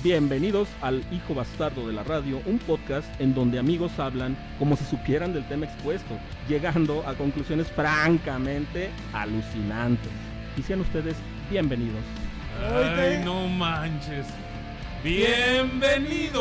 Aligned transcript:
Bienvenidos 0.00 0.68
al 0.80 1.02
Hijo 1.10 1.34
Bastardo 1.34 1.88
de 1.88 1.92
la 1.92 2.04
Radio, 2.04 2.40
un 2.46 2.60
podcast 2.60 3.08
en 3.20 3.34
donde 3.34 3.58
amigos 3.58 3.98
hablan 3.98 4.36
como 4.56 4.76
si 4.76 4.84
supieran 4.84 5.34
del 5.34 5.44
tema 5.48 5.66
expuesto, 5.66 6.16
llegando 6.48 7.02
a 7.04 7.14
conclusiones 7.14 7.66
francamente 7.72 8.90
alucinantes. 9.12 10.12
Y 10.56 10.62
sean 10.62 10.82
ustedes 10.82 11.16
bienvenidos. 11.50 12.04
Ay, 12.72 13.22
no 13.24 13.48
manches. 13.48 14.26
Bienvenidos. 15.02 16.38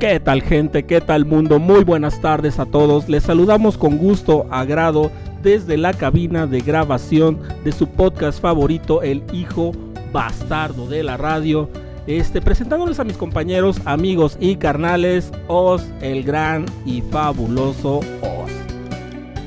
¿Qué 0.00 0.20
tal 0.20 0.42
gente? 0.42 0.84
¿Qué 0.84 1.02
tal 1.02 1.26
mundo? 1.26 1.58
Muy 1.58 1.84
buenas 1.84 2.20
tardes 2.22 2.58
a 2.58 2.64
todos. 2.64 3.10
Les 3.10 3.22
saludamos 3.22 3.76
con 3.76 3.98
gusto, 3.98 4.46
agrado 4.50 5.10
desde 5.44 5.76
la 5.76 5.92
cabina 5.92 6.46
de 6.46 6.60
grabación 6.60 7.38
de 7.62 7.70
su 7.70 7.86
podcast 7.86 8.40
favorito, 8.40 9.02
El 9.02 9.22
Hijo 9.32 9.72
Bastardo 10.10 10.88
de 10.88 11.02
la 11.02 11.18
Radio. 11.18 11.68
Este, 12.06 12.40
presentándoles 12.40 12.98
a 12.98 13.04
mis 13.04 13.16
compañeros, 13.16 13.80
amigos 13.84 14.36
y 14.40 14.56
carnales, 14.56 15.30
Oz, 15.46 15.86
el 16.00 16.24
gran 16.24 16.64
y 16.84 17.02
fabuloso 17.02 18.00
Oz. 18.22 18.50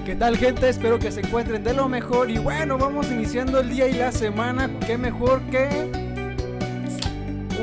¿Qué 0.06 0.16
tal 0.16 0.38
gente? 0.38 0.70
Espero 0.70 1.00
que 1.00 1.12
se 1.12 1.22
encuentren 1.22 1.64
de 1.64 1.74
lo 1.74 1.90
mejor 1.90 2.30
y 2.30 2.38
bueno, 2.38 2.78
vamos 2.78 3.12
iniciando 3.12 3.60
el 3.60 3.70
día 3.70 3.88
y 3.88 3.94
la 3.94 4.12
semana. 4.12 4.70
¿Qué 4.86 4.98
mejor 4.98 5.42
que 5.52 5.92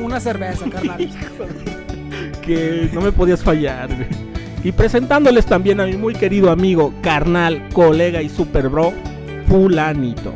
una 0.02 0.20
cerveza, 0.20 0.68
carnal? 0.68 1.08
que 2.42 2.90
no 2.92 3.00
me 3.00 3.12
podías 3.12 3.42
fallar. 3.42 3.88
güey. 3.94 4.23
Y 4.64 4.72
presentándoles 4.72 5.44
también 5.44 5.78
a 5.80 5.86
mi 5.86 5.96
muy 5.96 6.14
querido 6.14 6.50
amigo, 6.50 6.94
carnal, 7.02 7.68
colega 7.74 8.22
y 8.22 8.30
super 8.30 8.70
bro, 8.70 8.94
Fulanito. 9.46 10.32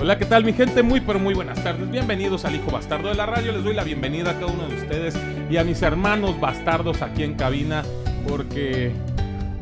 Hola, 0.00 0.18
¿qué 0.18 0.24
tal 0.24 0.44
mi 0.44 0.52
gente? 0.52 0.82
Muy 0.82 1.00
pero 1.00 1.20
muy 1.20 1.34
buenas 1.34 1.62
tardes. 1.62 1.88
Bienvenidos 1.88 2.44
al 2.44 2.56
Hijo 2.56 2.72
Bastardo 2.72 3.08
de 3.08 3.14
la 3.14 3.26
Radio. 3.26 3.52
Les 3.52 3.62
doy 3.62 3.74
la 3.74 3.84
bienvenida 3.84 4.30
a 4.30 4.34
cada 4.34 4.46
uno 4.46 4.66
de 4.66 4.74
ustedes 4.74 5.14
y 5.48 5.56
a 5.56 5.62
mis 5.62 5.80
hermanos 5.82 6.40
bastardos 6.40 7.00
aquí 7.00 7.22
en 7.22 7.34
cabina 7.34 7.84
porque 8.26 8.90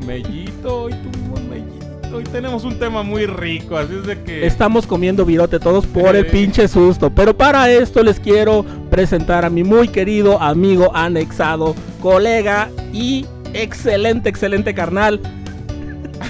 Mellito, 0.07 0.83
hoy 0.83 0.93
tuvimos 0.93 1.41
Mellito, 1.43 2.15
hoy 2.15 2.23
tenemos 2.23 2.63
un 2.63 2.79
tema 2.79 3.03
muy 3.03 3.27
rico, 3.27 3.77
así 3.77 3.93
es 3.93 4.07
de 4.07 4.23
que... 4.23 4.47
Estamos 4.47 4.87
comiendo 4.87 5.23
virote 5.23 5.59
todos 5.59 5.85
por 5.85 6.15
el 6.15 6.25
Eh. 6.25 6.29
pinche 6.31 6.67
susto. 6.67 7.11
Pero 7.11 7.37
para 7.37 7.69
esto 7.69 8.01
les 8.01 8.19
quiero 8.19 8.65
presentar 8.89 9.45
a 9.45 9.49
mi 9.51 9.63
muy 9.63 9.89
querido 9.89 10.41
amigo 10.41 10.89
anexado, 10.95 11.75
colega 11.99 12.69
y 12.93 13.25
excelente, 13.53 14.29
excelente 14.29 14.73
carnal, 14.73 15.19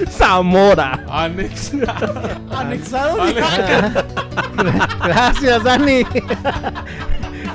Zamora. 0.10 1.04
Anex. 1.10 1.72
Anexado. 2.52 3.18
Vale. 3.18 3.36
Gracias, 5.06 5.64
Dani. 5.64 6.04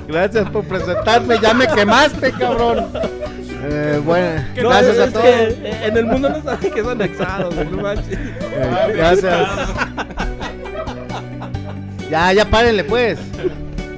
Gracias 0.08 0.50
por 0.50 0.64
presentarme. 0.64 1.36
Ya 1.40 1.54
me 1.54 1.66
quemaste, 1.68 2.32
cabrón. 2.32 2.86
Eh, 3.66 4.00
bueno, 4.04 4.42
No, 4.62 4.68
gracias 4.68 4.98
a 4.98 5.04
es 5.04 5.12
todos. 5.12 5.24
que 5.24 5.86
en 5.86 5.96
el 5.96 6.06
mundo 6.06 6.28
no 6.28 6.42
saben 6.42 6.70
que 6.70 6.80
es 6.80 6.86
anexado, 6.86 7.50
güey, 7.50 7.66
no 7.68 7.82
manches. 7.82 8.18
Eh, 8.18 8.92
gracias. 8.94 9.48
Ya, 12.10 12.32
ya 12.32 12.44
párenle, 12.44 12.84
pues. 12.84 13.18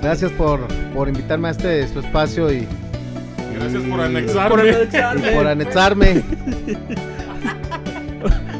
Gracias 0.00 0.30
por, 0.32 0.60
por 0.94 1.08
invitarme 1.08 1.48
a 1.48 1.50
este 1.50 1.88
su 1.88 1.98
espacio 1.98 2.52
y, 2.52 2.68
Gracias 3.56 3.82
por 3.82 4.00
anexarme. 4.00 5.32
por 5.32 5.46
anexarme. 5.46 6.22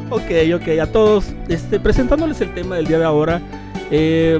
Ok, 0.09 0.31
ok, 0.55 0.79
a 0.81 0.85
todos, 0.85 1.33
este, 1.49 1.81
presentándoles 1.81 2.39
el 2.39 2.53
tema 2.53 2.77
del 2.77 2.87
día 2.87 2.97
de 2.97 3.03
ahora, 3.03 3.41
eh, 3.91 4.39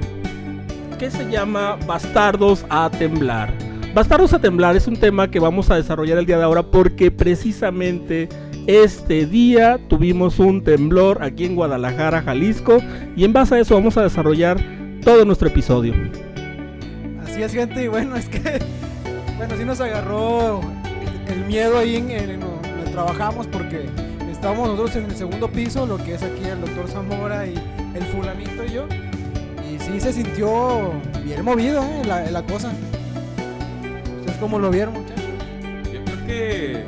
que 0.97 1.12
se 1.12 1.29
llama 1.29 1.78
Bastardos 1.85 2.66
a 2.69 2.90
Temblar. 2.90 3.53
Bastardos 3.94 4.31
a 4.31 4.40
Temblar 4.40 4.78
es 4.78 4.88
un 4.88 4.96
tema 4.96 5.29
que 5.29 5.40
vamos 5.40 5.69
a 5.69 5.75
desarrollar 5.75 6.19
el 6.19 6.25
día 6.25 6.38
de 6.38 6.44
ahora 6.46 6.63
porque 6.63 7.12
precisamente 7.12 8.29
este 8.66 9.25
día 9.25 9.78
tuvimos 9.90 10.40
un 10.40 10.63
temblor 10.63 11.22
aquí 11.22 11.44
en 11.44 11.56
Guadalajara, 11.56 12.22
Jalisco, 12.22 12.78
y 13.17 13.25
en 13.25 13.34
base 13.34 13.56
a 13.56 13.59
eso 13.59 13.75
vamos 13.75 13.97
a 13.97 14.03
desarrollar 14.03 14.57
todo 15.03 15.25
nuestro 15.25 15.50
episodio. 15.50 15.94
Así 17.23 17.44
es, 17.44 17.53
gente. 17.53 17.84
Y 17.84 17.88
bueno, 17.90 18.16
es 18.16 18.29
que. 18.29 18.59
Bueno, 19.37 19.55
sí 19.55 19.65
nos 19.65 19.79
agarró 19.79 20.61
el 21.27 21.45
miedo 21.45 21.77
ahí 21.77 21.97
en, 21.97 22.09
en 22.09 22.39
donde 22.39 22.91
trabajamos 22.91 23.45
porque 23.47 23.85
estábamos 24.31 24.69
nosotros 24.69 24.95
en 24.95 25.05
el 25.05 25.15
segundo 25.15 25.47
piso, 25.49 25.85
lo 25.85 25.97
que 25.97 26.15
es 26.15 26.23
aquí 26.23 26.43
el 26.45 26.61
doctor 26.61 26.87
Zamora 26.87 27.45
y 27.45 27.53
el 27.93 28.03
Fulanito 28.05 28.65
y 28.65 28.69
yo. 28.69 28.87
Y 29.69 29.77
sí 29.79 29.99
se 29.99 30.11
sintió 30.13 30.91
bien 31.23 31.43
movido, 31.45 31.83
¿eh? 31.83 32.01
La, 32.05 32.29
la 32.31 32.41
cosa. 32.43 32.71
¿Ustedes 34.19 34.37
cómo 34.39 34.57
lo 34.57 34.71
vieron, 34.71 34.93
muchachos? 34.93 35.23
Yo 35.93 36.03
creo 36.03 36.25
que, 36.25 36.83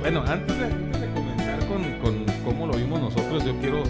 bueno, 0.00 0.24
antes 0.26 0.58
de, 0.58 0.64
antes 0.64 1.00
de 1.00 1.08
comenzar 1.10 1.58
con, 1.66 1.82
con 2.00 2.24
cómo 2.44 2.66
lo 2.66 2.74
vimos 2.74 3.00
nosotros, 3.00 3.44
yo 3.44 3.54
quiero, 3.60 3.82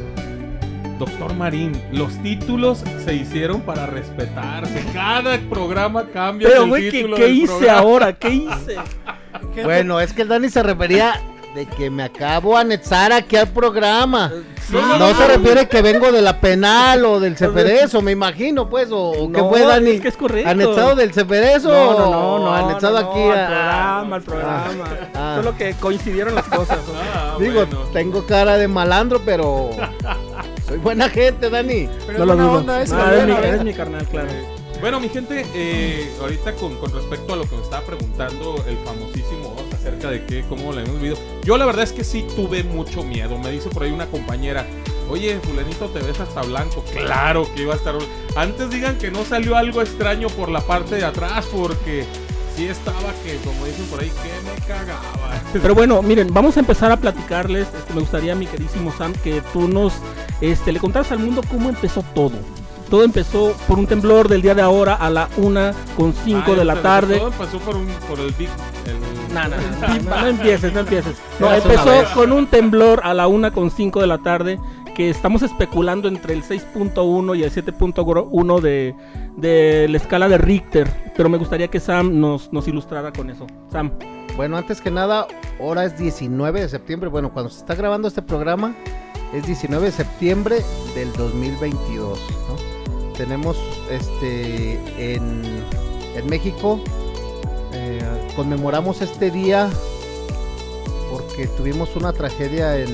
doctor 1.01 1.35
Marín, 1.35 1.73
los 1.91 2.13
títulos 2.23 2.85
se 3.05 3.15
hicieron 3.15 3.63
para 3.63 3.87
respetarse. 3.87 4.85
Cada 4.95 5.37
programa 5.51 6.05
cambia 6.13 6.49
Pero, 6.49 6.63
el 6.65 6.69
güey, 6.69 6.83
¿qué, 6.85 6.91
título 6.93 7.17
qué 7.17 7.23
del 7.25 7.33
hice 7.33 7.47
programa. 7.49 7.79
ahora? 7.81 8.13
¿Qué 8.13 8.29
hice? 8.31 8.77
Bueno, 9.65 10.01
es 10.01 10.13
que 10.13 10.23
el 10.23 10.29
Dani 10.29 10.49
se 10.49 10.63
refería 10.63 11.21
de 11.55 11.65
que 11.67 11.89
me 11.91 12.03
acabo 12.05 12.55
de 12.55 12.61
anexar 12.61 13.13
aquí 13.13 13.37
al 13.37 13.49
programa. 13.49 14.31
Sí, 14.69 14.77
No 14.77 15.15
se 15.15 15.27
refiere 15.27 15.69
que 15.69 15.83
vengo 15.83 16.13
de 16.13 16.21
la 16.23 16.41
penal 16.41 17.05
o 17.05 17.19
del 17.21 17.37
Ceferezo, 17.39 18.03
me 18.03 18.13
imagino, 18.13 18.69
pues, 18.69 18.91
o, 18.93 18.99
o 19.11 19.33
qué 19.33 19.39
No, 19.41 19.49
fue, 19.49 19.63
Dani. 19.65 19.91
es 19.93 20.01
que 20.01 20.09
es 20.09 20.17
correcto. 20.17 20.49
¿Anexado 20.51 20.95
del 20.97 21.13
Ceferezo? 21.13 21.69
No, 21.71 21.93
no, 21.99 22.11
no, 22.11 22.39
no. 22.39 22.55
Anexado 22.55 23.01
no, 23.01 23.11
aquí 23.11 23.19
no, 23.21 23.33
a- 23.33 24.01
al 24.01 24.07
programa, 24.13 24.17
al 24.17 24.23
programa. 24.23 24.85
Ah. 25.15 25.35
Solo 25.43 25.57
que 25.57 25.75
coincidieron 25.75 26.35
las 26.35 26.45
cosas. 26.47 26.79
¿no? 26.87 26.95
Ah, 27.15 27.37
Digo, 27.41 27.55
bueno. 27.67 27.79
tengo 27.93 28.27
cara 28.27 28.57
de 28.57 28.69
malandro, 28.69 29.21
pero 29.25 29.71
soy 30.71 30.79
buena 30.83 31.11
gente, 31.11 31.51
Dani. 31.51 31.89
pero 32.07 32.19
No 32.19 32.25
es 32.25 32.29
lo 32.29 32.37
buena 32.37 32.53
onda 32.53 32.73
lo 32.73 32.81
eres, 32.81 33.27
ven, 33.27 33.27
mi, 33.27 33.47
eres 33.47 33.65
mi 33.65 33.75
carnal, 33.75 34.07
claro. 34.07 34.29
Bueno, 34.81 34.99
mi 34.99 35.11
gente, 35.11 35.45
eh, 35.55 36.11
ahorita 36.23 36.55
con, 36.55 36.75
con 36.77 36.91
respecto 36.93 37.35
a 37.35 37.37
lo 37.37 37.45
que 37.45 37.55
me 37.55 37.63
estaba 37.63 37.85
preguntando 37.85 38.65
el 38.67 38.79
famosísimo 38.79 39.55
Oz 39.55 39.75
acerca 39.75 40.11
de 40.11 40.25
qué, 40.25 40.43
cómo 40.49 40.73
le 40.73 40.83
hemos 40.83 40.95
vivido, 40.95 41.19
yo 41.45 41.59
la 41.59 41.67
verdad 41.67 41.83
es 41.83 41.93
que 41.93 42.03
sí 42.03 42.25
tuve 42.35 42.65
mucho 42.65 43.03
miedo. 43.03 43.37
Me 43.37 43.51
dice 43.51 43.69
por 43.69 43.83
ahí 43.83 43.93
una 43.93 44.07
compañera, 44.07 44.65
oye, 45.11 45.39
fulanito, 45.41 45.87
te 45.89 46.01
ves 46.01 46.19
hasta 46.21 46.41
blanco. 46.43 46.83
Claro 46.95 47.47
que 47.55 47.63
iba 47.63 47.75
a 47.75 47.77
estar. 47.77 47.95
Antes 48.37 48.71
digan 48.71 48.97
que 48.97 49.11
no 49.11 49.25
salió 49.27 49.57
algo 49.57 49.83
extraño 49.83 50.29
por 50.31 50.49
la 50.49 50.63
parte 50.63 50.95
de 50.95 51.05
atrás, 51.05 51.47
porque 51.53 52.07
sí 52.61 52.69
estaba 52.69 53.13
que, 53.25 53.37
como 53.37 53.65
dicen 53.65 53.87
por 53.87 54.01
ahí, 54.01 54.11
que 54.11 54.61
me 54.61 54.67
cagaba. 54.67 55.41
Pero 55.53 55.75
bueno, 55.75 56.03
miren, 56.03 56.33
vamos 56.33 56.57
a 56.57 56.61
empezar 56.61 56.93
a 56.93 56.97
platicarles. 56.99 57.67
Este, 57.67 57.95
me 57.95 58.01
gustaría, 58.01 58.35
mi 58.35 58.47
queridísimo 58.47 58.93
Sam, 58.97 59.15
que 59.25 59.43
tú 59.53 59.67
nos 59.67 59.95
este, 60.43 60.73
le 60.73 60.79
contaras 60.79 61.11
al 61.13 61.21
mundo 61.21 61.41
cómo 61.51 61.71
empezó 61.71 62.03
todo. 62.15 62.33
Todo 62.91 63.05
empezó 63.05 63.55
por 63.67 63.79
un 63.79 63.87
temblor 63.87 64.29
del 64.29 64.43
día 64.43 64.55
de 64.55 64.63
ahora 64.63 64.95
a 64.95 65.09
la 65.11 65.29
una 65.37 65.73
con 65.97 66.13
cinco 66.13 66.53
Ah, 66.53 66.57
de 66.57 66.65
la 66.65 66.83
tarde. 66.83 67.19
Todo 67.19 67.31
pasó 67.31 67.59
por, 67.61 67.77
un, 67.77 67.87
por 68.09 68.19
el 68.19 68.33
Big. 68.33 68.49
El, 68.85 69.35
No, 69.35 69.49
no, 69.49 69.57
no, 69.57 70.21
no 70.21 70.27
empieces, 70.27 70.73
no 70.75 70.81
empieces. 70.81 71.17
No, 71.39 71.55
empezó 71.55 72.05
con 72.15 72.33
un 72.33 72.47
temblor 72.49 73.01
a 73.05 73.15
la 73.15 73.27
una 73.29 73.53
con 73.53 73.71
5 73.71 74.01
de 74.01 74.07
la 74.07 74.19
tarde 74.19 74.61
estamos 75.09 75.43
especulando 75.43 76.09
entre 76.09 76.35
el 76.35 76.43
6.1 76.43 77.39
y 77.39 77.43
el 77.43 77.51
7.1 77.53 78.61
de, 78.61 78.95
de 79.37 79.89
la 79.89 79.97
escala 79.97 80.29
de 80.29 80.39
Richter. 80.39 80.89
Pero 81.17 81.29
me 81.29 81.39
gustaría 81.39 81.69
que 81.69 81.81
Sam 81.81 82.21
nos, 82.21 82.53
nos 82.53 82.67
ilustrara 82.69 83.13
con 83.13 83.31
eso. 83.31 83.47
Sam. 83.71 83.93
Bueno, 84.37 84.57
antes 84.57 84.81
que 84.81 84.91
nada, 84.91 85.27
ahora 85.61 85.85
es 85.85 85.99
19 85.99 86.61
de 86.61 86.69
septiembre. 86.69 87.09
Bueno, 87.09 87.33
cuando 87.33 87.51
se 87.51 87.61
está 87.61 87.75
grabando 87.75 88.09
este 88.09 88.23
programa, 88.23 88.75
es 89.33 89.47
19 89.47 89.87
de 89.87 89.93
septiembre 89.93 90.57
del 90.95 91.13
2022. 91.13 92.19
¿no? 92.49 93.13
Tenemos 93.15 93.57
este 93.91 94.75
en, 95.15 95.43
en 96.17 96.27
México, 96.29 96.81
eh, 97.73 98.01
conmemoramos 98.35 99.03
este 99.03 99.31
día 99.31 99.69
porque 101.11 101.47
tuvimos 101.49 101.97
una 101.97 102.13
tragedia 102.13 102.79
en, 102.79 102.89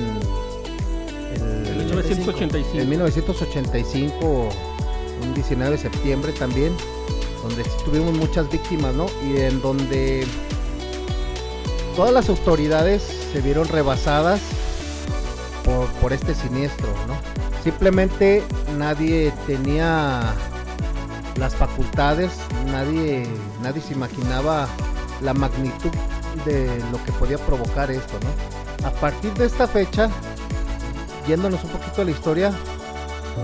el- 1.81 1.87
el 1.87 1.87
1985. 1.87 2.77
En 2.81 2.89
1985, 2.89 4.49
un 5.23 5.33
19 5.33 5.71
de 5.71 5.77
septiembre 5.81 6.31
también, 6.33 6.75
donde 7.43 7.63
tuvimos 7.85 8.13
muchas 8.13 8.49
víctimas, 8.51 8.93
¿no? 8.93 9.07
Y 9.25 9.37
en 9.41 9.61
donde 9.61 10.25
todas 11.95 12.13
las 12.13 12.29
autoridades 12.29 13.03
se 13.33 13.41
vieron 13.41 13.67
rebasadas 13.67 14.39
por, 15.63 15.87
por 16.01 16.13
este 16.13 16.35
siniestro, 16.35 16.87
¿no? 17.07 17.15
Simplemente 17.63 18.43
nadie 18.77 19.33
tenía 19.45 20.33
las 21.37 21.55
facultades, 21.55 22.31
nadie, 22.71 23.27
nadie 23.61 23.81
se 23.81 23.93
imaginaba 23.93 24.67
la 25.21 25.33
magnitud 25.33 25.91
de 26.45 26.67
lo 26.91 27.03
que 27.03 27.11
podía 27.13 27.37
provocar 27.37 27.91
esto, 27.91 28.13
¿no? 28.23 28.87
A 28.87 28.91
partir 28.91 29.33
de 29.33 29.45
esta 29.47 29.67
fecha, 29.67 30.09
yéndonos 31.27 31.63
un 31.63 31.69
poquito 31.71 32.01
a 32.01 32.05
la 32.05 32.11
historia, 32.11 32.51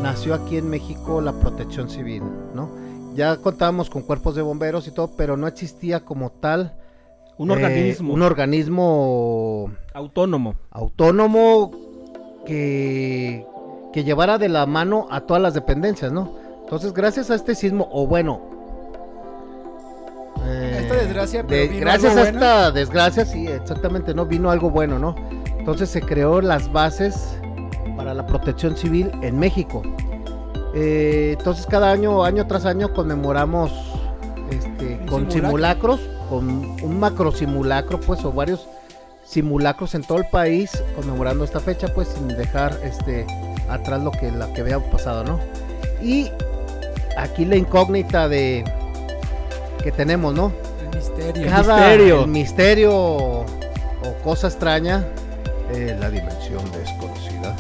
nació 0.02 0.34
aquí 0.34 0.58
en 0.58 0.70
México 0.70 1.22
la 1.22 1.34
protección 1.34 1.90
civil, 1.90 2.24
¿no? 2.54 2.70
Ya 3.16 3.38
contábamos 3.38 3.90
con 3.90 4.02
cuerpos 4.02 4.36
de 4.36 4.42
bomberos 4.42 4.88
y 4.88 4.92
todo, 4.92 5.12
pero 5.16 5.38
no 5.38 5.46
existía 5.48 6.04
como 6.04 6.32
tal 6.32 6.74
Un 7.38 7.52
eh, 7.52 7.54
organismo 7.54 8.14
un 8.14 8.22
organismo 8.24 9.72
autónomo. 9.94 10.56
autónomo 10.72 11.72
que, 12.46 13.46
que 13.94 14.04
llevara 14.04 14.38
de 14.40 14.50
la 14.50 14.66
mano 14.66 15.08
a 15.12 15.22
todas 15.22 15.42
las 15.44 15.54
dependencias, 15.54 16.12
¿no? 16.12 16.34
Entonces, 16.64 16.94
gracias 16.94 17.30
a 17.30 17.36
este 17.36 17.54
sismo, 17.56 17.88
o 17.92 18.08
bueno... 18.08 18.42
eh, 20.46 20.80
Esta 20.82 20.96
desgracia, 20.96 21.46
pero 21.48 21.62
de- 21.62 21.68
vino 21.68 21.82
gracias 21.82 22.12
algo 22.14 22.20
a 22.20 22.24
bueno. 22.32 22.40
esta 22.40 22.72
desgracia, 22.72 23.26
sí, 23.26 23.48
exactamente, 23.48 24.14
¿no? 24.14 24.26
Vino 24.26 24.50
algo 24.50 24.70
bueno, 24.72 24.98
¿no? 24.98 25.16
Entonces 25.60 25.90
se 25.90 26.02
creó 26.02 26.42
las 26.42 26.72
bases 26.72 27.38
para 27.96 28.14
la 28.14 28.26
protección 28.26 28.76
civil 28.76 29.12
en 29.22 29.40
México. 29.40 29.82
Eh, 30.76 31.36
entonces 31.38 31.66
cada 31.68 31.92
año, 31.92 32.24
año 32.24 32.48
tras 32.48 32.66
año, 32.66 32.94
conmemoramos 32.94 33.72
este, 34.50 34.98
con 35.06 35.32
simulacro. 35.32 35.98
simulacros, 35.98 36.00
con 36.30 36.48
un 36.82 37.00
macro 37.00 37.32
simulacro, 37.32 38.00
pues, 38.00 38.24
o 38.26 38.32
varios 38.32 38.68
simulacros 39.26 39.96
en 39.96 40.04
todo 40.04 40.18
el 40.18 40.26
país, 40.32 40.84
conmemorando 40.96 41.44
esta 41.44 41.60
fecha, 41.60 41.88
pues, 41.94 42.10
sin 42.10 42.28
dejar 42.28 42.78
este 42.84 43.26
atrás 43.70 44.02
lo 44.02 44.12
que, 44.12 44.32
la 44.32 44.52
que 44.54 44.62
había 44.62 44.80
pasado, 44.80 45.24
¿no? 45.24 45.40
Y 46.02 46.30
aquí 47.18 47.46
la 47.46 47.56
incógnita 47.56 48.28
de 48.28 48.64
que 49.84 49.92
tenemos, 49.92 50.34
¿no? 50.34 50.52
El 50.82 50.98
misterio. 50.98 51.50
Cada 51.50 51.76
misterio. 51.78 52.22
el 52.24 52.28
misterio 52.28 52.94
o 52.96 53.46
cosa 54.24 54.48
extraña, 54.48 55.06
eh, 55.74 55.96
la 56.00 56.10
dimensión 56.10 56.64
desconocida. 56.72 57.56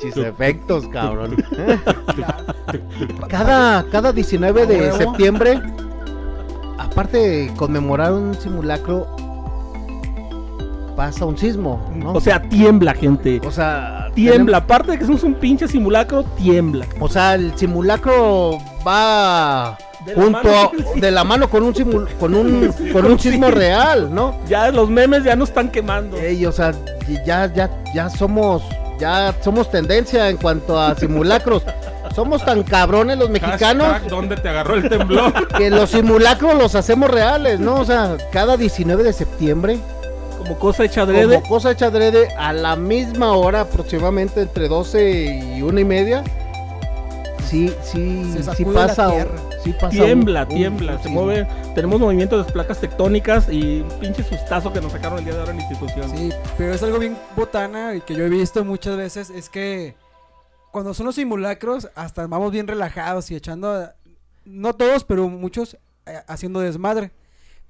Pinches 0.00 0.16
efectos, 0.16 0.88
cabrón. 0.88 1.36
cada, 3.28 3.84
cada 3.90 4.12
19 4.12 4.66
de 4.66 4.92
septiembre, 4.92 5.60
aparte 6.78 7.16
de 7.18 7.54
conmemorar 7.56 8.12
un 8.12 8.34
simulacro, 8.34 9.06
pasa 10.96 11.24
un 11.24 11.38
sismo, 11.38 11.80
¿no? 11.94 12.12
O 12.12 12.20
sea, 12.20 12.42
tiembla, 12.42 12.94
gente. 12.94 13.40
o 13.44 13.50
sea, 13.50 14.02
Tiembla. 14.14 14.58
Aparte 14.58 14.92
de 14.92 14.98
que 14.98 15.06
somos 15.06 15.22
un 15.22 15.34
pinche 15.34 15.66
simulacro, 15.66 16.24
tiembla. 16.36 16.86
o 17.00 17.08
sea, 17.08 17.34
el 17.34 17.56
simulacro 17.56 18.58
va 18.86 19.78
De 20.06 20.14
la 20.16 20.22
junto 20.22 20.42
mano. 20.42 20.70
de 20.96 21.10
la 21.10 21.24
mano 21.24 21.48
con 21.50 21.62
un 21.62 21.74
simul- 21.74 22.08
con 22.18 22.34
un 22.34 22.72
con 22.92 23.04
un 23.06 23.18
sismo 23.18 23.46
Sí. 23.48 23.52
real, 23.52 24.12
¿no? 24.14 24.36
Ya 24.48 24.70
los 24.70 24.90
memes 24.90 25.22
ya 25.24 25.36
no 25.36 25.44
están 25.44 25.70
quemando. 25.70 26.16
Ey, 26.16 26.44
o 26.46 26.52
sea, 26.52 26.72
ya 27.24 27.52
ya 27.52 27.70
ya 27.94 28.10
somos 28.10 28.62
ya 28.98 29.34
somos 29.42 29.70
tendencia 29.70 30.28
en 30.28 30.36
cuanto 30.36 30.80
a 30.80 30.94
simulacros. 30.94 31.62
Somos 32.14 32.44
tan 32.44 32.62
cabrones 32.62 33.16
los 33.16 33.30
mexicanos 33.30 33.86
Hashtag, 33.86 34.10
¿Dónde 34.10 34.36
te 34.36 34.46
agarró 34.46 34.74
el 34.74 34.86
temblor? 34.86 35.48
que 35.56 35.70
los 35.70 35.88
simulacros 35.88 36.54
los 36.58 36.74
hacemos 36.74 37.10
reales, 37.10 37.58
¿no? 37.58 37.76
O 37.76 37.86
sea, 37.86 38.18
cada 38.30 38.58
19 38.58 39.02
de 39.02 39.14
septiembre, 39.14 39.78
Como 40.36 40.58
cosa 40.58 40.84
hecha 40.84 41.02
adrede. 41.02 41.36
como 41.36 41.48
cosa 41.48 41.70
hecha 41.70 41.86
adrede, 41.86 42.28
a 42.36 42.52
la 42.52 42.76
misma 42.76 43.32
hora, 43.32 43.62
aproximadamente 43.62 44.42
entre 44.42 44.68
12 44.68 45.54
y 45.56 45.62
una 45.62 45.80
y 45.80 45.84
media, 45.86 46.22
sí, 47.48 47.72
sí, 47.82 48.30
sí 48.56 48.64
la 48.66 48.72
pasa, 48.88 49.10
tierra. 49.10 49.30
Sí 49.64 49.72
pasa 49.72 49.90
Tiembla, 49.90 50.42
un- 50.42 50.48
tiembla, 50.48 50.96
un 50.96 51.02
se 51.02 51.08
mueve. 51.08 51.48
Tenemos 51.74 52.00
movimientos 52.00 52.46
de 52.46 52.52
placas 52.52 52.80
tectónicas 52.80 53.48
y 53.50 53.80
un 53.80 53.88
pinche 54.00 54.22
sustazo 54.24 54.72
que 54.72 54.80
nos 54.80 54.92
sacaron 54.92 55.18
el 55.18 55.24
día 55.24 55.34
de 55.34 55.40
ahora 55.40 55.52
en 55.52 55.58
la 55.58 55.62
institución. 55.64 56.10
Sí, 56.16 56.30
pero 56.58 56.72
es 56.74 56.82
algo 56.82 56.98
bien 56.98 57.16
botana 57.36 57.94
y 57.94 58.00
que 58.00 58.14
yo 58.14 58.24
he 58.24 58.28
visto 58.28 58.64
muchas 58.64 58.96
veces 58.96 59.30
es 59.30 59.48
que 59.48 59.94
cuando 60.70 60.94
son 60.94 61.06
los 61.06 61.14
simulacros 61.16 61.88
hasta 61.94 62.26
vamos 62.26 62.50
bien 62.52 62.66
relajados 62.66 63.30
y 63.30 63.34
echando, 63.36 63.88
no 64.44 64.74
todos, 64.74 65.04
pero 65.04 65.28
muchos 65.28 65.76
eh, 66.06 66.18
haciendo 66.26 66.60
desmadre. 66.60 67.10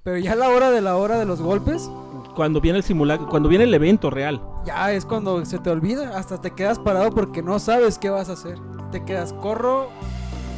Pero 0.05 0.19
ya 0.19 0.33
a 0.33 0.37
la 0.37 0.49
hora 0.49 0.71
de 0.73 0.81
la 0.81 0.97
hora 0.97 1.17
de 1.19 1.25
los 1.27 1.41
golpes, 1.41 1.89
Cuando 2.35 2.61
viene 2.61 2.79
el 2.79 2.85
simulacro, 2.85 3.29
cuando 3.29 3.49
viene 3.49 3.65
el 3.65 3.75
evento 3.75 4.11
real. 4.11 4.41
ya 4.65 4.91
es 4.93 5.05
cuando 5.05 5.45
se 5.45 5.59
te 5.61 5.71
olvida, 5.71 6.17
hasta 6.19 6.41
te 6.41 6.51
quedas 6.53 6.79
parado 6.81 7.11
porque 7.13 7.41
no 7.43 7.59
sabes 7.61 7.99
qué 7.99 8.11
vas 8.11 8.29
a 8.29 8.33
hacer. 8.33 8.57
Te 8.91 9.05
quedas, 9.05 9.33
corro, 9.35 9.91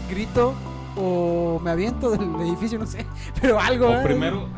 grito 0.09 0.55
o 0.97 1.59
me 1.63 1.71
aviento 1.71 2.11
del 2.11 2.35
edificio, 2.43 2.79
no 2.79 2.87
sé, 2.87 3.05
pero 3.41 3.59
algo. 3.61 3.89
O 3.89 3.93
¿eh? 3.95 4.03
primero. 4.05 4.49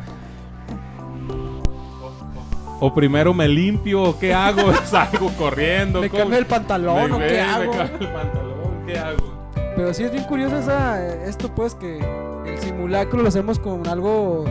O 2.79 2.93
primero 2.93 3.33
me 3.33 3.47
limpio, 3.47 4.03
o 4.03 4.19
¿qué 4.19 4.33
hago? 4.33 4.71
Salgo 4.85 5.29
corriendo. 5.37 5.99
me 6.01 6.09
cambio 6.09 6.37
el 6.37 6.45
pantalón 6.45 7.09
Me- 7.09 7.15
o 7.15 7.19
me- 7.19 7.27
qué 7.27 7.33
me 7.33 7.41
hago. 7.41 7.71
cambio 7.71 7.97
el 8.07 8.13
pantalón, 8.13 8.85
¿qué 8.85 8.99
hago? 8.99 9.37
Pero 9.75 9.93
sí 9.93 10.03
es 10.03 10.11
bien 10.11 10.23
curioso 10.25 10.57
esa, 10.57 11.03
esto 11.25 11.53
pues 11.53 11.75
que 11.75 11.97
el 12.45 12.57
simulacro 12.59 13.21
lo 13.21 13.27
hacemos 13.27 13.59
con 13.59 13.87
algo, 13.87 14.45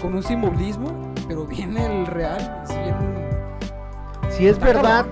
con 0.00 0.14
un 0.14 0.22
simbolismo, 0.22 1.12
pero 1.28 1.46
viene 1.46 1.84
el 1.86 2.06
real, 2.06 2.62
es 2.64 2.70
bien... 2.70 2.94
Si 4.30 4.46
es 4.48 4.58
verdad, 4.58 5.06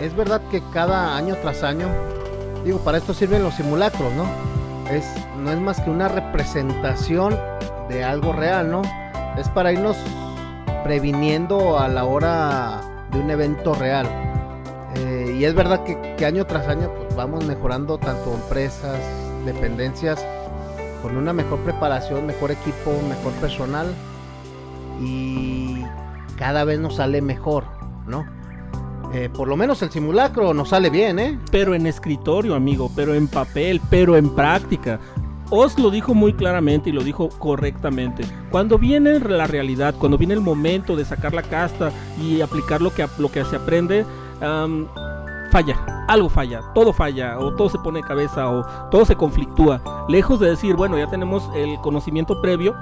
es 0.00 0.14
verdad 0.14 0.40
que 0.50 0.62
cada 0.72 1.16
año 1.16 1.34
tras 1.42 1.62
año, 1.62 1.88
digo, 2.64 2.78
para 2.78 2.98
esto 2.98 3.12
sirven 3.14 3.42
los 3.42 3.54
simulacros, 3.54 4.12
¿no? 4.14 4.24
No 5.38 5.50
es 5.50 5.60
más 5.60 5.80
que 5.80 5.90
una 5.90 6.08
representación 6.08 7.38
de 7.88 8.04
algo 8.04 8.32
real, 8.32 8.70
¿no? 8.70 8.82
Es 9.36 9.48
para 9.48 9.72
irnos 9.72 9.96
previniendo 10.82 11.78
a 11.78 11.88
la 11.88 12.04
hora 12.04 12.80
de 13.10 13.20
un 13.20 13.30
evento 13.30 13.74
real. 13.74 14.06
Eh, 14.96 15.36
y 15.38 15.44
es 15.44 15.54
verdad 15.54 15.82
que, 15.82 16.14
que 16.16 16.26
año 16.26 16.46
tras 16.46 16.68
año 16.68 16.90
pues, 16.94 17.16
vamos 17.16 17.44
mejorando 17.44 17.98
tanto 17.98 18.32
empresas, 18.34 18.98
dependencias, 19.44 20.24
con 21.02 21.16
una 21.16 21.32
mejor 21.32 21.58
preparación, 21.60 22.26
mejor 22.26 22.50
equipo, 22.50 22.92
mejor 23.08 23.32
personal 23.34 23.92
y 25.00 25.84
cada 26.36 26.64
vez 26.64 26.78
nos 26.78 26.96
sale 26.96 27.20
mejor, 27.20 27.64
¿no? 28.06 28.26
Eh, 29.14 29.30
por 29.32 29.46
lo 29.46 29.56
menos 29.56 29.80
el 29.82 29.92
simulacro 29.92 30.52
nos 30.54 30.70
sale 30.70 30.90
bien, 30.90 31.20
¿eh? 31.20 31.38
Pero 31.52 31.76
en 31.76 31.86
escritorio, 31.86 32.56
amigo, 32.56 32.90
pero 32.96 33.14
en 33.14 33.28
papel, 33.28 33.80
pero 33.88 34.16
en 34.16 34.28
práctica. 34.34 34.98
Oz 35.50 35.78
lo 35.78 35.92
dijo 35.92 36.14
muy 36.14 36.32
claramente 36.32 36.90
y 36.90 36.92
lo 36.92 37.04
dijo 37.04 37.28
correctamente. 37.38 38.24
Cuando 38.50 38.76
viene 38.76 39.20
la 39.20 39.46
realidad, 39.46 39.94
cuando 40.00 40.18
viene 40.18 40.34
el 40.34 40.40
momento 40.40 40.96
de 40.96 41.04
sacar 41.04 41.32
la 41.32 41.42
casta 41.42 41.92
y 42.20 42.40
aplicar 42.40 42.82
lo 42.82 42.92
que, 42.92 43.06
lo 43.18 43.30
que 43.30 43.44
se 43.44 43.54
aprende, 43.54 44.04
falla, 45.52 46.06
algo 46.08 46.28
falla, 46.28 46.62
todo 46.74 46.92
falla, 46.92 47.38
o 47.38 47.54
todo 47.54 47.68
se 47.68 47.78
pone 47.78 48.02
cabeza, 48.02 48.50
o 48.50 48.64
todo 48.90 49.04
se 49.04 49.14
conflictúa. 49.14 49.80
Lejos 50.08 50.40
de 50.40 50.50
decir, 50.50 50.74
bueno, 50.74 50.98
ya 50.98 51.08
tenemos 51.08 51.48
el 51.54 51.76
conocimiento 51.82 52.42
previo, 52.42 52.74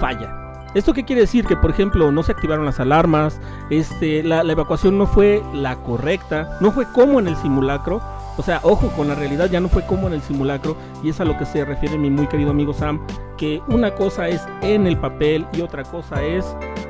falla. 0.00 0.43
¿Esto 0.74 0.92
qué 0.92 1.04
quiere 1.04 1.22
decir? 1.22 1.46
Que, 1.46 1.56
por 1.56 1.70
ejemplo, 1.70 2.10
no 2.10 2.22
se 2.24 2.32
activaron 2.32 2.66
las 2.66 2.80
alarmas, 2.80 3.40
este, 3.70 4.24
la, 4.24 4.40
evacuación 4.42 4.98
no 4.98 5.06
fue 5.06 5.42
la 5.52 5.76
correcta, 5.76 6.58
no 6.60 6.72
fue 6.72 6.84
como 6.92 7.20
en 7.20 7.28
el 7.28 7.36
simulacro. 7.36 8.02
O 8.36 8.42
sea, 8.42 8.58
ojo 8.64 8.88
con 8.96 9.06
la 9.06 9.14
realidad, 9.14 9.48
ya 9.48 9.60
no 9.60 9.68
fue 9.68 9.86
como 9.86 10.08
en 10.08 10.14
el 10.14 10.22
simulacro, 10.22 10.76
y 11.04 11.10
es 11.10 11.20
a 11.20 11.24
lo 11.24 11.38
que 11.38 11.46
se 11.46 11.64
refiere 11.64 11.96
mi 11.96 12.10
muy 12.10 12.26
querido 12.26 12.50
amigo 12.50 12.74
Sam, 12.74 13.00
que 13.36 13.62
una 13.68 13.94
cosa 13.94 14.28
es 14.28 14.42
en 14.60 14.88
el 14.88 14.98
papel 14.98 15.46
y 15.52 15.60
otra 15.60 15.84
cosa 15.84 16.20
es 16.24 16.44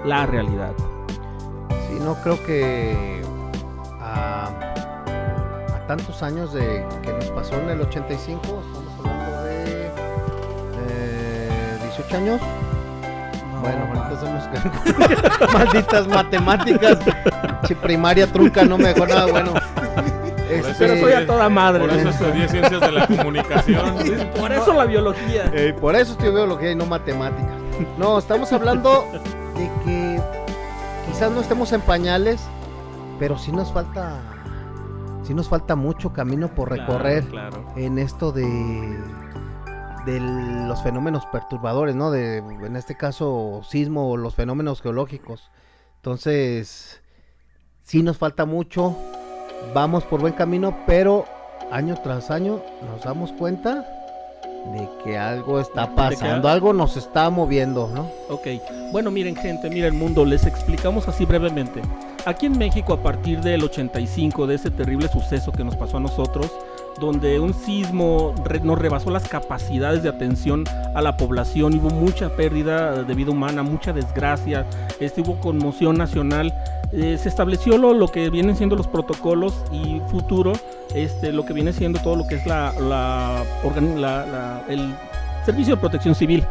la 0.06 0.24
realidad. 0.24 0.72
Sí, 1.68 1.98
no 2.02 2.14
creo 2.22 2.42
que 2.46 3.20
a, 4.00 4.46
a 4.46 5.86
tantos 5.86 6.22
años 6.22 6.54
de 6.54 6.86
que 7.02 7.12
nos 7.12 7.26
pasó 7.26 7.56
en 7.60 7.68
el 7.68 7.82
85, 7.82 8.40
estamos 8.40 8.98
hablando 9.00 9.42
de 9.42 9.86
eh, 10.78 11.78
18 11.82 12.16
años. 12.16 12.40
No, 13.72 13.86
bueno, 13.86 14.02
ahorita 14.02 14.20
somos 14.20 15.52
malditas 15.52 16.08
matemáticas. 16.08 16.98
Si 17.66 17.74
primaria 17.74 18.26
trunca 18.30 18.64
no 18.64 18.76
me 18.78 18.92
dejó 18.92 19.06
nada 19.06 19.26
bueno. 19.26 19.52
eso 20.48 20.68
Pero 20.78 20.92
Este, 20.94 21.00
soy 21.00 21.12
a 21.12 21.26
toda 21.26 21.48
madre. 21.48 21.80
Por 21.86 21.92
eso 21.98 22.08
estudié 22.10 22.48
ciencias 22.48 22.80
de 22.80 22.92
la 22.92 23.06
comunicación. 23.16 23.96
Por 24.38 24.52
eso 24.52 24.72
la 24.74 24.84
biología. 24.84 25.50
Por 25.80 25.96
eso 25.96 26.12
estoy 26.12 26.30
biología 26.30 26.72
y 26.72 26.74
no 26.76 26.86
matemáticas. 26.86 27.54
No, 27.98 28.18
estamos 28.18 28.52
hablando 28.52 29.06
de 29.56 29.70
que 29.84 30.20
quizás 31.10 31.30
no 31.32 31.40
estemos 31.40 31.72
en 31.72 31.80
pañales, 31.80 32.40
pero 33.18 33.36
sí 33.38 33.50
nos 33.52 33.72
falta, 33.72 34.18
sí 35.24 35.34
nos 35.34 35.48
falta 35.48 35.74
mucho 35.74 36.12
camino 36.12 36.48
por 36.48 36.68
Claro, 36.68 36.82
recorrer 36.92 37.24
Claro. 37.24 37.64
en 37.76 37.98
esto 37.98 38.30
de 38.32 38.98
de 40.06 40.20
los 40.20 40.82
fenómenos 40.82 41.26
perturbadores, 41.26 41.94
¿no? 41.94 42.10
De 42.10 42.38
en 42.38 42.76
este 42.76 42.96
caso 42.96 43.62
sismo 43.68 44.10
o 44.10 44.16
los 44.16 44.34
fenómenos 44.34 44.80
geológicos. 44.82 45.50
Entonces, 45.96 47.00
sí 47.82 48.02
nos 48.02 48.18
falta 48.18 48.44
mucho. 48.44 48.96
Vamos 49.72 50.04
por 50.04 50.20
buen 50.20 50.34
camino, 50.34 50.76
pero 50.86 51.24
año 51.70 51.96
tras 52.02 52.30
año 52.30 52.60
nos 52.90 53.02
damos 53.04 53.32
cuenta 53.32 53.86
de 54.74 54.88
que 55.02 55.16
algo 55.18 55.60
está 55.60 55.94
pasando, 55.94 56.48
algo- 56.48 56.48
algo 56.48 56.72
nos 56.72 56.96
está 56.96 57.28
moviendo, 57.30 57.90
¿no? 57.94 58.10
Ok, 58.28 58.46
bueno 58.92 59.10
miren 59.10 59.36
gente, 59.36 59.68
miren 59.70 59.96
mundo, 59.98 60.24
les 60.24 60.46
explicamos 60.46 61.06
así 61.08 61.24
brevemente. 61.24 61.82
Aquí 62.26 62.46
en 62.46 62.56
México 62.56 62.94
a 62.94 63.02
partir 63.02 63.40
del 63.40 63.62
85, 63.64 64.46
de 64.46 64.54
ese 64.54 64.70
terrible 64.70 65.08
suceso 65.08 65.52
que 65.52 65.64
nos 65.64 65.76
pasó 65.76 65.98
a 65.98 66.00
nosotros, 66.00 66.50
donde 67.00 67.40
un 67.40 67.54
sismo 67.54 68.34
re- 68.44 68.60
nos 68.60 68.78
rebasó 68.78 69.10
las 69.10 69.28
capacidades 69.28 70.02
de 70.02 70.08
atención 70.08 70.64
a 70.94 71.02
la 71.02 71.16
población, 71.16 71.74
hubo 71.74 71.90
mucha 71.90 72.28
pérdida 72.30 73.02
de 73.02 73.14
vida 73.14 73.30
humana, 73.32 73.62
mucha 73.62 73.92
desgracia, 73.92 74.66
este, 75.00 75.20
hubo 75.20 75.40
conmoción 75.40 75.96
nacional, 75.96 76.54
eh, 76.92 77.18
se 77.20 77.28
estableció 77.28 77.78
lo, 77.78 77.92
lo 77.94 78.08
que 78.08 78.30
vienen 78.30 78.56
siendo 78.56 78.76
los 78.76 78.86
protocolos 78.86 79.54
y 79.72 80.00
futuro, 80.10 80.52
este, 80.94 81.32
lo 81.32 81.44
que 81.44 81.52
viene 81.52 81.72
siendo 81.72 81.98
todo 82.00 82.16
lo 82.16 82.26
que 82.26 82.36
es 82.36 82.46
la, 82.46 82.72
la, 82.80 83.42
el 84.68 84.94
servicio 85.44 85.74
de 85.74 85.80
protección 85.80 86.14
civil. 86.14 86.44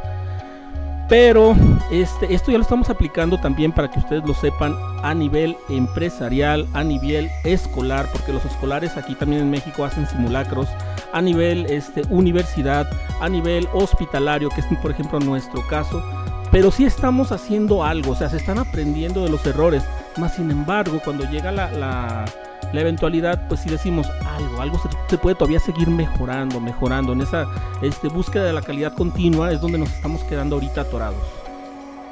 Pero 1.10 1.56
este, 1.92 2.34
esto 2.34 2.52
ya 2.52 2.58
lo 2.58 2.64
estamos 2.64 2.90
aplicando 2.90 3.38
también 3.38 3.72
para 3.72 3.90
que 3.92 4.00
ustedes 4.00 4.24
lo 4.26 4.34
sepan 4.34 4.76
a 5.04 5.14
nivel 5.14 5.58
empresarial, 5.70 6.68
a 6.74 6.84
nivel 6.84 7.30
escolar, 7.44 8.08
porque 8.12 8.32
los 8.32 8.44
escolares 8.46 8.96
aquí 8.96 9.14
también 9.16 9.42
en 9.42 9.52
México 9.52 9.84
hacen 9.84 10.08
simulacros, 10.08 10.70
a 11.12 11.22
nivel 11.22 11.66
este, 11.68 12.04
universidad, 12.10 12.90
a 13.20 13.30
nivel 13.30 13.68
hospitalario, 13.74 14.50
que 14.50 14.62
es 14.62 14.68
por 14.82 14.92
ejemplo 14.92 15.20
nuestro 15.20 15.66
caso. 15.68 16.04
Pero 16.52 16.72
sí 16.72 16.86
estamos 16.86 17.32
haciendo 17.32 17.84
algo, 17.84 18.12
o 18.12 18.16
sea, 18.16 18.30
se 18.30 18.38
están 18.38 18.60
aprendiendo 18.60 19.24
de 19.24 19.30
los 19.30 19.46
errores. 19.46 19.84
Más 20.18 20.36
sin 20.36 20.52
embargo, 20.52 21.02
cuando 21.04 21.26
llega 21.26 21.52
la, 21.52 21.72
la, 21.72 22.26
la 22.72 22.82
eventualidad, 22.82 23.48
pues 23.48 23.62
si 23.62 23.70
decimos 23.70 24.08
algo, 24.26 24.62
algo 24.62 24.80
se, 24.80 24.90
se 25.10 25.18
puede 25.18 25.36
todavía 25.36 25.60
seguir 25.60 25.90
mejorando, 25.90 26.60
mejorando. 26.60 27.14
En 27.14 27.22
esa 27.22 27.48
este, 27.82 28.08
búsqueda 28.08 28.46
de 28.46 28.54
la 28.54 28.62
calidad 28.62 28.94
continua 28.94 29.52
es 29.52 29.62
donde 29.62 29.78
nos 29.78 29.90
estamos 29.90 30.24
quedando 30.24 30.56
ahorita 30.56 30.82
atorados. 30.82 31.24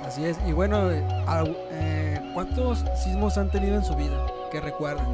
Así 0.05 0.25
es. 0.25 0.37
Y 0.45 0.51
bueno, 0.51 0.91
eh, 0.91 1.07
eh, 1.71 2.31
¿cuántos 2.33 2.83
sismos 3.01 3.37
han 3.37 3.49
tenido 3.49 3.75
en 3.75 3.85
su 3.85 3.95
vida? 3.95 4.25
Que 4.51 4.59
recuerden. 4.59 5.05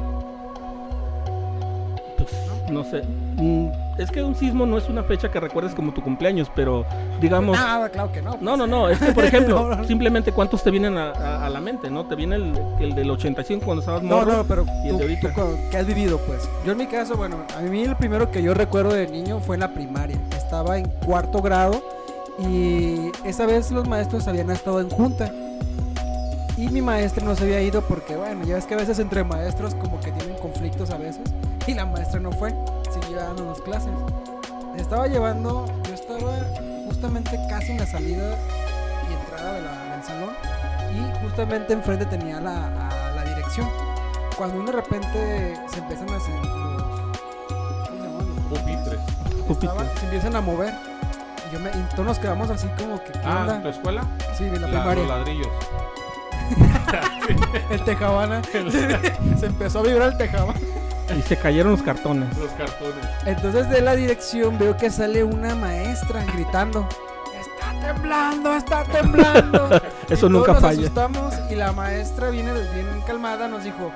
Pues, 2.16 2.47
no 2.70 2.84
sé. 2.84 3.02
Mm, 3.36 3.68
Es 3.98 4.10
que 4.10 4.22
un 4.22 4.34
sismo 4.36 4.64
no 4.66 4.78
es 4.78 4.88
una 4.88 5.02
fecha 5.02 5.30
que 5.30 5.40
recuerdes 5.40 5.74
como 5.74 5.92
tu 5.92 6.00
cumpleaños, 6.02 6.48
pero 6.54 6.84
digamos... 7.20 7.56
Nada, 7.56 7.88
claro 7.88 8.12
que 8.12 8.22
no. 8.22 8.36
No, 8.40 8.56
no, 8.56 8.66
no, 8.66 8.88
es 8.88 8.98
que 8.98 9.12
por 9.12 9.24
ejemplo, 9.24 9.60
No, 9.68 9.76
no. 9.76 9.84
simplemente 9.84 10.30
cuántos 10.32 10.62
te 10.62 10.70
vienen 10.70 10.96
a, 10.96 11.10
a- 11.10 11.46
a 11.46 11.50
la 11.50 11.60
mente, 11.60 11.90
¿no? 11.90 12.04
Te 12.06 12.14
viene 12.14 12.36
el, 12.36 12.52
el 12.80 12.94
del 12.94 13.10
85 13.10 13.64
cuando 13.64 13.80
estabas 13.80 14.02
No, 14.02 14.16
morro. 14.18 14.32
no, 14.38 14.44
pero 14.44 14.64
y 14.84 14.88
el 14.88 14.92
tú, 14.92 14.98
de 14.98 15.02
ahorita. 15.04 15.34
tú 15.34 15.40
¿qué 15.70 15.76
has 15.78 15.86
vivido, 15.86 16.18
pues? 16.26 16.48
Yo 16.64 16.72
en 16.72 16.78
mi 16.78 16.86
caso, 16.86 17.16
bueno, 17.16 17.38
a 17.56 17.60
mí 17.62 17.82
el 17.82 17.96
primero 17.96 18.30
que 18.30 18.42
yo 18.42 18.54
recuerdo 18.54 18.92
de 18.94 19.08
niño 19.08 19.40
fue 19.40 19.56
en 19.56 19.60
la 19.60 19.74
primaria. 19.74 20.16
Estaba 20.36 20.78
en 20.78 20.88
cuarto 21.04 21.42
grado 21.42 21.82
y 22.38 23.10
esa 23.24 23.46
vez 23.46 23.70
los 23.72 23.88
maestros 23.88 24.28
habían 24.28 24.50
estado 24.50 24.80
en 24.80 24.90
junta. 24.90 25.32
Y 26.56 26.68
mi 26.70 26.82
maestra 26.82 27.24
no 27.24 27.34
se 27.36 27.44
había 27.44 27.62
ido 27.62 27.82
porque, 27.82 28.16
bueno, 28.16 28.44
ya 28.44 28.56
ves 28.56 28.66
que 28.66 28.74
a 28.74 28.78
veces 28.78 28.98
entre 28.98 29.22
maestros 29.22 29.74
como 29.76 30.00
que 30.00 30.10
tienen 30.10 30.36
conflictos 30.38 30.90
a 30.90 30.98
veces. 30.98 31.22
Y 31.68 31.74
la 31.74 31.84
maestra 31.84 32.18
no 32.18 32.32
fue, 32.32 32.54
siguió 32.90 33.18
dándonos 33.18 33.60
clases. 33.60 33.90
Estaba 34.76 35.06
llevando, 35.06 35.66
yo 35.86 35.94
estaba 35.94 36.32
justamente 36.86 37.38
casi 37.50 37.72
en 37.72 37.78
la 37.78 37.86
salida 37.86 38.36
y 39.08 39.12
entrada 39.12 39.52
de 39.52 39.62
la- 39.62 39.96
del 39.96 40.02
salón. 40.04 40.30
Y 40.94 41.22
justamente 41.24 41.72
enfrente 41.74 42.06
tenía 42.06 42.40
la, 42.40 42.66
a 42.88 43.10
la 43.14 43.24
dirección. 43.24 43.68
Cuando 44.36 44.56
uno 44.60 44.66
de 44.70 44.72
repente 44.72 45.56
se 45.70 45.78
empiezan 45.80 46.08
a 46.10 46.16
hacer 46.16 46.34
los... 46.36 46.46
¿cómo 47.86 47.86
se 47.86 48.02
llaman? 48.02 48.26
Los 48.50 49.46
Pupitres. 49.46 49.98
Se 49.98 50.04
empiezan 50.06 50.36
a 50.36 50.40
mover. 50.40 50.72
Y, 51.50 51.52
yo 51.52 51.60
me, 51.60 51.70
y 51.70 51.86
todos 51.90 52.06
nos 52.06 52.18
quedamos 52.18 52.48
así 52.50 52.66
como 52.78 52.98
que, 53.04 53.12
¿qué 53.12 53.20
Ah, 53.24 53.40
onda? 53.42 53.62
¿tu 53.62 53.68
escuela? 53.68 54.04
Sí, 54.38 54.44
de 54.44 54.58
la, 54.60 54.68
La- 54.68 54.78
primaria. 54.84 55.04
los 55.04 55.08
ladrillos. 55.18 55.48
El 57.70 57.84
tejabana. 57.84 58.40
se 59.38 59.46
empezó 59.46 59.80
a 59.80 59.82
vibrar 59.82 60.08
el 60.12 60.16
tejabana. 60.16 60.58
Y 61.16 61.22
se 61.22 61.36
cayeron 61.36 61.72
los 61.72 61.82
cartones. 61.82 62.36
Los 62.36 62.50
cartones. 62.52 63.04
Entonces 63.24 63.68
de 63.70 63.80
la 63.80 63.94
dirección 63.96 64.58
veo 64.58 64.76
que 64.76 64.90
sale 64.90 65.24
una 65.24 65.54
maestra 65.54 66.24
gritando. 66.34 66.86
Está 67.38 67.92
temblando, 67.94 68.54
está 68.54 68.84
temblando. 68.84 69.68
Eso 70.08 70.26
Y 70.26 70.30
nunca 70.30 70.46
todos 70.52 70.62
nos 70.62 70.70
falla. 70.70 70.80
asustamos 70.80 71.34
y 71.50 71.54
la 71.54 71.72
maestra 71.72 72.30
viene 72.30 72.52
bien 72.52 73.02
calmada, 73.06 73.48
nos 73.48 73.64
dijo, 73.64 73.92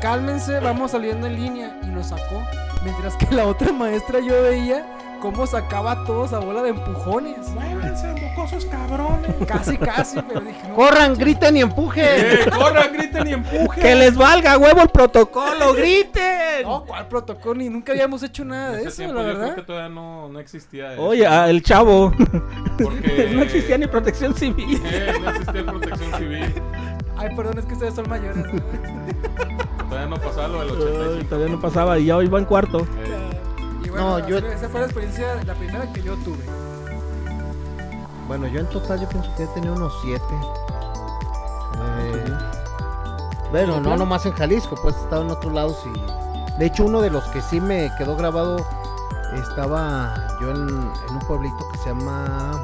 cálmense, 0.00 0.60
vamos 0.60 0.90
saliendo 0.92 1.26
en 1.26 1.34
línea 1.36 1.78
y 1.82 1.86
nos 1.86 2.08
sacó. 2.08 2.42
Mientras 2.84 3.16
que 3.16 3.34
la 3.34 3.46
otra 3.46 3.72
maestra 3.72 4.20
yo 4.20 4.42
veía 4.42 4.86
cómo 5.20 5.46
sacaba 5.46 5.92
a 5.92 6.04
todos 6.04 6.32
a 6.32 6.38
bola 6.40 6.62
de 6.62 6.70
empujones. 6.70 7.48
¡Muévanse, 7.50 8.06
mocosos 8.20 8.64
cabrones! 8.66 9.34
Casi, 9.46 9.76
casi, 9.78 10.20
pero 10.22 10.40
dije, 10.40 10.68
no, 10.68 10.74
Corran, 10.74 11.14
griten 11.14 11.56
y 11.56 11.60
empujen. 11.62 12.04
¡Eh, 12.06 12.38
corran, 12.56 12.92
griten 12.92 13.26
y 13.26 13.32
empujen! 13.32 13.82
¡Que 13.82 13.94
les 13.94 14.16
valga 14.16 14.56
huevo 14.58 14.82
el 14.82 14.88
protocolo! 14.88 15.74
¡Griten! 15.74 16.62
no, 16.64 16.84
¿cuál 16.84 17.06
protocolo? 17.08 17.54
Ni 17.56 17.68
nunca 17.68 17.92
habíamos 17.92 18.22
hecho 18.22 18.44
nada 18.44 18.72
de 18.72 18.84
eso, 18.84 18.96
tiempo 18.96 19.14
la 19.14 19.22
yo 19.22 19.28
creo 19.28 19.38
verdad. 19.40 19.54
que 19.56 19.62
todavía 19.62 19.88
no, 19.88 20.28
no 20.28 20.38
existía 20.40 20.92
eso. 20.94 21.02
Oye, 21.02 21.26
ah, 21.26 21.48
el 21.50 21.62
chavo. 21.62 22.12
porque 22.82 23.30
no 23.34 23.42
existía 23.42 23.78
ni 23.78 23.86
protección 23.86 24.34
civil. 24.34 24.80
Eh, 24.84 25.12
no 25.20 25.30
existía 25.30 25.64
protección 25.66 26.14
civil. 26.14 26.54
Ay, 27.18 27.34
perdón, 27.34 27.58
es 27.58 27.64
que 27.66 27.72
ustedes 27.74 27.94
son 27.94 28.08
mayores. 28.08 28.36
¿no? 28.36 28.52
Todavía 29.88 30.08
no 30.08 30.16
pasaba 30.16 30.48
lo 30.48 30.58
del 30.60 30.70
Ay, 30.70 30.76
85. 30.76 31.28
todavía 31.28 31.54
no 31.54 31.60
pasaba 31.60 31.98
y 31.98 32.04
ya 32.06 32.16
hoy 32.16 32.26
va 32.28 32.38
en 32.38 32.44
cuarto. 32.44 32.80
Eh, 32.80 33.35
bueno, 34.02 34.18
No, 34.18 34.28
yo- 34.28 34.38
esa 34.38 34.68
fue 34.68 34.80
la 34.80 34.86
experiencia, 34.86 35.34
la 35.44 35.54
primera 35.54 35.92
que 35.92 36.02
yo 36.02 36.14
tuve. 36.16 36.44
Bueno, 38.28 38.46
yo 38.48 38.60
en 38.60 38.66
total 38.70 39.00
yo 39.00 39.08
pienso 39.08 39.30
que 39.36 39.44
he 39.44 39.46
tenido 39.48 39.74
unos 39.74 39.92
siete. 40.02 40.24
Eh, 41.98 42.24
bueno, 43.50 43.80
no 43.80 43.96
nomás 43.96 44.26
en 44.26 44.32
Jalisco, 44.32 44.74
pues 44.82 44.96
he 44.96 45.00
estado 45.00 45.22
en 45.22 45.30
otros 45.30 45.52
lados 45.52 45.84
y... 45.86 46.58
De 46.58 46.66
hecho, 46.66 46.84
uno 46.86 47.00
de 47.02 47.10
los 47.10 47.24
que 47.28 47.40
sí 47.42 47.60
me 47.60 47.90
quedó 47.98 48.16
grabado 48.16 48.56
estaba 49.34 50.14
yo 50.40 50.50
en, 50.50 50.68
en 50.68 51.10
un 51.14 51.18
pueblito 51.26 51.56
que 51.72 51.78
se 51.78 51.90
llama 51.90 52.62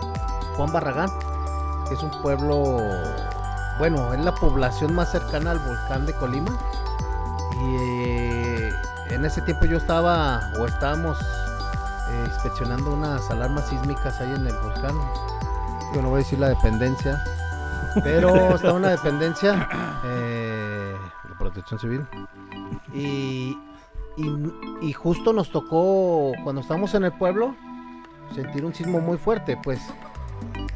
Juan 0.57 0.73
Barragán, 0.73 1.11
que 1.89 1.95
es 1.95 2.03
un 2.03 2.11
pueblo, 2.23 2.79
bueno, 3.79 4.15
es 4.15 4.21
la 4.25 4.35
población 4.35 4.95
más 4.95 5.13
cercana 5.13 5.51
al 5.53 5.59
volcán 5.59 6.07
de 6.07 6.15
Colima. 6.17 6.51
Y 7.61 7.92
en 9.23 9.27
ese 9.27 9.41
tiempo 9.43 9.67
yo 9.67 9.77
estaba, 9.77 10.51
o 10.59 10.67
estábamos 10.67 11.17
eh, 11.21 12.25
inspeccionando 12.27 12.93
unas 12.93 13.31
alarmas 13.31 13.69
sísmicas 13.69 14.21
ahí 14.21 14.35
en 14.35 14.45
el 14.49 14.53
volcán. 14.55 14.97
Yo 15.95 16.03
no 16.03 16.09
voy 16.09 16.17
a 16.17 16.25
decir 16.25 16.41
la 16.41 16.49
dependencia, 16.49 17.23
pero 18.03 18.35
está 18.57 18.73
una 18.73 18.91
dependencia 18.91 19.69
eh, 20.05 20.97
de 21.29 21.35
protección 21.39 21.79
civil. 21.79 22.05
Y, 22.93 23.57
y, 24.17 24.53
y 24.81 24.93
justo 24.93 25.33
nos 25.33 25.53
tocó, 25.53 26.33
cuando 26.43 26.61
estábamos 26.61 26.93
en 26.95 27.05
el 27.05 27.13
pueblo, 27.13 27.55
sentir 28.35 28.65
un 28.65 28.75
sismo 28.75 29.01
muy 29.01 29.19
fuerte, 29.19 29.57
pues. 29.63 29.81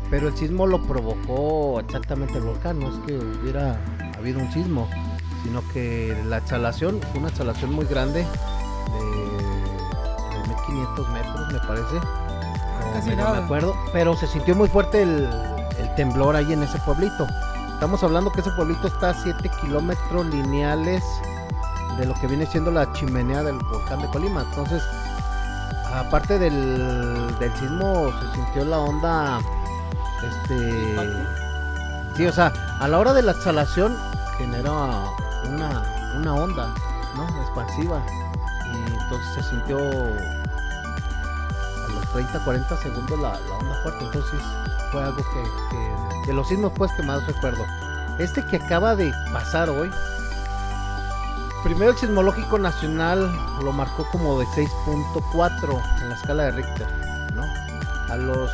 Pero 0.09 0.29
el 0.29 0.37
sismo 0.37 0.69
lo 0.69 0.81
provocó 0.85 1.81
exactamente 1.81 2.39
el 2.39 2.45
volcán, 2.45 2.79
no 2.79 2.91
es 2.91 2.99
que 3.07 3.19
hubiera 3.19 3.77
habido 4.17 4.39
un 4.39 4.53
sismo, 4.53 4.89
sino 5.47 5.63
que 5.73 6.21
la 6.27 6.39
exhalación 6.39 7.01
fue 7.11 7.21
una 7.21 7.29
exhalación 7.29 7.73
muy 7.73 7.87
grande, 7.87 8.27
de, 8.93 10.41
de 10.41 10.49
1500 10.49 11.09
metros, 11.11 11.53
me 11.53 11.59
parece. 11.61 11.95
No, 11.95 12.93
Casi 12.93 13.09
medio 13.11 13.25
nada. 13.25 13.39
me 13.41 13.45
acuerdo, 13.45 13.77
pero 13.93 14.17
se 14.17 14.27
sintió 14.27 14.55
muy 14.57 14.69
fuerte 14.69 15.03
el, 15.03 15.29
el 15.79 15.95
temblor 15.95 16.35
ahí 16.35 16.53
en 16.53 16.63
ese 16.63 16.79
pueblito. 16.81 17.27
Estamos 17.75 18.03
hablando 18.03 18.33
que 18.33 18.41
ese 18.41 18.51
pueblito 18.53 18.89
está 18.89 19.11
a 19.11 19.15
7 19.15 19.49
kilómetros 19.61 20.27
lineales 20.27 21.05
de 21.99 22.07
lo 22.07 22.15
que 22.15 22.27
viene 22.27 22.47
siendo 22.47 22.71
la 22.71 22.93
chimenea 22.93 23.43
del 23.43 23.59
volcán 23.71 24.01
de 24.03 24.09
Colima. 24.09 24.43
Entonces, 24.49 24.83
aparte 25.95 26.39
del, 26.39 27.39
del 27.39 27.55
sismo, 27.57 28.11
se 28.21 28.35
sintió 28.35 28.65
la 28.65 28.79
onda. 28.79 29.41
Este. 30.27 30.97
Sí, 32.17 32.27
o 32.27 32.33
sea, 32.33 32.53
a 32.81 32.89
la 32.89 32.99
hora 32.99 33.13
de 33.13 33.23
la 33.23 33.33
exhalación 33.33 33.97
genera 34.39 35.05
una, 35.47 35.83
una 36.17 36.35
onda, 36.35 36.69
¿no? 37.17 37.27
Expansiva. 37.43 38.01
Y 38.73 38.77
entonces 38.93 39.35
se 39.35 39.43
sintió 39.51 39.79
a 39.79 41.91
los 41.93 42.09
30, 42.13 42.45
40 42.45 42.77
segundos 42.79 43.19
la, 43.19 43.33
la 43.39 43.55
onda 43.57 43.75
fuerte. 43.83 44.05
Entonces 44.05 44.41
fue 44.93 45.03
algo 45.03 45.17
que, 45.17 45.43
que- 45.71 45.97
de 46.27 46.33
los 46.33 46.49
sismos 46.49 46.73
pues 46.77 46.91
que 46.93 47.03
más 47.03 47.27
recuerdo. 47.27 47.65
Este 48.19 48.45
que 48.47 48.57
acaba 48.57 48.95
de 48.97 49.13
pasar 49.33 49.69
hoy, 49.71 49.91
Primero 51.63 51.91
el 51.91 51.97
sismológico 51.99 52.59
nacional 52.61 53.35
lo 53.61 53.73
marcó 53.73 54.07
como 54.13 54.39
de 54.39 54.47
6.4 54.47 55.83
en 56.01 56.09
la 56.11 56.15
escala 56.15 56.45
de 56.45 56.51
Richter, 56.53 56.87
¿no? 57.35 57.43
A 58.13 58.17
los 58.17 58.53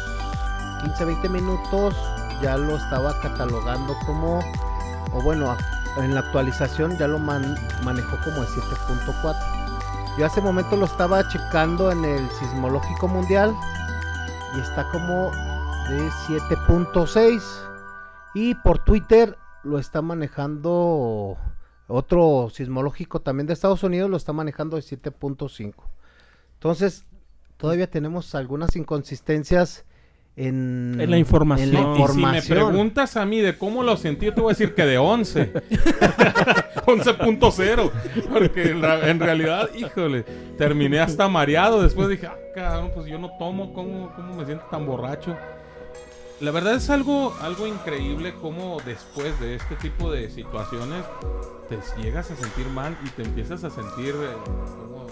15-20 0.82 1.28
minutos 1.28 1.94
ya 2.40 2.56
lo 2.56 2.76
estaba 2.76 3.20
catalogando 3.20 3.94
como, 4.06 4.38
o 5.12 5.20
bueno, 5.20 5.54
en 5.99 6.14
la 6.14 6.20
actualización 6.20 6.96
ya 6.99 7.06
lo 7.08 7.18
man- 7.18 7.56
manejó 7.84 8.16
como 8.25 8.40
de 8.42 8.46
7.4. 8.49 9.37
Yo 10.18 10.26
hace 10.26 10.40
momento 10.40 10.76
lo 10.76 10.87
estaba 10.87 11.26
checando 11.28 11.90
en 11.90 12.04
el 12.04 12.28
sismológico 12.30 13.08
mundial 13.08 13.54
y 14.56 14.61
está 14.61 14.88
como 14.90 15.30
de 15.88 16.11
7.6 16.28 17.42
y 18.34 18.54
por 18.56 18.78
Twitter 18.84 19.37
lo 19.64 19.78
está 19.78 20.02
manejando 20.02 21.37
otro 21.88 22.49
sismológico 22.52 23.20
también 23.20 23.46
de 23.46 23.52
Estados 23.52 23.82
Unidos 23.82 24.11
lo 24.11 24.16
está 24.16 24.32
manejando 24.32 24.76
de 24.76 24.82
7.5. 24.82 25.75
Entonces, 26.54 27.04
todavía 27.56 27.90
tenemos 27.90 28.34
algunas 28.34 28.76
inconsistencias 28.76 29.84
en, 30.36 30.96
En 30.98 31.10
la 31.10 31.18
información. 31.18 31.68
en 31.68 31.74
la 31.74 31.98
Y 31.98 32.02
Y 32.02 32.08
si 32.08 32.20
me 32.24 32.42
preguntas 32.42 33.16
a 33.16 33.26
mí 33.26 33.40
de 33.40 33.56
cómo 33.58 33.82
lo 33.82 33.96
sentí, 33.96 34.30
te 34.30 34.40
voy 34.40 34.50
a 34.50 34.54
decir 34.54 34.74
que 34.74 34.86
de 34.86 34.98
11. 34.98 35.52
11.0. 36.86 37.90
Porque 38.32 38.70
en, 38.70 39.20
realidad, 39.20 39.68
híjole, 39.74 40.22
terminé 40.56 41.00
hasta 41.00 41.28
mareado. 41.28 41.82
Después 41.82 42.08
dije, 42.08 42.26
ah, 42.26 42.36
cabrón, 42.54 42.92
pues 42.94 43.06
yo 43.06 43.18
no 43.18 43.30
tomo, 43.38 43.74
¿cómo, 43.74 44.12
cómo 44.14 44.34
me 44.36 44.46
siento 44.46 44.64
tan 44.70 44.86
borracho? 44.86 45.36
La 46.40 46.50
verdad 46.50 46.74
es 46.74 46.90
algo, 46.90 47.34
algo 47.40 47.66
increíble 47.68 48.34
cómo 48.40 48.78
después 48.84 49.38
de 49.38 49.54
este 49.54 49.76
tipo 49.76 50.10
de 50.10 50.28
situaciones 50.28 51.04
te 51.68 51.78
llegas 52.02 52.32
a 52.32 52.36
sentir 52.36 52.66
mal 52.66 52.98
y 53.04 53.10
te 53.10 53.22
empiezas 53.22 53.62
a 53.62 53.70
sentir 53.70 54.08
eh, 54.08 54.32
como, 54.44 55.06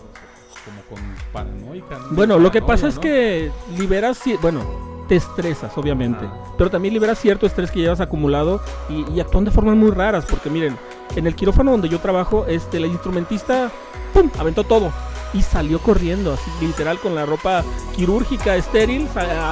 como 0.64 0.82
con 0.88 0.98
paranoica. 1.32 1.98
¿no? 1.98 2.08
Bueno, 2.10 2.38
lo 2.38 2.50
que 2.50 2.60
pasa 2.62 2.88
es 2.88 2.98
que 2.98 3.52
liberas, 3.78 4.20
bueno, 4.42 4.89
te 5.10 5.16
estresas, 5.16 5.76
obviamente, 5.76 6.24
Ah. 6.24 6.52
pero 6.56 6.70
también 6.70 6.94
liberas 6.94 7.18
cierto 7.18 7.44
estrés 7.44 7.72
que 7.72 7.80
llevas 7.80 8.00
acumulado 8.00 8.60
y, 8.88 9.04
y 9.12 9.18
actúan 9.18 9.44
de 9.44 9.50
formas 9.50 9.76
muy 9.76 9.90
raras, 9.90 10.24
porque 10.24 10.48
miren, 10.50 10.78
en 11.16 11.26
el 11.26 11.34
quirófano 11.34 11.72
donde 11.72 11.88
yo 11.88 11.98
trabajo, 11.98 12.46
este, 12.46 12.78
la 12.78 12.86
instrumentista, 12.86 13.72
¡pum!, 14.14 14.30
aventó 14.38 14.62
todo 14.62 14.92
y 15.34 15.42
salió 15.42 15.80
corriendo, 15.80 16.32
así 16.32 16.48
literal 16.64 17.00
con 17.00 17.16
la 17.16 17.26
ropa 17.26 17.64
quirúrgica 17.96 18.54
estéril, 18.54 19.08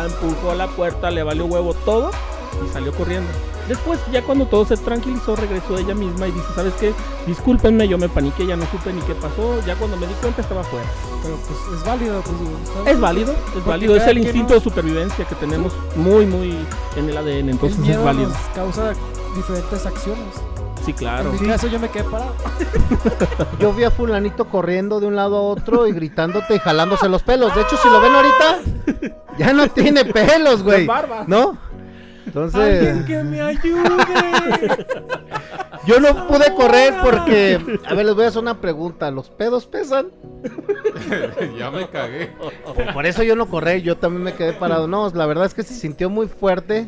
empujó 0.06 0.52
a 0.52 0.54
la 0.54 0.68
puerta, 0.68 1.10
le 1.10 1.24
valió 1.24 1.46
huevo 1.46 1.74
todo 1.74 2.12
y 2.64 2.72
salió 2.72 2.92
corriendo. 2.92 3.28
Después, 3.68 4.00
ya 4.10 4.22
cuando 4.22 4.46
todo 4.46 4.64
se 4.64 4.76
tranquilizó, 4.78 5.36
regresó 5.36 5.76
ella 5.76 5.94
misma 5.94 6.26
y 6.26 6.32
dice, 6.32 6.46
¿sabes 6.54 6.72
qué? 6.80 6.94
Discúlpenme, 7.26 7.86
yo 7.86 7.98
me 7.98 8.08
paniqué, 8.08 8.46
ya 8.46 8.56
no 8.56 8.64
supe 8.70 8.92
ni 8.92 9.02
qué 9.02 9.14
pasó, 9.14 9.60
ya 9.66 9.76
cuando 9.76 9.96
me 9.98 10.06
di 10.06 10.14
cuenta 10.14 10.40
estaba 10.40 10.62
afuera. 10.62 10.86
Pero 11.22 11.36
pues 11.36 11.78
es 11.78 11.84
válido, 11.84 12.22
pues 12.22 12.88
Es 12.88 13.00
válido, 13.00 13.32
es 13.32 13.38
Porque 13.52 13.68
válido, 13.68 13.96
es 13.96 14.06
el 14.06 14.18
instinto 14.18 14.54
de 14.54 14.60
supervivencia 14.60 15.24
que 15.26 15.34
tenemos 15.34 15.74
muy, 15.96 16.24
muy 16.24 16.56
en 16.96 17.08
el 17.10 17.16
ADN, 17.16 17.50
entonces 17.50 17.78
el 17.80 17.90
es 17.90 18.02
válido. 18.02 18.30
nos 18.30 18.38
causa 18.54 18.94
diferentes 19.36 19.84
acciones. 19.84 20.34
Sí, 20.84 20.94
claro. 20.94 21.34
En 21.34 21.42
mi 21.42 21.48
caso 21.48 21.66
yo 21.66 21.78
me 21.78 21.90
quedé 21.90 22.04
parado. 22.04 22.32
Yo 23.60 23.74
vi 23.74 23.84
a 23.84 23.90
fulanito 23.90 24.46
corriendo 24.46 25.00
de 25.00 25.06
un 25.06 25.16
lado 25.16 25.36
a 25.36 25.42
otro 25.42 25.86
y 25.86 25.92
gritándote 25.92 26.54
y 26.54 26.58
jalándose 26.58 27.08
los 27.10 27.22
pelos. 27.22 27.54
De 27.54 27.60
hecho, 27.60 27.76
si 27.76 27.88
lo 27.90 28.00
ven 28.00 28.12
ahorita, 28.14 29.18
ya 29.36 29.52
no 29.52 29.68
tiene 29.68 30.06
pelos, 30.06 30.62
güey. 30.62 30.88
¿No? 31.26 31.58
Entonces, 32.44 32.88
Alguien 32.88 33.04
que 33.04 33.24
me 33.24 33.40
ayude. 33.40 34.86
yo 35.86 36.00
no 36.00 36.26
pude 36.26 36.54
correr 36.54 36.94
porque, 37.02 37.58
a 37.86 37.94
ver, 37.94 38.06
les 38.06 38.14
voy 38.14 38.24
a 38.24 38.28
hacer 38.28 38.42
una 38.42 38.60
pregunta. 38.60 39.10
¿Los 39.10 39.30
pedos 39.30 39.66
pesan? 39.66 40.08
ya 41.58 41.70
me 41.70 41.88
cagué. 41.88 42.30
Por, 42.74 42.92
por 42.92 43.06
eso 43.06 43.22
yo 43.22 43.34
no 43.36 43.46
corrí, 43.46 43.80
yo 43.82 43.96
también 43.96 44.22
me 44.22 44.34
quedé 44.34 44.52
parado. 44.52 44.86
No, 44.86 45.08
la 45.10 45.26
verdad 45.26 45.46
es 45.46 45.54
que 45.54 45.62
se 45.62 45.74
sintió 45.74 46.10
muy 46.10 46.28
fuerte. 46.28 46.86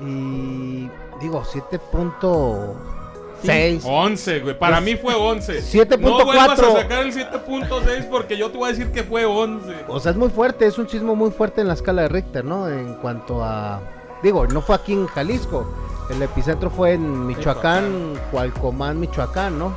Y 0.00 0.88
digo, 1.20 1.42
7.6. 1.42 3.82
11, 3.84 4.40
güey. 4.40 4.58
Para 4.58 4.80
mí 4.80 4.96
fue 4.96 5.14
11. 5.14 5.60
7.4. 5.60 6.00
No 6.00 6.24
vuelvas 6.24 6.58
a 6.58 6.72
sacar 6.72 7.02
el 7.02 7.12
7.6 7.14 8.08
porque 8.08 8.36
yo 8.36 8.50
te 8.50 8.58
voy 8.58 8.68
a 8.68 8.72
decir 8.72 8.90
que 8.92 9.04
fue 9.04 9.24
11. 9.24 9.84
O 9.88 10.00
sea, 10.00 10.10
es 10.12 10.18
muy 10.18 10.28
fuerte, 10.30 10.66
es 10.66 10.78
un 10.78 10.88
sismo 10.88 11.14
muy 11.14 11.30
fuerte 11.30 11.60
en 11.60 11.68
la 11.68 11.74
escala 11.74 12.02
de 12.02 12.08
Richter, 12.08 12.44
¿no? 12.44 12.68
En 12.68 12.94
cuanto 12.94 13.44
a... 13.44 13.80
Digo, 14.22 14.46
no 14.46 14.60
fue 14.62 14.76
aquí 14.76 14.92
en 14.92 15.06
Jalisco, 15.06 15.66
el 16.10 16.22
epicentro 16.22 16.70
fue 16.70 16.94
en 16.94 17.26
Michoacán, 17.26 18.14
Cualcomán, 18.30 18.98
Michoacán, 18.98 19.58
¿no? 19.58 19.72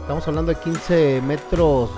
Estamos 0.00 0.26
hablando 0.26 0.52
de 0.52 0.58
15 0.60 1.22
metros, 1.24 1.90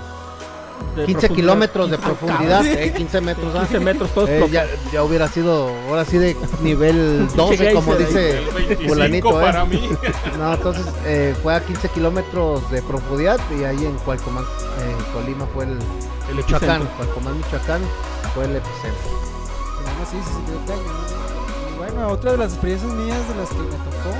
De 0.95 1.05
15 1.05 1.19
profundidad. 1.27 1.35
kilómetros 1.35 1.89
de 1.91 1.97
profundidad, 1.97 2.65
eh, 2.65 2.93
15 2.95 3.21
metros. 3.21 3.53
ah. 3.55 3.59
15 3.61 3.79
metros, 3.79 4.09
todos 4.11 4.29
Eh, 4.29 4.45
ya, 4.51 4.65
ya 4.91 5.03
hubiera 5.03 5.27
sido, 5.29 5.69
ahora 5.89 6.03
sí 6.05 6.17
de 6.17 6.35
nivel 6.61 7.27
12, 7.35 7.73
como 7.73 7.95
dice 7.95 8.39
El 8.39 8.53
25 8.53 8.89
fulanito, 8.93 9.39
¿eh? 9.39 9.43
para 9.43 9.65
mí. 9.65 9.89
No, 10.37 10.53
entonces 10.53 10.85
eh, 11.05 11.33
fue 11.41 11.55
a 11.55 11.61
15 11.65 11.89
kilómetros 11.89 12.69
de 12.71 12.81
profundidad 12.83 13.39
y 13.59 13.63
ahí 13.63 13.85
en 13.85 13.95
Cualcomán, 13.99 14.43
en 14.83 15.13
Colima 15.13 15.47
fue 15.53 15.63
el, 15.63 15.79
el 16.29 16.35
Michoacán. 16.35 16.85
Cualcomán, 16.97 17.37
Michoacán 17.37 17.81
fue 18.35 18.43
el 18.45 18.55
epicentro. 18.57 19.09
Bueno, 21.95 22.09
otra 22.09 22.31
de 22.31 22.37
las 22.37 22.51
experiencias 22.53 22.91
mías 22.93 23.27
de 23.29 23.35
las 23.35 23.49
que 23.49 23.55
me 23.55 23.77
tocó, 23.77 24.11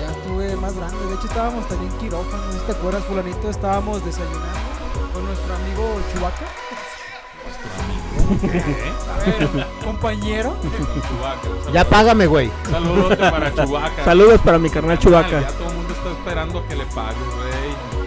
ya 0.00 0.10
estuve 0.10 0.56
más 0.56 0.74
grande. 0.76 1.06
De 1.06 1.14
hecho, 1.14 1.26
estábamos 1.26 1.66
también 1.68 1.92
en 1.92 1.98
quirófano. 1.98 2.44
No 2.46 2.52
sé 2.52 2.58
si 2.58 2.64
te 2.66 2.72
acuerdas, 2.72 3.04
Fulanito, 3.04 3.50
estábamos 3.50 4.04
desayunando 4.04 4.48
con 5.12 5.24
nuestro 5.24 5.54
amigo 5.54 6.00
Chubaca. 6.12 6.46
Bueno, 9.26 9.64
compañero. 9.84 10.56
Chubaca. 10.62 11.72
Ya 11.72 11.84
págame, 11.84 12.26
güey. 12.26 12.50
Saludote 12.70 13.16
para 13.16 13.54
Chubaca. 13.54 14.04
Saludos 14.04 14.40
para 14.40 14.58
mi 14.58 14.70
carnal 14.70 14.98
Chubaca. 14.98 15.40
Ya 15.40 15.48
todo 15.48 15.68
el 15.68 15.74
mundo 15.76 15.92
está 15.94 16.10
esperando 16.10 16.66
que 16.68 16.76
le 16.76 16.84
pagues, 16.86 17.16
güey. 17.36 18.00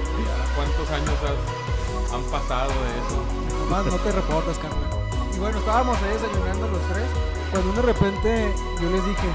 ¿Cuántos 0.56 0.90
años 0.92 1.14
has- 1.24 2.14
han 2.14 2.22
pasado 2.32 2.70
de 2.70 2.92
eso? 3.00 3.64
Nomás 3.66 3.86
no 3.86 3.96
te 3.98 4.12
reportas, 4.12 4.58
carnal. 4.58 4.90
Y 5.36 5.40
bueno, 5.40 5.58
estábamos 5.60 5.98
ahí 5.98 6.14
desayunando 6.14 6.68
los 6.68 6.82
tres. 6.94 7.08
Cuando 7.54 7.72
de 7.74 7.82
repente 7.84 8.52
yo 8.82 8.90
les 8.90 9.06
dije, 9.06 9.28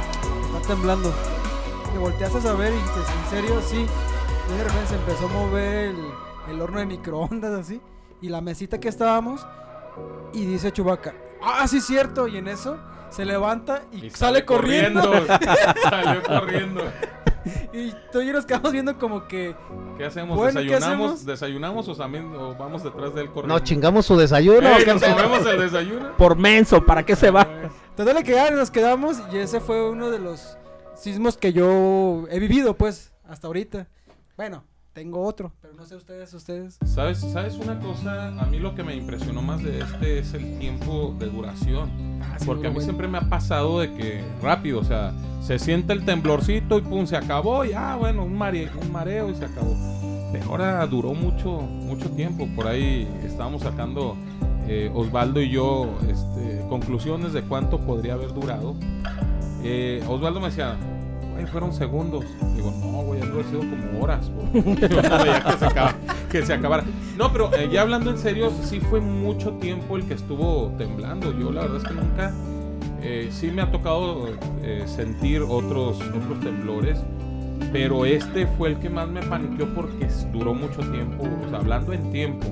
está 0.52 0.74
temblando. 0.74 1.14
Me 1.92 2.00
volteaste 2.00 2.38
a 2.38 2.40
saber 2.40 2.72
y 2.72 2.76
dijiste, 2.76 2.98
¿en 2.98 3.30
serio? 3.30 3.62
Sí. 3.64 3.86
Y 4.48 4.58
de 4.58 4.64
repente 4.64 4.86
se 4.88 4.94
empezó 4.96 5.26
a 5.26 5.28
mover 5.28 5.90
el, 5.90 5.96
el 6.50 6.60
horno 6.60 6.80
de 6.80 6.86
microondas 6.86 7.52
así. 7.52 7.80
Y 8.20 8.28
la 8.28 8.40
mesita 8.40 8.80
que 8.80 8.88
estábamos. 8.88 9.46
Y 10.32 10.46
dice 10.46 10.72
Chubaca, 10.72 11.14
ah, 11.40 11.68
sí, 11.68 11.80
cierto. 11.80 12.26
Y 12.26 12.38
en 12.38 12.48
eso 12.48 12.76
se 13.08 13.24
levanta 13.24 13.82
y, 13.92 14.06
Y 14.06 14.10
sale, 14.10 14.44
corriendo. 14.44 15.00
Salió 15.88 16.22
corriendo. 16.24 16.82
Y 17.72 17.92
tú 18.10 18.20
y 18.20 18.26
yo 18.26 18.32
nos 18.32 18.44
quedamos 18.44 18.72
viendo 18.72 18.98
como 18.98 19.28
que, 19.28 19.54
¿Qué 19.96 20.04
hacemos? 20.04 20.36
Bueno, 20.36 20.60
¿qué 20.60 20.66
¿Desayunamos, 20.66 21.06
hacemos? 21.12 21.24
¿Desayunamos 21.24 21.88
o, 21.88 21.94
también, 21.94 22.34
o 22.34 22.54
vamos 22.56 22.82
detrás 22.82 23.14
de 23.14 23.22
él 23.22 23.28
corriendo? 23.28 23.54
No, 23.54 23.60
chingamos 23.60 24.06
su 24.06 24.16
desayuno. 24.16 24.68
Ey, 24.76 24.84
¿qué 24.84 24.92
¿Nos 24.92 25.04
comemos 25.04 25.46
el 25.46 25.60
desayuno? 25.60 26.16
Por 26.16 26.36
menso, 26.36 26.84
¿para 26.84 27.04
qué 27.06 27.14
se 27.14 27.30
va? 27.30 27.46
Total 27.98 28.14
le 28.14 28.22
quedaron, 28.22 28.56
nos 28.60 28.70
quedamos 28.70 29.20
y 29.32 29.38
ese 29.38 29.58
fue 29.58 29.90
uno 29.90 30.08
de 30.08 30.20
los 30.20 30.56
sismos 30.94 31.36
que 31.36 31.52
yo 31.52 32.26
he 32.30 32.38
vivido, 32.38 32.76
pues, 32.76 33.12
hasta 33.28 33.48
ahorita. 33.48 33.88
Bueno, 34.36 34.62
tengo 34.92 35.20
otro, 35.24 35.50
pero 35.60 35.74
no 35.74 35.84
sé 35.84 35.96
ustedes, 35.96 36.32
ustedes. 36.32 36.78
¿Sabes, 36.86 37.18
¿Sabes 37.18 37.54
una 37.56 37.80
cosa? 37.80 38.28
A 38.40 38.46
mí 38.46 38.60
lo 38.60 38.76
que 38.76 38.84
me 38.84 38.94
impresionó 38.94 39.42
más 39.42 39.64
de 39.64 39.80
este 39.80 40.20
es 40.20 40.32
el 40.34 40.60
tiempo 40.60 41.12
de 41.18 41.26
duración. 41.26 41.90
Ah, 42.22 42.36
sí, 42.38 42.46
Porque 42.46 42.68
a 42.68 42.70
mí 42.70 42.74
bueno. 42.74 42.84
siempre 42.84 43.08
me 43.08 43.18
ha 43.18 43.28
pasado 43.28 43.80
de 43.80 43.92
que 43.92 44.22
rápido, 44.40 44.78
o 44.78 44.84
sea, 44.84 45.12
se 45.42 45.58
siente 45.58 45.92
el 45.92 46.04
temblorcito 46.04 46.78
y 46.78 46.82
pum, 46.82 47.04
se 47.04 47.16
acabó 47.16 47.64
y 47.64 47.72
ah, 47.72 47.96
bueno, 47.96 48.22
un, 48.24 48.38
mare- 48.38 48.70
un 48.80 48.92
mareo 48.92 49.28
y 49.28 49.34
se 49.34 49.44
acabó. 49.44 49.74
Pero 50.30 50.44
ahora 50.50 50.86
duró 50.86 51.14
mucho, 51.14 51.50
mucho 51.62 52.08
tiempo. 52.10 52.46
Por 52.54 52.68
ahí 52.68 53.08
estábamos 53.24 53.62
sacando 53.62 54.14
eh, 54.68 54.90
Osvaldo 54.94 55.40
y 55.40 55.50
yo 55.50 55.88
este, 56.08 56.64
conclusiones 56.68 57.32
de 57.32 57.42
cuánto 57.42 57.78
podría 57.80 58.14
haber 58.14 58.32
durado. 58.34 58.74
Eh, 59.64 60.02
Osvaldo 60.08 60.40
me 60.40 60.46
decía, 60.46 60.76
güey, 61.32 61.46
fueron 61.46 61.72
segundos. 61.72 62.24
Digo, 62.54 62.70
no, 62.80 63.02
güey, 63.02 63.20
algo 63.22 63.40
ha 63.40 63.44
sido 63.44 63.60
como 63.60 64.00
horas. 64.02 64.30
güey". 64.30 64.64
Yo 64.76 64.88
no 64.88 64.88
que 64.88 65.58
se, 65.58 65.66
acaba- 65.66 65.94
acabara. 66.54 66.84
No, 67.16 67.32
pero 67.32 67.52
eh, 67.54 67.68
ya 67.72 67.82
hablando 67.82 68.10
en 68.10 68.18
serio, 68.18 68.52
sí 68.62 68.80
fue 68.80 69.00
mucho 69.00 69.52
tiempo 69.54 69.96
el 69.96 70.04
que 70.04 70.14
estuvo 70.14 70.68
temblando. 70.78 71.36
Yo 71.38 71.50
la 71.50 71.62
verdad 71.62 71.78
es 71.78 71.84
que 71.84 71.94
nunca, 71.94 72.32
sí 73.30 73.50
me 73.50 73.62
ha 73.62 73.70
tocado 73.72 74.26
sentir 74.86 75.42
otros, 75.42 75.98
otros 76.00 76.40
temblores. 76.40 76.98
Pero 77.72 78.04
este 78.06 78.46
fue 78.46 78.68
el 78.70 78.78
que 78.78 78.88
más 78.88 79.08
me 79.08 79.20
paniqueó 79.22 79.66
porque 79.74 80.06
duró 80.32 80.54
mucho 80.54 80.80
tiempo. 80.90 81.24
O 81.46 81.48
sea, 81.50 81.58
hablando 81.58 81.92
en 81.92 82.10
tiempo. 82.12 82.46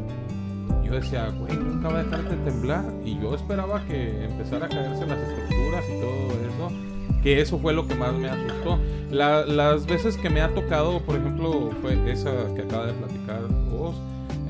Yo 0.87 0.93
decía, 0.93 1.29
güey, 1.39 1.57
nunca 1.57 1.89
va 1.89 2.01
a 2.01 2.05
dejar 2.05 2.29
de 2.29 2.37
temblar. 2.51 2.85
Y 3.05 3.19
yo 3.21 3.35
esperaba 3.35 3.85
que 3.87 4.25
empezara 4.25 4.67
a 4.67 4.69
caerse 4.69 5.07
las 5.07 5.19
estructuras 5.19 5.85
y 5.89 6.01
todo 6.01 6.29
eso. 6.49 7.21
Que 7.23 7.41
eso 7.41 7.59
fue 7.59 7.73
lo 7.73 7.87
que 7.89 7.95
más 7.97 8.13
me 8.15 8.29
asustó. 8.29 8.79
La- 9.11 9.45
las 9.45 9.87
veces 9.87 10.17
que 10.17 10.31
me 10.31 10.41
ha 10.41 10.49
tocado, 10.55 11.01
por 11.01 11.17
ejemplo, 11.17 11.71
fue 11.83 11.99
esa 12.11 12.31
que 12.55 12.63
acaba 12.63 12.87
de 12.87 12.93
platicar 12.95 13.41
vos. 13.71 13.95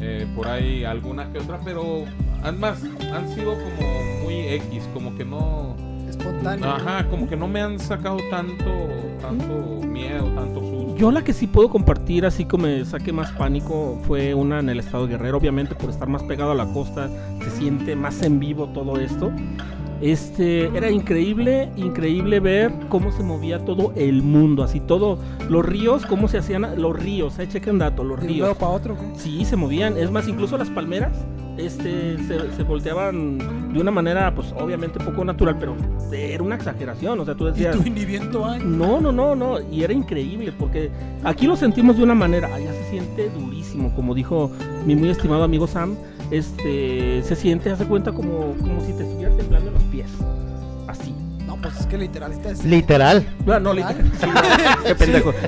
eh, 0.01 0.27
por 0.37 0.47
ahí 0.47 0.85
alguna 0.85 1.33
que 1.33 1.39
otra, 1.39 1.59
pero 1.65 2.05
además 2.43 2.83
han 3.15 3.35
sido 3.35 3.55
como 3.55 4.23
muy 4.25 4.41
X, 4.41 4.87
como 4.93 5.17
que 5.17 5.25
no... 5.25 5.75
Espontáneo. 6.07 6.71
Ajá, 6.71 7.09
como 7.09 7.27
que 7.27 7.35
no 7.37 7.49
me 7.49 7.63
han 7.63 7.79
sacado 7.81 8.19
tanto, 8.31 8.71
tanto 9.23 9.81
miedo, 9.87 10.25
tanto 10.35 10.61
susto. 10.61 10.76
Yo 10.97 11.11
la 11.11 11.23
que 11.23 11.35
sí 11.35 11.47
puedo 11.47 11.69
compartir, 11.69 12.25
así 12.25 12.47
como 12.47 12.65
me 12.65 12.83
saque 12.87 13.13
más 13.13 13.31
pánico, 13.33 13.99
fue 14.07 14.33
una 14.33 14.61
en 14.61 14.71
el 14.71 14.79
estado 14.81 15.07
de 15.07 15.13
Guerrero, 15.13 15.37
obviamente 15.37 15.75
por 15.75 15.91
estar 15.91 16.09
más 16.09 16.23
pegado 16.23 16.53
a 16.53 16.55
la 16.55 16.65
costa, 16.73 17.11
se 17.45 17.51
siente 17.51 17.95
más 17.95 18.23
en 18.23 18.41
vivo 18.41 18.69
todo 18.69 18.99
esto. 18.99 19.31
Este, 20.01 20.67
era 20.77 20.91
increíble, 20.91 21.71
increíble 21.77 22.41
ver 22.41 22.73
cómo 22.89 23.13
se 23.13 23.23
movía 23.23 23.65
todo 23.65 23.93
el 23.95 24.23
mundo, 24.23 24.63
así 24.63 24.81
todo, 24.81 25.19
los 25.51 25.65
ríos, 25.65 26.07
cómo 26.07 26.29
se 26.29 26.39
hacían 26.39 26.81
los 26.81 26.99
ríos, 26.99 27.39
eh, 27.39 27.49
chequen 27.49 27.79
dato, 27.79 28.03
los 28.03 28.19
De 28.21 28.27
un 28.27 28.33
ríos. 28.33 28.49
lado 28.49 28.55
para 28.59 28.73
otro. 28.73 28.97
¿qué? 28.97 29.19
Sí, 29.19 29.45
se 29.45 29.57
movían. 29.57 29.99
Es 29.99 30.11
más, 30.11 30.29
incluso 30.29 30.57
las 30.57 30.71
palmeras 30.71 31.13
este, 31.59 32.19
se, 32.27 32.53
se 32.53 32.63
volteaban 32.63 33.73
de 33.73 33.81
una 33.81 33.91
manera, 33.91 34.35
pues 34.35 34.53
obviamente 34.59 34.99
poco 35.01 35.25
natural, 35.25 35.57
pero 35.59 35.77
era 36.13 36.43
una 36.43 36.55
exageración. 36.57 37.19
O 37.21 37.25
sea, 37.25 37.35
tú 37.35 37.47
Y 37.47 37.51
decías, 37.53 37.77
tú 37.77 37.83
viento 37.83 38.45
hay. 38.47 38.63
no, 38.65 39.01
no, 39.01 39.13
no, 39.13 39.35
no. 39.35 39.61
Y 39.71 39.83
era 39.83 39.93
increíble 39.93 40.53
porque 40.53 40.91
aquí 41.25 41.47
lo 41.47 41.57
sentimos 41.57 41.97
de 41.97 42.05
una 42.05 42.15
manera, 42.15 42.55
allá 42.55 42.73
se 42.73 42.91
siente 42.91 43.31
durísimo, 43.31 43.95
como 43.95 44.15
dijo 44.15 44.51
mi 44.85 44.97
muy 44.97 45.11
estimado 45.11 45.45
amigo 45.45 45.67
Sam. 45.67 45.97
Este, 46.31 47.23
se 47.23 47.37
siente, 47.37 47.71
hace 47.71 47.87
cuenta 47.87 48.13
como, 48.13 48.55
como 48.61 48.81
si 48.85 48.93
te 48.95 49.05
estuvieras 49.05 49.37
temblando 49.37 49.71
los 49.71 49.83
pies. 49.85 50.11
Así. 50.89 51.15
No, 51.57 51.63
pues 51.63 51.81
es 51.81 51.87
que 51.87 51.99
literal 51.99 52.33
está 52.33 52.53
Literal. 52.65 53.27
No, 53.45 53.59
no, 53.61 53.73
¿Literal? 53.73 53.97
Sí, 54.21 54.27
qué 54.85 54.95
pendejo. 54.95 55.33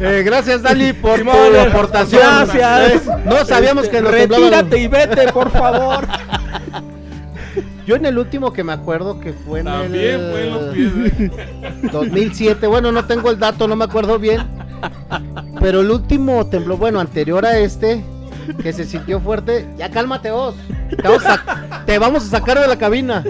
Eh, 0.00 0.22
gracias, 0.24 0.62
Dali, 0.62 0.92
por 0.92 1.18
Simón, 1.18 1.34
tu 1.52 1.58
aportación. 1.60 2.22
gracias. 2.22 2.92
Eh, 2.94 3.00
No 3.24 3.44
sabíamos 3.44 3.84
Este, 3.84 3.96
que 3.96 4.02
nos 4.02 4.12
temblaban. 4.12 4.44
Retírate 4.50 4.78
y 4.78 4.88
vete, 4.88 5.32
por 5.32 5.50
favor. 5.50 6.06
Yo 7.86 7.96
en 7.96 8.04
el 8.06 8.18
último 8.18 8.52
que 8.52 8.62
me 8.64 8.72
acuerdo 8.72 9.18
que 9.18 9.32
fue 9.32 9.60
en 9.60 9.64
También 9.66 10.20
el 10.20 10.30
fue 10.30 10.46
en 10.46 10.52
los 10.52 10.74
pies. 10.74 10.92
¿eh? 11.20 11.30
2007. 11.90 12.66
Bueno, 12.66 12.92
no 12.92 13.04
tengo 13.06 13.30
el 13.30 13.38
dato, 13.38 13.66
no 13.66 13.76
me 13.76 13.84
acuerdo 13.84 14.18
bien. 14.18 14.42
Pero 15.60 15.80
el 15.80 15.90
último 15.90 16.46
tembló, 16.46 16.76
bueno, 16.76 17.00
anterior 17.00 17.44
a 17.46 17.58
este, 17.58 18.04
que 18.62 18.72
se 18.72 18.84
sintió 18.84 19.20
fuerte. 19.20 19.68
Ya 19.76 19.90
cálmate 19.90 20.30
vos. 20.30 20.54
Te 21.86 21.98
vamos 21.98 22.24
a, 22.24 22.28
sacar 22.28 22.58
de 22.58 22.66
la 22.68 22.78
cabina. 22.78 23.24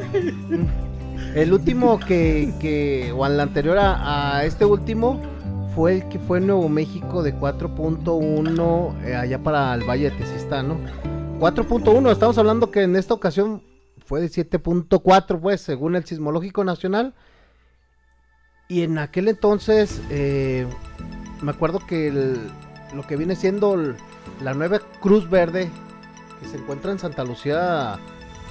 El 1.35 1.53
último 1.53 1.99
que, 2.01 2.53
que 2.61 3.13
o 3.13 3.25
al 3.25 3.39
anterior 3.39 3.79
a, 3.79 4.39
a 4.39 4.45
este 4.45 4.65
último, 4.65 5.21
fue 5.79 5.95
el 5.97 6.09
que 6.09 6.19
fue 6.19 6.39
en 6.39 6.49
Nuevo 6.49 6.69
México 6.69 7.23
de 7.23 7.35
4.1 7.35 9.05
eh, 9.05 9.15
allá 9.15 9.39
para 9.39 9.75
el 9.75 9.85
Valle 9.89 10.11
de 10.11 10.17
Tesistán, 10.17 10.69
¿no? 10.69 10.77
4.1, 11.39 12.11
estamos 12.11 12.37
hablando 12.37 12.73
que 12.73 12.83
en 12.83 12.97
esta 12.97 13.15
ocasión 13.15 13.63
fue 14.05 14.21
de 14.21 14.27
7.4, 14.29 15.39
pues, 15.41 15.61
según 15.61 15.95
el 15.95 16.05
Sismológico 16.05 16.65
Nacional. 16.65 17.15
Y 18.69 18.83
en 18.83 18.99
aquel 18.99 19.29
entonces, 19.29 20.01
eh, 20.11 20.67
me 21.43 21.53
acuerdo 21.53 21.79
que 21.87 22.09
el- 22.09 22.51
lo 22.93 23.07
que 23.07 23.17
viene 23.17 23.37
siendo 23.37 23.75
el- 23.75 23.95
la 24.43 24.55
nueva 24.55 24.79
Cruz 25.01 25.29
Verde, 25.29 25.71
que 26.41 26.49
se 26.49 26.57
encuentra 26.57 26.93
en 26.93 26.99
Santa 26.99 27.25
Lucía, 27.25 27.99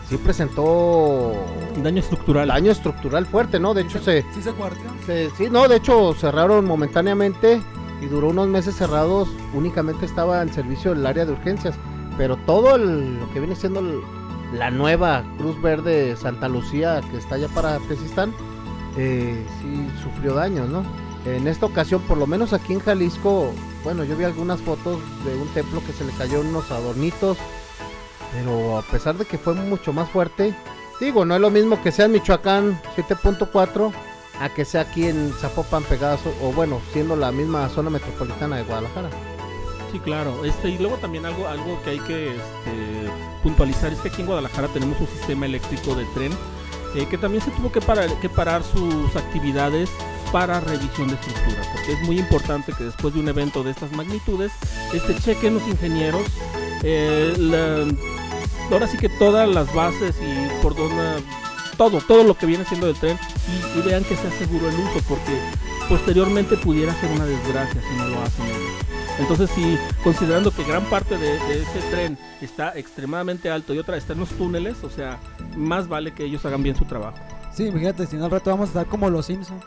sí 0.10 0.18
presentó 0.18 1.34
Daño 1.84 2.00
estructural. 2.00 2.48
daño 2.50 2.72
estructural 2.72 3.26
fuerte, 3.26 3.60
¿no? 3.60 3.74
De 3.74 3.82
hecho, 3.82 4.00
se, 4.02 4.24
Sí 4.34 4.42
se 4.42 4.52
cuarteó. 4.52 4.90
se- 5.06 5.30
sí, 5.32 5.48
no, 5.50 5.68
de 5.68 5.78
hecho 5.78 6.14
cerraron 6.14 6.66
momentáneamente 6.66 7.62
y 8.02 8.06
duró 8.06 8.30
unos 8.30 8.48
meses 8.48 8.76
cerrados. 8.76 9.28
Únicamente 9.54 10.06
estaba 10.06 10.42
en 10.42 10.54
servicio 10.54 10.92
el 10.94 11.06
área 11.06 11.26
de 11.26 11.32
urgencias, 11.34 11.76
pero 12.18 12.36
todo 12.38 12.76
el- 12.76 13.20
lo 13.20 13.30
que 13.32 13.40
viene 13.40 13.56
siendo 13.56 13.80
el- 13.80 14.02
la 14.54 14.72
nueva 14.72 15.24
Cruz 15.38 15.62
Verde 15.62 16.16
Santa 16.16 16.48
Lucía 16.48 17.02
que 17.12 17.18
está 17.18 17.36
allá 17.36 17.48
para 17.50 17.78
Tesistán, 17.80 18.34
eh, 18.98 19.46
sí 19.62 19.88
sufrió 20.02 20.34
daños, 20.34 20.70
¿no? 20.70 20.84
En 21.26 21.48
esta 21.48 21.66
ocasión, 21.66 22.02
por 22.02 22.18
lo 22.18 22.26
menos 22.28 22.54
aquí 22.54 22.72
en 22.74 22.80
Jalisco, 22.80 23.52
bueno, 23.88 24.04
yo 24.04 24.18
vi 24.18 24.26
algunas 24.26 24.60
fotos 24.60 25.00
de 25.24 25.34
un 25.34 25.48
templo 25.54 25.82
que 25.86 25.94
se 25.94 26.04
le 26.04 26.12
cayó 26.12 26.42
unos 26.42 26.70
adornitos, 26.72 27.38
pero 28.34 28.78
a 28.78 28.82
pesar 28.82 29.18
de 29.18 29.24
que 29.24 29.38
fue 29.38 29.54
mucho 29.54 29.94
más 29.94 30.10
fuerte, 30.10 30.54
digo, 31.00 31.24
no 31.24 31.36
es 31.36 31.40
lo 31.40 31.50
mismo 31.50 31.82
que 31.82 31.94
sea 31.94 32.04
en 32.04 32.12
Michoacán 32.12 32.82
7.4 32.98 33.94
a 34.42 34.50
que 34.50 34.66
sea 34.66 34.82
aquí 34.82 35.08
en 35.08 35.32
Zapopan 35.40 35.84
pegadas 35.84 36.20
o 36.42 36.52
bueno, 36.52 36.82
siendo 36.92 37.16
la 37.16 37.32
misma 37.32 37.70
zona 37.70 37.90
metropolitana 37.90 38.58
de 38.58 38.64
Guadalajara. 38.64 39.10
Sí, 39.90 40.00
claro. 40.00 40.44
Este, 40.44 40.68
y 40.68 40.78
luego 40.80 40.98
también 40.98 41.26
algo, 41.26 41.48
algo 41.48 41.82
que 41.86 41.92
hay 41.92 42.00
que 42.00 42.32
este, 42.36 43.10
puntualizar 43.42 43.94
es 43.94 44.00
que 44.00 44.10
aquí 44.10 44.20
en 44.20 44.28
Guadalajara 44.28 44.68
tenemos 44.68 45.00
un 45.00 45.08
sistema 45.08 45.46
eléctrico 45.46 45.96
de 45.96 46.04
tren 46.14 46.34
eh, 46.94 47.08
que 47.10 47.18
también 47.18 47.42
se 47.42 47.52
tuvo 47.52 47.72
que 47.72 47.80
parar 47.80 48.64
sus 48.66 49.16
actividades 49.16 49.90
para 50.32 50.60
revisión 50.60 51.08
de 51.08 51.16
estructura, 51.16 51.62
porque 51.74 51.94
es 51.94 52.02
muy 52.02 52.20
importante 52.20 52.74
que 52.74 52.84
después 52.84 53.14
de 53.14 53.20
un 53.20 53.30
evento 53.30 53.64
de 53.64 53.72
estas 53.72 53.92
magnitudes, 53.94 54.52
este 54.94 55.16
chequen 55.16 55.54
los 55.56 55.68
ingenieros, 55.68 56.24
eh, 56.84 57.34
la- 57.38 57.86
ahora 58.72 58.88
sí 58.88 58.98
que 58.98 59.10
todas 59.10 59.48
las 59.48 59.74
bases 59.74 60.16
y 60.22 60.62
por 60.62 60.76
donde 60.76 61.24
todo, 61.78 62.02
todo 62.02 62.24
lo 62.24 62.36
que 62.38 62.46
viene 62.46 62.66
siendo 62.66 62.88
del 62.88 62.96
tren 62.96 63.18
y, 63.76 63.80
y 63.80 63.82
vean 63.84 64.04
que 64.04 64.16
sea 64.16 64.32
seguro 64.32 64.68
el 64.68 64.76
uso, 64.76 65.00
porque 65.08 65.40
posteriormente 65.88 66.58
pudiera 66.58 66.94
ser 67.00 67.12
una 67.12 67.26
desgracia 67.26 67.82
si 67.82 67.98
no 67.98 68.08
lo 68.08 68.22
hacen. 68.22 68.46
Entonces, 69.20 69.50
si 69.56 69.78
considerando 70.04 70.52
que 70.52 70.64
gran 70.64 70.84
parte 70.86 71.18
de, 71.18 71.40
de 71.40 71.62
ese 71.64 71.80
tren 71.90 72.18
está 72.42 72.78
extremadamente 72.78 73.50
alto 73.50 73.74
y 73.74 73.80
otra 73.80 73.98
está 73.98 74.14
en 74.14 74.20
los 74.20 74.30
túneles, 74.30 74.84
o 74.84 74.90
sea, 74.90 75.20
más 75.56 75.88
vale 75.88 76.14
que 76.14 76.24
ellos 76.26 76.46
hagan 76.46 76.62
bien 76.62 76.76
su 76.76 76.86
trabajo. 76.86 77.18
Sí, 77.54 77.72
fíjate, 77.72 78.06
si 78.06 78.16
no 78.18 78.26
al 78.26 78.32
rato 78.32 78.52
vamos 78.52 78.66
a 78.66 78.68
estar 78.70 78.86
como 78.86 79.10
los 79.10 79.26
Simpsons. 79.26 79.64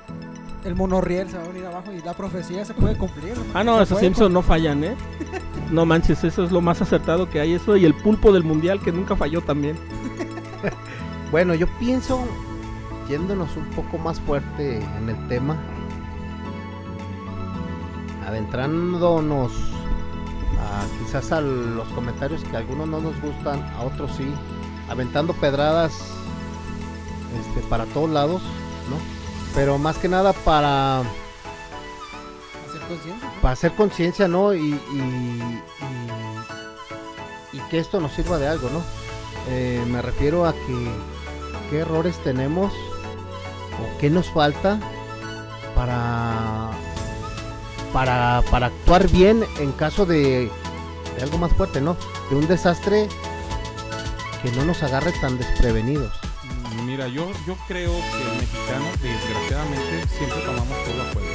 El 0.65 0.75
monorriel 0.75 1.29
se 1.29 1.39
va 1.39 1.45
a 1.45 1.49
venir 1.49 1.67
abajo 1.67 1.91
y 1.93 2.03
la 2.03 2.13
profecía 2.13 2.65
se 2.65 2.75
puede 2.75 2.97
cumplir. 2.97 3.37
¿no? 3.37 3.45
Ah, 3.55 3.65
no, 3.65 3.81
esos 3.81 3.99
Simpsons 3.99 4.31
no 4.31 4.43
fallan, 4.43 4.85
¿eh? 4.85 4.95
No 5.71 5.87
manches, 5.87 6.25
eso 6.25 6.43
es 6.43 6.51
lo 6.51 6.61
más 6.61 6.83
acertado 6.83 7.31
que 7.31 7.41
hay, 7.41 7.53
eso 7.53 7.77
y 7.77 7.85
el 7.85 7.95
pulpo 7.95 8.33
del 8.33 8.43
mundial 8.43 8.81
que 8.81 8.93
nunca 8.93 9.17
falló 9.17 9.41
también. 9.41 9.77
Bueno, 11.31 11.55
yo 11.55 11.69
pienso, 11.79 12.25
yéndonos 13.09 13.57
un 13.57 13.65
poco 13.67 13.99
más 13.99 14.19
fuerte 14.19 14.79
en 14.99 15.09
el 15.09 15.29
tema, 15.29 15.57
adentrándonos 18.27 19.53
a, 20.59 20.99
quizás 20.99 21.31
a 21.31 21.41
los 21.41 21.87
comentarios 21.91 22.43
que 22.43 22.57
a 22.57 22.59
algunos 22.59 22.89
no 22.89 23.01
nos 23.01 23.21
gustan, 23.21 23.63
a 23.79 23.83
otros 23.83 24.11
sí, 24.17 24.27
aventando 24.89 25.33
pedradas 25.35 25.93
este, 27.39 27.61
para 27.69 27.85
todos 27.87 28.11
lados, 28.11 28.43
¿no? 28.91 29.20
Pero 29.55 29.79
más 29.79 29.99
que 29.99 30.09
nada 30.09 30.33
para, 30.33 31.01
Hacer 31.01 32.81
conciencia. 32.89 33.15
¿no? 33.15 33.41
para 33.43 33.53
hacer 33.53 33.73
conciencia, 33.75 34.29
¿no? 34.29 34.55
Y, 34.55 34.59
y- 34.61 35.63
y- 37.53 37.57
y 37.57 37.61
que 37.69 37.79
esto 37.81 38.01
nos 38.01 38.13
sirva 38.13 38.39
de 38.39 38.47
algo, 38.49 38.69
¿no? 38.71 38.81
Eh, 39.49 39.83
me 39.89 40.01
refiero 40.03 40.47
a 40.47 40.53
que 40.53 40.91
qué 41.69 41.79
errores 41.81 42.17
tenemos 42.23 42.73
o 42.73 43.99
qué 43.99 44.09
nos 44.11 44.31
falta 44.31 44.79
para 45.75 46.71
para, 47.93 48.43
para 48.53 48.67
actuar 48.67 49.09
bien 49.09 49.45
en 49.59 49.73
caso 49.73 50.07
de, 50.07 50.49
de 51.17 51.23
algo 51.23 51.39
más 51.39 51.53
fuerte, 51.55 51.81
¿no? 51.81 51.97
De 52.31 52.37
un 52.37 52.47
desastre 52.47 53.09
que 54.45 54.53
no 54.53 54.65
nos 54.65 54.83
agarre 54.85 55.13
tan 55.21 55.37
desprevenidos. 55.39 56.13
Mira, 56.91 57.07
yo, 57.07 57.31
yo 57.47 57.57
creo 57.69 57.93
que 57.93 58.23
el 58.23 58.37
mexicano, 58.41 58.85
desgraciadamente, 59.01 60.09
siempre 60.19 60.41
tomamos 60.41 60.77
todo 60.85 61.03
a 61.03 61.13
juego. 61.13 61.29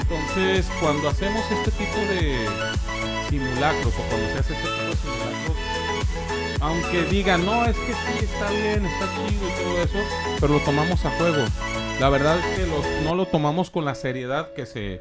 Entonces, 0.00 0.66
cuando 0.80 1.08
hacemos 1.08 1.42
este 1.50 1.70
tipo 1.72 1.96
de 1.98 2.46
simulacros 3.30 3.86
o 3.94 4.02
cuando 4.08 4.26
se 4.28 4.38
hace 4.38 4.52
este 4.54 4.68
tipo 4.68 4.82
de 4.90 4.96
simulacros, 4.96 5.56
aunque 6.60 7.02
digan, 7.04 7.44
no, 7.44 7.64
es 7.66 7.76
que 7.76 7.92
sí, 7.94 8.24
está 8.26 8.50
bien, 8.50 8.86
está 8.86 9.06
chido 9.16 9.48
y 9.48 9.62
todo 9.64 9.82
eso, 9.82 9.98
pero 10.40 10.52
lo 10.54 10.60
tomamos 10.60 11.04
a 11.04 11.10
juego. 11.18 11.44
La 11.98 12.08
verdad 12.08 12.38
es 12.38 12.56
que 12.58 12.66
lo- 12.66 12.84
no 13.02 13.14
lo 13.16 13.26
tomamos 13.26 13.70
con 13.70 13.84
la 13.84 13.96
seriedad 13.96 14.52
que 14.52 14.66
se, 14.66 15.00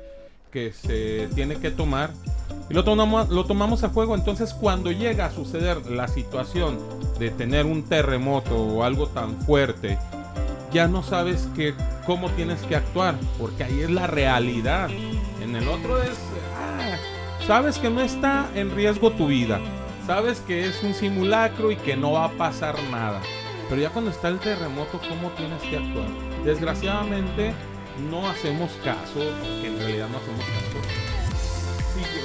que 0.52 0.72
se 0.72 1.28
tiene 1.36 1.56
que 1.56 1.72
tomar. 1.72 2.12
Y 2.70 2.74
lo 2.74 2.84
tomamos, 2.84 3.84
a 3.84 3.90
juego. 3.90 4.16
Entonces, 4.16 4.54
cuando 4.54 4.92
llega 4.92 5.26
a 5.26 5.32
suceder 5.32 5.90
la 5.90 6.08
situación 6.08 6.78
de 7.18 7.32
tener 7.32 7.66
un 7.66 7.84
terremoto 7.84 8.56
o 8.56 8.84
algo 8.84 9.08
tan 9.08 9.38
fuerte, 9.42 9.98
ya 10.72 10.88
no 10.88 11.02
sabes 11.02 11.48
que, 11.56 11.74
cómo 12.06 12.30
tienes 12.32 12.62
que 12.62 12.76
actuar, 12.76 13.16
porque 13.40 13.64
ahí 13.64 13.82
es 13.82 13.90
la 13.90 14.08
realidad. 14.08 14.90
En 15.42 15.56
el 15.56 15.68
otro 15.68 16.02
es, 16.02 16.18
ah, 16.58 16.98
sabes 17.48 17.80
que 17.80 17.90
no 17.90 18.02
está 18.02 18.48
en 18.54 18.76
riesgo 18.76 19.12
tu 19.12 19.28
vida, 19.28 19.60
sabes 20.06 20.40
que 20.42 20.68
es 20.68 20.84
un 20.84 20.94
simulacro 20.94 21.72
y 21.72 21.76
que 21.76 21.96
no 21.96 22.12
va 22.12 22.26
a 22.26 22.32
pasar 22.32 22.76
nada. 22.92 23.20
Pero 23.68 23.82
ya 23.82 23.90
cuando 23.90 24.12
está 24.12 24.28
el 24.28 24.40
terremoto, 24.40 25.00
¿cómo 25.10 25.30
tienes 25.32 25.62
que 25.64 25.78
actuar? 25.78 26.08
Desgraciadamente 26.44 27.54
no 28.10 28.30
hacemos 28.30 28.72
caso, 28.84 29.20
que 29.62 29.68
en 29.68 29.78
realidad 29.78 30.08
no 30.10 30.18
hacemos 30.18 30.46
caso. 30.46 30.80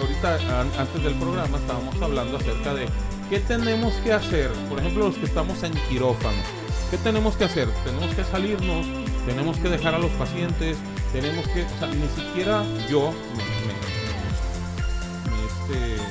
Ahorita 0.00 0.60
an- 0.60 0.70
antes 0.78 1.02
del 1.02 1.14
programa 1.14 1.58
estábamos 1.58 2.00
hablando 2.00 2.36
acerca 2.36 2.74
de 2.74 2.86
qué 3.30 3.40
tenemos 3.40 3.92
que 4.04 4.12
hacer. 4.12 4.50
Por 4.68 4.78
ejemplo, 4.78 5.06
los 5.08 5.16
que 5.16 5.24
estamos 5.26 5.62
en 5.62 5.72
quirófano. 5.88 6.38
¿Qué 6.90 6.98
tenemos 6.98 7.34
que 7.36 7.44
hacer? 7.44 7.68
Tenemos 7.84 8.14
que 8.14 8.24
salirnos, 8.24 8.86
tenemos 9.26 9.56
que 9.58 9.68
dejar 9.68 9.94
a 9.94 9.98
los 9.98 10.10
pacientes, 10.12 10.76
tenemos 11.12 11.46
que, 11.48 11.64
o 11.64 11.78
sea, 11.78 11.88
ni 11.88 12.06
siquiera 12.14 12.62
yo 12.88 13.10
me, 13.10 13.74
este, 15.46 16.02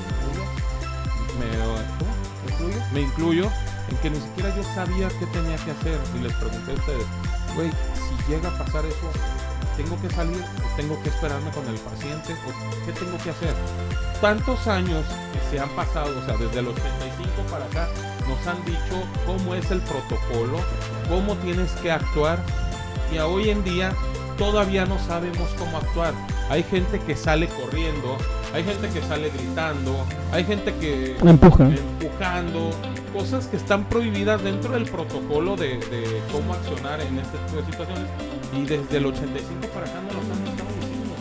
me 2.93 3.01
incluyo 3.01 3.49
en 3.89 3.97
que 3.97 4.09
ni 4.09 4.17
siquiera 4.19 4.55
yo 4.55 4.63
sabía 4.75 5.07
qué 5.19 5.25
tenía 5.27 5.55
que 5.57 5.71
hacer 5.71 5.99
y 6.15 6.23
les 6.23 6.33
pregunté 6.33 6.71
a 6.71 6.75
ustedes, 6.75 7.05
güey, 7.55 7.69
si 7.69 8.31
llega 8.31 8.49
a 8.49 8.57
pasar 8.57 8.85
eso, 8.85 9.09
tengo 9.75 9.99
que 10.01 10.09
salir, 10.09 10.41
o 10.41 10.75
tengo 10.75 11.01
que 11.01 11.09
esperarme 11.09 11.49
con 11.51 11.67
el 11.67 11.75
paciente, 11.75 12.33
o 12.33 12.85
qué 12.85 12.91
tengo 12.93 13.17
que 13.23 13.29
hacer. 13.31 13.53
Tantos 14.21 14.67
años 14.67 15.03
que 15.33 15.49
se 15.49 15.59
han 15.59 15.69
pasado, 15.69 16.17
o 16.19 16.25
sea, 16.25 16.37
desde 16.37 16.59
el 16.59 16.67
85 16.67 17.31
para 17.51 17.65
acá, 17.65 17.87
nos 18.27 18.47
han 18.47 18.63
dicho 18.65 19.03
cómo 19.25 19.55
es 19.55 19.69
el 19.71 19.81
protocolo, 19.81 20.59
cómo 21.09 21.35
tienes 21.37 21.71
que 21.73 21.91
actuar, 21.91 22.39
y 23.11 23.17
a 23.17 23.27
hoy 23.27 23.49
en 23.49 23.63
día 23.63 23.93
todavía 24.37 24.85
no 24.85 24.97
sabemos 24.99 25.49
cómo 25.57 25.77
actuar. 25.77 26.13
Hay 26.49 26.63
gente 26.63 26.99
que 26.99 27.15
sale 27.15 27.47
corriendo, 27.47 28.17
hay 28.53 28.63
gente 28.63 28.89
que 28.89 29.01
sale 29.01 29.29
gritando, 29.29 30.05
hay 30.31 30.43
gente 30.43 30.73
que 30.75 31.15
Empuja. 31.21 31.65
empujando, 31.65 32.71
cosas 33.13 33.47
que 33.47 33.57
están 33.57 33.85
prohibidas 33.85 34.43
dentro 34.43 34.73
del 34.73 34.85
protocolo 34.85 35.55
de, 35.55 35.77
de 35.77 36.21
cómo 36.31 36.53
accionar 36.53 37.01
en 37.01 37.19
este 37.19 37.37
tipo 37.39 37.57
de 37.57 37.65
situaciones. 37.65 38.07
Y 38.55 38.65
desde 38.65 38.97
el 38.97 39.05
85 39.05 39.67
para 39.73 39.85
acá 39.85 40.01
no 40.01 40.13
nos 40.13 40.37
han 40.37 40.47
estado 40.47 40.69
diciendo. 40.79 41.13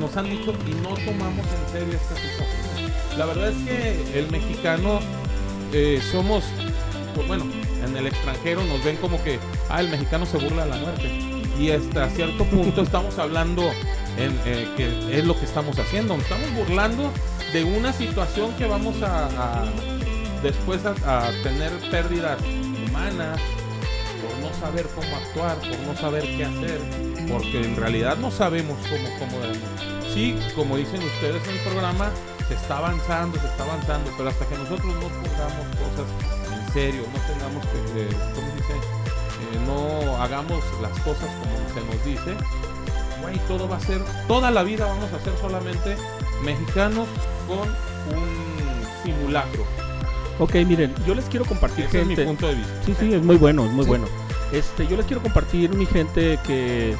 Nos 0.00 0.16
han 0.16 0.30
dicho 0.30 0.54
y 0.66 0.70
no 0.82 0.94
tomamos 1.04 1.46
en 1.46 1.72
serio 1.72 1.94
esta 1.94 2.14
situación. 2.14 2.92
La 3.18 3.26
verdad 3.26 3.50
es 3.50 3.56
que 3.66 4.18
el 4.18 4.30
mexicano 4.30 5.00
eh, 5.72 6.00
somos, 6.12 6.44
pues 7.14 7.26
bueno, 7.26 7.46
en 7.84 7.96
el 7.96 8.06
extranjero 8.06 8.62
nos 8.64 8.84
ven 8.84 8.96
como 8.96 9.22
que, 9.22 9.38
ah, 9.68 9.80
el 9.80 9.88
mexicano 9.88 10.26
se 10.26 10.38
burla 10.38 10.64
de 10.64 10.70
la 10.70 10.76
muerte. 10.76 11.10
Y 11.58 11.70
hasta 11.70 12.10
cierto 12.10 12.44
punto 12.44 12.82
estamos 12.82 13.18
hablando 13.18 13.62
en 14.18 14.38
eh, 14.44 14.68
que 14.76 15.18
es 15.18 15.24
lo 15.24 15.38
que 15.38 15.46
estamos 15.46 15.78
haciendo. 15.78 16.14
Estamos 16.14 16.52
burlando 16.54 17.10
de 17.52 17.64
una 17.64 17.92
situación 17.92 18.52
que 18.56 18.66
vamos 18.66 18.96
a, 19.02 19.64
después 20.42 20.84
a, 20.84 21.30
tener 21.42 21.72
pérdidas 21.90 22.38
humanas 22.86 23.40
saber 24.60 24.86
cómo 24.94 25.16
actuar, 25.16 25.56
por 25.58 25.78
no 25.80 25.96
saber 26.00 26.22
qué 26.36 26.44
hacer, 26.44 26.80
porque 27.28 27.64
en 27.64 27.76
realidad 27.76 28.16
no 28.18 28.30
sabemos 28.30 28.76
cómo, 28.88 29.08
cómo 29.18 29.40
debemos. 29.42 29.68
Sí, 30.14 30.38
como 30.54 30.76
dicen 30.76 31.02
ustedes 31.02 31.46
en 31.46 31.54
el 31.54 31.60
programa, 31.60 32.10
se 32.48 32.54
está 32.54 32.78
avanzando, 32.78 33.38
se 33.40 33.46
está 33.46 33.64
avanzando, 33.64 34.10
pero 34.16 34.28
hasta 34.30 34.46
que 34.46 34.54
nosotros 34.56 34.86
no 34.86 35.00
pongamos 35.00 35.66
cosas 35.76 36.06
en 36.52 36.72
serio, 36.72 37.02
no 37.12 37.20
tengamos 37.34 37.64
que, 37.66 38.02
eh, 38.02 38.08
¿cómo 38.34 38.46
se 38.48 38.56
dice? 38.56 38.72
Eh, 38.72 39.58
no 39.66 40.22
hagamos 40.22 40.62
las 40.80 40.92
cosas 41.00 41.28
como 41.40 41.56
se 41.74 41.86
nos 41.96 42.04
dice, 42.04 42.34
güey, 43.20 43.38
todo 43.48 43.68
va 43.68 43.76
a 43.76 43.80
ser, 43.80 44.00
toda 44.28 44.50
la 44.50 44.62
vida 44.62 44.86
vamos 44.86 45.12
a 45.12 45.20
ser 45.22 45.32
solamente 45.40 45.96
mexicanos 46.44 47.06
con 47.46 47.58
un 48.16 48.86
simulacro. 49.04 49.64
Ok, 50.38 50.54
miren, 50.66 50.94
yo 51.06 51.14
les 51.14 51.24
quiero 51.26 51.44
compartir 51.46 51.86
Ese 51.86 52.02
es 52.02 52.06
mi 52.06 52.14
gente. 52.14 52.26
punto 52.30 52.48
de 52.48 52.54
vista. 52.56 52.72
Sí, 52.84 52.94
sí, 53.00 53.14
es 53.14 53.22
muy 53.22 53.36
bueno, 53.36 53.64
es 53.64 53.70
muy 53.72 53.84
Sí. 53.84 53.88
bueno. 53.88 54.06
Este, 54.52 54.86
yo 54.86 54.96
les 54.96 55.06
quiero 55.06 55.22
compartir, 55.22 55.74
mi 55.74 55.86
gente, 55.86 56.38
que 56.46 56.94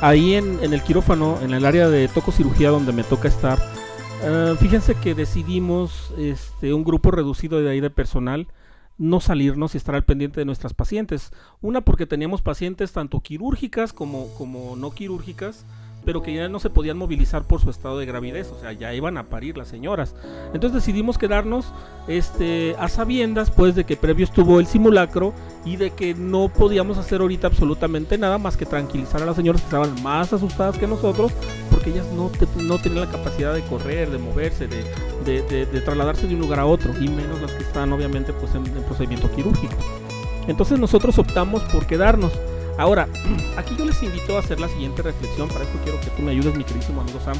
ahí 0.00 0.34
en, 0.34 0.60
el 0.62 0.82
quirófano, 0.82 1.38
en 1.42 1.52
el 1.52 1.64
área 1.64 1.88
de 1.88 2.08
tococirugía 2.08 2.70
donde 2.70 2.92
me 2.92 3.04
toca 3.04 3.28
estar, 3.28 3.58
eh, 4.22 4.54
fíjense 4.58 4.94
que 4.94 5.14
decidimos, 5.14 6.12
este, 6.18 6.74
un 6.74 6.84
grupo 6.84 7.10
reducido 7.10 7.60
de 7.60 7.70
ahí 7.70 7.80
de 7.80 7.90
personal, 7.90 8.48
no 8.98 9.20
salirnos 9.20 9.74
y 9.74 9.78
estar 9.78 9.94
al 9.94 10.04
pendiente 10.04 10.40
de 10.40 10.44
nuestras 10.44 10.74
pacientes. 10.74 11.32
Una 11.62 11.80
porque 11.80 12.06
teníamos 12.06 12.42
pacientes 12.42 12.92
tanto 12.92 13.20
quirúrgicas 13.20 13.94
como 13.94 14.76
no 14.76 14.90
quirúrgicas, 14.90 15.64
pero 16.04 16.22
que 16.22 16.32
ya 16.34 16.48
no 16.48 16.58
se 16.60 16.70
podían 16.70 16.96
movilizar 16.96 17.42
por 17.44 17.60
su 17.60 17.70
estado 17.70 17.98
de 17.98 18.06
gravidez, 18.06 18.50
o 18.50 18.58
sea, 18.60 18.72
ya 18.72 18.94
iban 18.94 19.18
a 19.18 19.24
parir 19.24 19.56
las 19.58 19.68
señoras. 19.68 20.14
Entonces 20.54 20.72
decidimos 20.84 21.18
quedarnos 21.18 21.66
este, 22.08 22.74
a 22.78 22.88
sabiendas, 22.88 23.50
pues, 23.50 23.74
de 23.74 23.84
que 23.84 23.96
previo 23.96 24.24
estuvo 24.24 24.60
el 24.60 24.66
simulacro 24.66 25.32
y 25.64 25.76
de 25.76 25.90
que 25.90 26.14
no 26.14 26.48
podíamos 26.48 26.96
hacer 26.98 27.20
ahorita 27.20 27.46
absolutamente 27.48 28.16
nada 28.18 28.38
más 28.38 28.56
que 28.56 28.66
tranquilizar 28.66 29.22
a 29.22 29.26
las 29.26 29.36
señoras 29.36 29.60
que 29.60 29.66
estaban 29.66 30.02
más 30.02 30.32
asustadas 30.32 30.78
que 30.78 30.86
nosotros, 30.86 31.32
porque 31.70 31.90
ellas 31.90 32.06
no, 32.16 32.28
te- 32.30 32.46
no 32.62 32.78
tenían 32.78 33.04
la 33.06 33.10
capacidad 33.10 33.52
de 33.54 33.62
correr, 33.62 34.10
de 34.10 34.18
moverse, 34.18 34.66
de, 34.68 34.82
de- 35.24 35.66
de- 35.66 35.80
trasladarse 35.82 36.26
de 36.26 36.34
un 36.34 36.40
lugar 36.40 36.60
a 36.60 36.66
otro, 36.66 36.92
y 37.00 37.08
menos 37.08 37.40
las 37.42 37.52
que 37.52 37.62
están, 37.62 37.92
obviamente, 37.92 38.32
pues, 38.32 38.54
en, 38.54 38.66
en 38.66 38.82
procedimiento 38.84 39.30
quirúrgico. 39.32 39.74
Entonces 40.48 40.78
nosotros 40.78 41.18
optamos 41.18 41.62
por 41.64 41.86
quedarnos. 41.86 42.32
Ahora, 42.80 43.06
aquí 43.58 43.74
yo 43.78 43.84
les 43.84 44.02
invito 44.02 44.36
a 44.36 44.40
hacer 44.40 44.58
la 44.58 44.68
siguiente 44.68 45.02
reflexión. 45.02 45.48
Para 45.48 45.64
esto 45.64 45.78
quiero 45.84 46.00
que 46.00 46.06
tú 46.10 46.22
me 46.22 46.30
ayudes, 46.32 46.56
mi 46.56 46.64
queridísimo 46.64 47.02
amigo 47.02 47.20
Sam. 47.24 47.36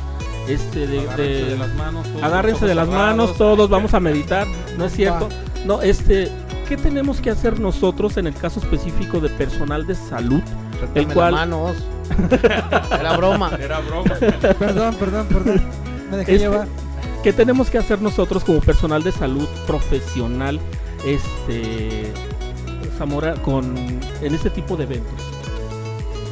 Este 0.47 0.87
de, 0.87 1.01
Agárrense 1.01 1.23
de- 1.45 1.45
de 1.51 1.57
las 1.57 1.75
manos. 1.75 2.07
todos 2.07 2.23
agárrense 2.23 2.67
de 2.67 2.75
las 2.75 2.89
manos, 2.89 3.37
todos 3.39 3.71
vamos 3.71 3.95
a 3.95 4.01
meditar. 4.01 4.47
No 4.77 4.85
es 4.85 4.93
cierto. 4.93 5.29
No, 5.65 5.81
este, 5.83 6.31
¿qué 6.69 6.77
tenemos 6.77 7.21
que 7.21 7.31
hacer 7.31 7.59
nosotros 7.59 8.17
en 8.19 8.27
el 8.27 8.35
caso 8.35 8.61
específico 8.61 9.19
de 9.21 9.29
personal 9.31 9.87
de 9.87 9.95
salud? 9.95 10.43
Las 10.95 11.07
cual- 11.15 11.33
manos. 11.33 11.77
Era 13.01 13.17
broma. 13.17 13.51
Era 13.59 13.81
broma. 13.81 14.15
Perdón, 14.59 14.95
perdón, 14.97 15.27
perdón. 15.29 15.63
Me 16.11 16.17
dejé 16.19 16.33
Este- 16.35 16.45
llevar. 16.45 16.69
¿Qué 17.23 17.33
tenemos 17.33 17.71
que 17.71 17.79
hacer 17.79 18.01
nosotros 18.03 18.45
como 18.45 18.61
personal 18.61 19.03
de 19.03 19.13
salud 19.13 19.47
profesional, 19.67 20.59
este, 21.07 22.13
Zamora, 23.01 23.33
con 23.37 23.75
en 24.21 24.35
este 24.35 24.51
tipo 24.51 24.77
de 24.77 24.85
eventos? 24.85 25.15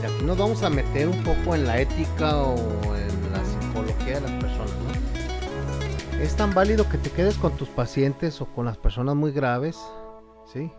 Aquí 0.04 0.22
nos 0.22 0.36
vamos 0.36 0.62
a 0.62 0.68
meter 0.68 1.08
un 1.08 1.16
poco 1.22 1.54
en 1.54 1.64
la 1.64 1.80
ética 1.80 2.36
o 2.36 2.56
en 2.94 3.32
la 3.32 3.42
psicología 3.42 4.16
de 4.16 4.20
las 4.20 4.32
personas. 4.32 4.74
Es 6.20 6.36
tan 6.36 6.52
válido 6.52 6.86
que 6.86 6.98
te 6.98 7.08
quedes 7.08 7.38
con 7.38 7.52
tus 7.52 7.70
pacientes 7.70 8.42
o 8.42 8.46
con 8.48 8.66
las 8.66 8.76
personas 8.76 9.16
muy 9.16 9.32
graves, 9.32 9.78
¿sí? 10.52 10.70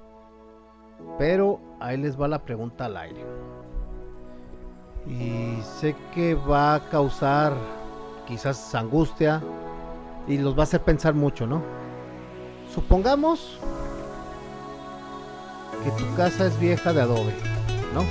Pero 1.18 1.60
ahí 1.80 1.98
les 1.98 2.22
va 2.22 2.28
la 2.28 2.44
pregunta 2.44 2.86
al 2.86 2.96
aire. 2.96 3.26
Y 5.08 5.60
sé 5.64 5.96
que 6.14 6.36
va 6.36 6.76
a 6.76 6.90
causar 6.90 7.54
quizás 8.28 8.76
angustia 8.76 9.42
y 10.28 10.38
los 10.38 10.56
va 10.56 10.60
a 10.60 10.64
hacer 10.66 10.84
pensar 10.84 11.16
mucho, 11.16 11.48
¿no? 11.48 11.64
Supongamos 12.76 13.60
que 15.84 15.92
tu 15.92 16.16
casa 16.16 16.48
es 16.48 16.60
vieja 16.60 16.94
de 16.94 17.02
adobe, 17.02 17.34
¿no? 17.94 18.04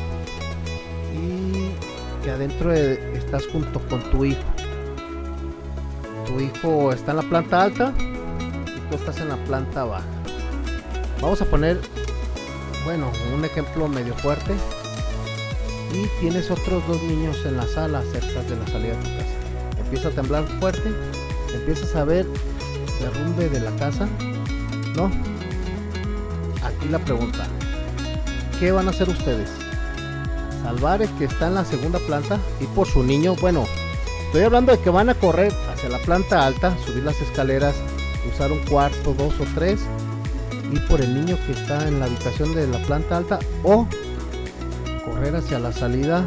y 1.15 1.71
que 2.25 2.31
adentro 2.31 2.71
de- 2.71 3.17
estás 3.17 3.47
junto 3.49 3.81
con 3.89 4.01
tu 4.11 4.25
hijo. 4.25 4.41
Tu 6.27 6.41
hijo 6.41 6.93
está 6.93 7.13
en 7.13 7.17
la 7.19 7.23
planta 7.23 7.63
alta 7.63 7.93
y 7.99 8.91
tú 8.91 8.97
estás 8.97 9.19
en 9.21 9.29
la 9.29 9.37
planta 9.45 9.85
baja. 9.85 10.05
Vamos 11.21 11.41
a 11.43 11.45
poner, 11.47 11.81
bueno, 12.85 13.11
un 13.35 13.45
ejemplo 13.45 13.89
medio 13.89 14.15
fuerte. 14.15 14.53
Y 15.93 16.07
tienes 16.21 16.51
otros 16.51 16.87
dos 16.87 17.03
niños 17.03 17.39
en 17.47 17.57
la 17.57 17.67
sala 17.67 18.03
cerca 18.13 18.43
de 18.43 18.57
la 18.57 18.67
salida 18.67 18.95
de 18.95 19.03
tu 19.03 19.09
casa. 19.17 19.81
Empieza 19.81 20.09
a 20.09 20.11
temblar 20.11 20.45
fuerte, 20.61 20.93
empiezas 21.55 21.97
a 21.97 22.05
ver 22.05 22.27
derrumbe 23.01 23.49
de 23.49 23.61
la 23.61 23.71
casa, 23.77 24.07
¿no? 24.95 25.07
Aquí 26.63 26.89
la 26.91 26.99
pregunta, 26.99 27.47
¿qué 28.59 28.73
van 28.73 28.89
a 28.89 28.91
hacer 28.91 29.09
ustedes? 29.09 29.51
salvar 30.63 31.01
el 31.01 31.09
que 31.17 31.25
está 31.25 31.47
en 31.47 31.55
la 31.55 31.65
segunda 31.65 31.99
planta 31.99 32.39
y 32.61 32.67
por 32.67 32.87
su 32.87 33.03
niño, 33.03 33.35
bueno, 33.41 33.65
estoy 34.27 34.43
hablando 34.43 34.73
de 34.73 34.79
que 34.79 34.91
van 34.91 35.09
a 35.09 35.15
correr 35.15 35.53
hacia 35.73 35.89
la 35.89 35.99
planta 35.99 36.47
alta, 36.47 36.77
subir 36.85 37.05
las 37.05 37.19
escaleras, 37.23 37.75
usar 38.31 38.53
un 38.53 38.59
cuarto, 38.67 39.15
dos 39.15 39.33
o 39.41 39.45
tres, 39.55 39.81
y 40.71 40.79
por 40.81 41.01
el 41.01 41.15
niño 41.15 41.39
que 41.47 41.53
está 41.53 41.89
en 41.89 42.01
la 42.01 42.07
habitación 42.07 42.55
de 42.55 42.67
la 42.67 42.79
planta 42.83 43.17
alta 43.17 43.39
o 43.65 43.87
correr 45.07 45.37
hacia 45.37 45.59
la 45.59 45.73
salida, 45.73 46.23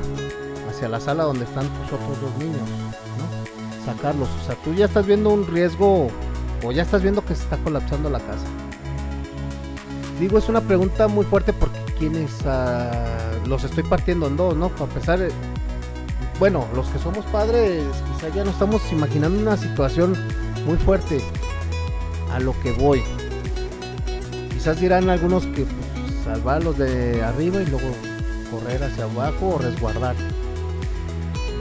hacia 0.71 0.89
la 0.89 0.99
sala 0.99 1.23
donde 1.23 1.45
están 1.45 1.67
tus 1.67 1.93
otros 1.93 2.21
dos 2.21 2.35
niños, 2.39 2.57
¿no? 2.57 3.85
Sacarlos, 3.85 4.29
o 4.41 4.45
sea, 4.45 4.55
tú 4.63 4.73
ya 4.73 4.85
estás 4.85 5.05
viendo 5.05 5.29
un 5.29 5.45
riesgo 5.45 6.07
o 6.63 6.71
ya 6.71 6.81
estás 6.81 7.03
viendo 7.03 7.23
que 7.23 7.35
se 7.35 7.43
está 7.43 7.57
colapsando 7.57 8.09
la 8.09 8.19
casa. 8.19 8.47
Digo, 10.19 10.39
es 10.39 10.49
una 10.49 10.61
pregunta 10.61 11.07
muy 11.07 11.25
fuerte 11.25 11.51
porque 11.53 11.80
quienes 12.01 12.31
ah, 12.47 12.89
los 13.45 13.63
estoy 13.63 13.83
partiendo 13.83 14.25
en 14.25 14.35
dos, 14.35 14.55
¿no? 14.55 14.69
Para 14.69 14.85
empezar, 14.85 15.19
bueno, 16.39 16.67
los 16.73 16.87
que 16.87 16.97
somos 16.97 17.23
padres, 17.25 17.83
quizá 18.15 18.33
ya 18.33 18.43
no 18.43 18.49
estamos 18.49 18.81
imaginando 18.91 19.39
una 19.39 19.55
situación 19.55 20.15
muy 20.65 20.77
fuerte 20.77 21.21
a 22.31 22.39
lo 22.39 22.59
que 22.61 22.71
voy. 22.71 23.03
Quizás 24.49 24.81
dirán 24.81 25.11
algunos 25.11 25.45
que 25.45 25.63
pues, 25.63 26.23
salvar 26.23 26.57
a 26.57 26.63
los 26.63 26.77
de 26.79 27.21
arriba 27.21 27.61
y 27.61 27.67
luego 27.67 27.91
correr 28.49 28.83
hacia 28.83 29.03
abajo 29.03 29.49
o 29.49 29.57
resguardar. 29.59 30.15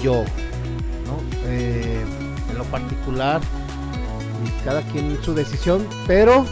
Yo, 0.00 0.24
¿no? 1.04 1.20
Eh, 1.48 2.02
en 2.50 2.56
lo 2.56 2.64
particular, 2.64 3.42
cada 4.64 4.80
quien 4.84 5.22
su 5.22 5.34
decisión, 5.34 5.86
pero 6.06 6.46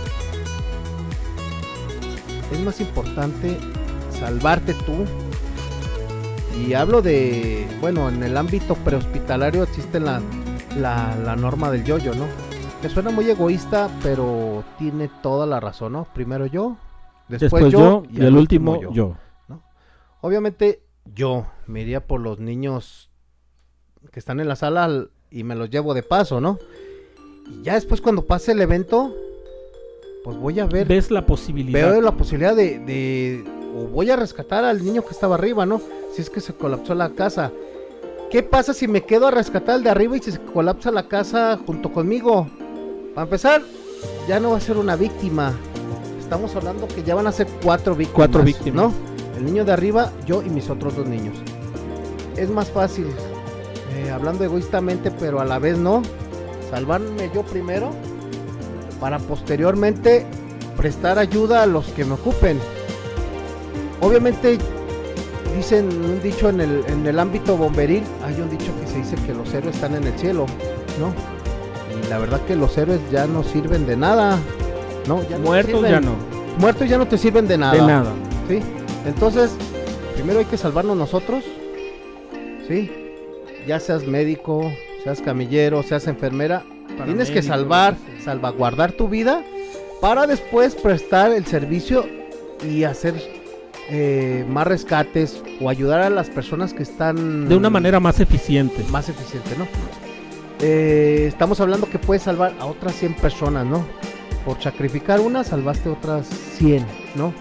es 2.53 2.61
más 2.61 2.79
importante 2.83 3.57
salvarte 4.21 4.75
tú. 4.75 5.05
Y 6.67 6.75
hablo 6.75 7.03
de, 7.03 7.67
bueno, 7.81 8.09
en 8.09 8.23
el 8.23 8.37
ámbito 8.37 8.75
prehospitalario 8.75 9.63
existe 9.63 10.01
la, 10.01 10.21
la, 10.77 11.17
la 11.25 11.37
norma 11.37 11.71
del 11.71 11.85
yo-yo, 11.85 12.15
¿no? 12.15 12.25
Que 12.83 12.89
suena 12.89 13.11
muy 13.11 13.31
egoísta, 13.31 13.89
pero 14.03 14.65
tiene 14.79 15.09
toda 15.23 15.47
la 15.47 15.61
razón, 15.61 15.93
¿no? 15.93 16.07
Primero 16.15 16.47
yo, 16.47 16.77
después, 17.29 17.41
Después 17.65 17.73
yo, 17.73 18.03
yo 18.05 18.23
y 18.23 18.25
el 18.27 18.37
último 18.37 18.81
yo. 18.93 19.17
Obviamente 20.21 20.83
yo 21.15 21.47
me 21.67 21.83
iría 21.83 22.05
por 22.07 22.21
los 22.21 22.41
niños 22.41 23.09
que 24.11 24.19
están 24.19 24.41
en 24.41 24.49
la 24.49 24.57
sala 24.57 24.85
al- 24.85 25.11
y 25.31 25.45
me 25.45 25.55
los 25.55 25.71
llevo 25.71 25.95
de 25.95 26.03
paso, 26.03 26.41
¿no? 26.41 26.59
Y 27.49 27.63
ya 27.63 27.75
después 27.75 28.01
cuando 28.01 28.23
pase 28.27 28.51
el 28.53 28.61
evento, 28.61 29.15
pues 30.25 30.37
voy 30.39 30.59
a 30.59 30.67
ver, 30.67 30.89
Ves 30.89 31.11
la 31.13 31.25
posibilidad. 31.25 31.91
veo 31.93 32.01
la 32.01 32.13
posibilidad 32.13 32.57
de, 32.57 32.79
de- 32.81 33.45
o 33.77 33.87
voy 33.87 34.11
a 34.11 34.17
rescatar 34.17 34.65
al 34.65 34.85
niño 34.85 35.03
que 35.03 35.11
estaba 35.11 35.35
arriba, 35.35 35.67
¿no? 35.67 35.81
Si 36.15 36.23
es 36.23 36.31
que 36.31 36.41
se 36.41 36.55
colapsó 36.55 36.95
la 36.95 37.11
casa. 37.11 37.53
¿Qué 38.31 38.43
pasa 38.43 38.75
si 38.75 38.89
me 38.89 39.05
quedo 39.05 39.27
a 39.27 39.31
rescatar 39.31 39.77
al 39.77 39.83
de 39.83 39.91
arriba 39.91 40.17
y 40.17 40.21
si 40.21 40.33
se 40.33 40.41
colapsa 40.41 40.91
la 40.91 41.09
casa 41.09 41.59
junto 41.65 41.93
conmigo? 41.93 42.47
Para 43.15 43.25
empezar, 43.25 43.63
ya 44.29 44.39
no 44.39 44.51
va 44.51 44.59
a 44.59 44.61
ser 44.61 44.77
una 44.77 44.97
víctima. 44.97 45.55
Estamos 46.19 46.55
hablando 46.55 46.87
que 46.89 47.03
ya 47.03 47.15
van 47.15 47.27
a 47.27 47.33
ser 47.33 47.47
cuatro 47.63 47.95
víctimas. 47.95 48.17
Cuatro 48.17 48.43
víctimas. 48.43 48.93
¿no? 48.93 49.37
El 49.37 49.47
niño 49.47 49.65
de 49.65 49.73
arriba, 49.73 50.13
yo 50.27 50.43
y 50.43 50.51
mis 50.51 50.69
otros 50.69 50.95
dos 50.97 51.07
niños. 51.07 51.37
Es 52.37 52.51
más 52.51 52.71
fácil, 52.71 53.07
eh, 53.95 54.11
hablando 54.11 54.45
egoístamente, 54.45 55.11
pero 55.11 55.41
a 55.41 55.45
la 55.45 55.59
vez 55.59 55.79
no, 55.79 56.03
salvarme 56.71 57.31
yo 57.35 57.43
primero 57.43 57.91
para 59.01 59.19
posteriormente 59.19 60.27
prestar 60.77 61.19
ayuda 61.19 61.63
a 61.63 61.67
los 61.67 61.87
que 61.89 62.05
me 62.05 62.15
ocupen. 62.15 62.59
Obviamente, 64.01 64.59
dicen 65.57 65.89
un 65.89 66.23
dicho 66.23 66.49
en 66.49 66.61
el, 66.61 66.85
en 66.87 67.07
el 67.07 67.19
ámbito 67.19 67.57
bomberil, 67.57 68.03
hay 68.25 68.41
un 68.41 68.49
dicho 68.49 68.73
que 68.81 68.87
se 68.87 68.99
dice 68.99 69.17
que 69.27 69.35
los 69.35 69.53
héroes 69.53 69.75
están 69.75 69.95
en 69.97 70.05
el 70.05 70.19
cielo, 70.19 70.47
¿no? 71.01 71.13
Y 71.97 72.09
la 72.09 72.19
verdad 72.19 72.41
que 72.43 72.55
los 72.55 72.77
héroes 72.79 73.01
ya 73.11 73.27
no 73.27 73.43
sirven 73.43 73.87
de 73.87 73.97
nada, 73.97 74.39
¿no? 75.07 75.27
Ya 75.29 75.39
Muertos 75.39 75.83
ya 75.83 76.01
no. 76.01 76.13
Muertos 76.59 76.89
ya 76.89 76.99
no 76.99 77.07
te 77.07 77.19
sirven 77.19 77.49
de 77.49 77.59
nada. 77.59 77.75
De 77.75 77.81
nada. 77.81 78.13
¿sí? 78.49 78.61
Entonces, 79.07 79.51
primero 80.15 80.39
hay 80.41 80.45
que 80.45 80.57
salvarnos 80.57 80.97
nosotros, 80.97 81.45
¿sí? 82.69 82.91
Ya 83.67 83.81
seas 83.81 84.05
médico, 84.05 84.73
seas 85.03 85.21
camillero, 85.21 85.83
seas 85.83 86.07
enfermera, 86.07 86.65
tienes 87.05 87.31
que 87.31 87.43
salvar, 87.43 87.97
sí. 87.97 88.23
salvaguardar 88.25 88.93
tu 88.93 89.09
vida 89.09 89.43
para 90.01 90.27
después 90.27 90.75
prestar 90.75 91.33
el 91.33 91.47
servicio 91.47 92.07
y 92.65 92.85
hacer 92.85 93.15
eh, 93.91 94.45
más 94.49 94.67
rescates 94.67 95.43
o 95.61 95.71
ayudar 95.71 96.01
a 96.01 96.11
las 96.11 96.29
personas 96.31 96.75
que 96.75 96.83
están 96.83 97.49
De 97.49 97.57
una 97.57 97.71
manera 97.71 98.01
más 98.01 98.21
eficiente. 98.21 98.85
más 98.91 99.09
eficiente, 99.09 99.51
¿no? 99.57 99.67
Eh, 100.61 101.27
estamos 101.29 101.61
hablando 101.61 101.89
que 101.89 101.99
puedes 101.99 102.23
salvar 102.23 102.55
a 102.61 102.67
otras 102.67 102.95
100 102.97 103.15
personas, 103.15 103.65
¿no? 103.65 103.85
Por 104.45 104.61
sacrificar 104.61 105.21
una, 105.21 105.45
salvaste 105.45 105.89
otras 105.89 106.27
100, 106.27 106.85
¿no? 107.15 107.33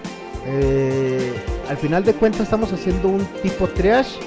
Eh, 0.46 1.34
al 1.70 1.78
final 1.78 2.04
de 2.04 2.14
cuentas 2.14 2.42
estamos 2.42 2.72
haciendo 2.72 3.10
un 3.10 3.26
tipo 3.42 3.68
triage 3.68 4.20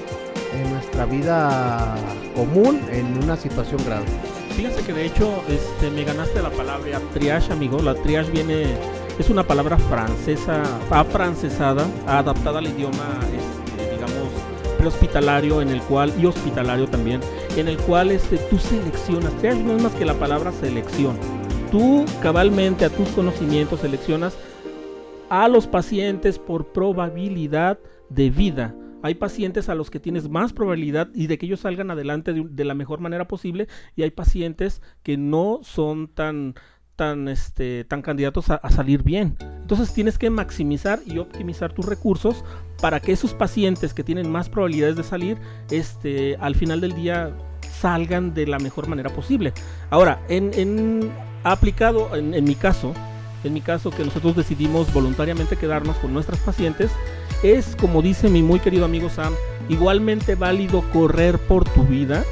en 0.53 0.71
nuestra 0.73 1.05
vida 1.05 1.95
común 2.35 2.79
en 2.91 3.23
una 3.23 3.35
situación 3.35 3.81
grave. 3.85 4.05
Fíjense 4.55 4.83
que 4.83 4.93
de 4.93 5.05
hecho 5.05 5.41
este, 5.49 5.89
me 5.89 6.03
ganaste 6.03 6.41
la 6.41 6.49
palabra 6.49 6.99
triage, 7.13 7.51
amigo. 7.51 7.79
La 7.79 7.95
triage 7.95 8.31
viene, 8.31 8.65
es 9.19 9.29
una 9.29 9.43
palabra 9.43 9.77
francesa, 9.77 10.63
afrancesada, 10.89 11.85
adaptada 12.07 12.59
al 12.59 12.67
idioma, 12.67 13.19
este, 13.35 13.91
digamos, 13.95 14.29
prehospitalario, 14.77 15.61
en 15.61 15.69
el 15.69 15.81
cual, 15.81 16.13
y 16.19 16.25
hospitalario 16.25 16.87
también, 16.87 17.21
en 17.55 17.67
el 17.67 17.77
cual 17.77 18.11
este, 18.11 18.37
tú 18.37 18.57
seleccionas. 18.57 19.33
No 19.63 19.75
es 19.75 19.83
más 19.83 19.93
que 19.93 20.05
la 20.05 20.15
palabra 20.15 20.51
selección. 20.51 21.17
Tú 21.71 22.05
cabalmente 22.21 22.85
a 22.85 22.89
tus 22.89 23.07
conocimientos 23.09 23.81
seleccionas 23.81 24.35
a 25.29 25.47
los 25.47 25.67
pacientes 25.67 26.39
por 26.39 26.73
probabilidad 26.73 27.79
de 28.09 28.29
vida. 28.29 28.75
Hay 29.03 29.15
pacientes 29.15 29.69
a 29.69 29.75
los 29.75 29.89
que 29.89 29.99
tienes 29.99 30.29
más 30.29 30.51
probabilidad 30.53 31.09
y 31.13 31.27
de 31.27 31.37
que 31.37 31.45
ellos 31.45 31.61
salgan 31.61 31.89
adelante 31.89 32.33
de 32.33 32.65
la 32.65 32.75
mejor 32.75 32.99
manera 32.99 33.27
posible 33.27 33.67
y 33.95 34.03
hay 34.03 34.11
pacientes 34.11 34.81
que 35.03 35.17
no 35.17 35.59
son 35.63 36.07
tan 36.07 36.55
tan 36.95 37.27
este 37.27 37.83
tan 37.85 38.01
candidatos 38.01 38.49
a, 38.49 38.69
salir 38.69 39.03
bien. 39.03 39.37
Entonces 39.61 39.93
tienes 39.93 40.17
que 40.17 40.29
maximizar 40.29 40.99
y 41.05 41.17
optimizar 41.17 41.73
tus 41.73 41.85
recursos 41.85 42.43
para 42.81 42.99
que 42.99 43.11
esos 43.11 43.33
pacientes 43.33 43.93
que 43.93 44.03
tienen 44.03 44.29
más 44.29 44.49
probabilidades 44.49 44.95
de 44.95 45.03
salir 45.03 45.37
este 45.69 46.35
al 46.37 46.55
final 46.55 46.81
del 46.81 46.93
día 46.93 47.31
salgan 47.79 48.33
de 48.33 48.47
la 48.47 48.59
mejor 48.59 48.87
manera 48.87 49.09
posible. 49.09 49.53
Ahora, 49.89 50.19
en, 50.29 50.51
en 50.55 51.11
aplicado 51.43 52.15
en, 52.15 52.33
en 52.33 52.43
mi 52.43 52.55
caso, 52.55 52.93
en 53.43 53.53
mi 53.53 53.61
caso 53.61 53.89
que 53.89 54.03
nosotros 54.03 54.35
decidimos 54.35 54.93
voluntariamente 54.93 55.55
quedarnos 55.55 55.95
con 55.97 56.13
nuestras 56.13 56.39
pacientes, 56.39 56.91
es 57.43 57.75
como 57.75 58.01
dice 58.01 58.29
mi 58.29 58.43
muy 58.43 58.59
querido 58.59 58.85
amigo 58.85 59.09
Sam, 59.09 59.33
igualmente 59.69 60.35
válido 60.35 60.83
correr 60.91 61.39
por 61.39 61.67
tu 61.67 61.83
vida 61.83 62.23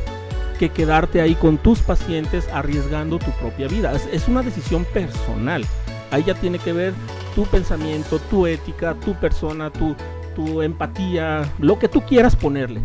que 0.60 0.70
quedarte 0.70 1.22
ahí 1.22 1.36
con 1.36 1.58
tus 1.58 1.80
pacientes 1.80 2.48
arriesgando 2.54 3.18
tu 3.18 3.32
propia 3.40 3.68
vida. 3.70 3.94
Es, 4.12 4.28
una 4.28 4.44
decisión 4.44 4.86
personal. 4.94 5.66
Ahí 6.12 6.24
ya 6.26 6.36
tiene 6.36 6.60
que 6.60 6.74
ver 6.74 6.94
tu 7.34 7.46
pensamiento, 7.46 8.20
tu 8.30 8.46
ética, 8.46 8.94
tu 8.94 9.14
persona, 9.16 9.72
tu, 9.72 9.96
tu 10.36 10.62
empatía, 10.62 11.50
lo 11.60 11.80
que 11.80 11.88
tú 11.88 12.02
quieras 12.02 12.36
ponerle. 12.36 12.82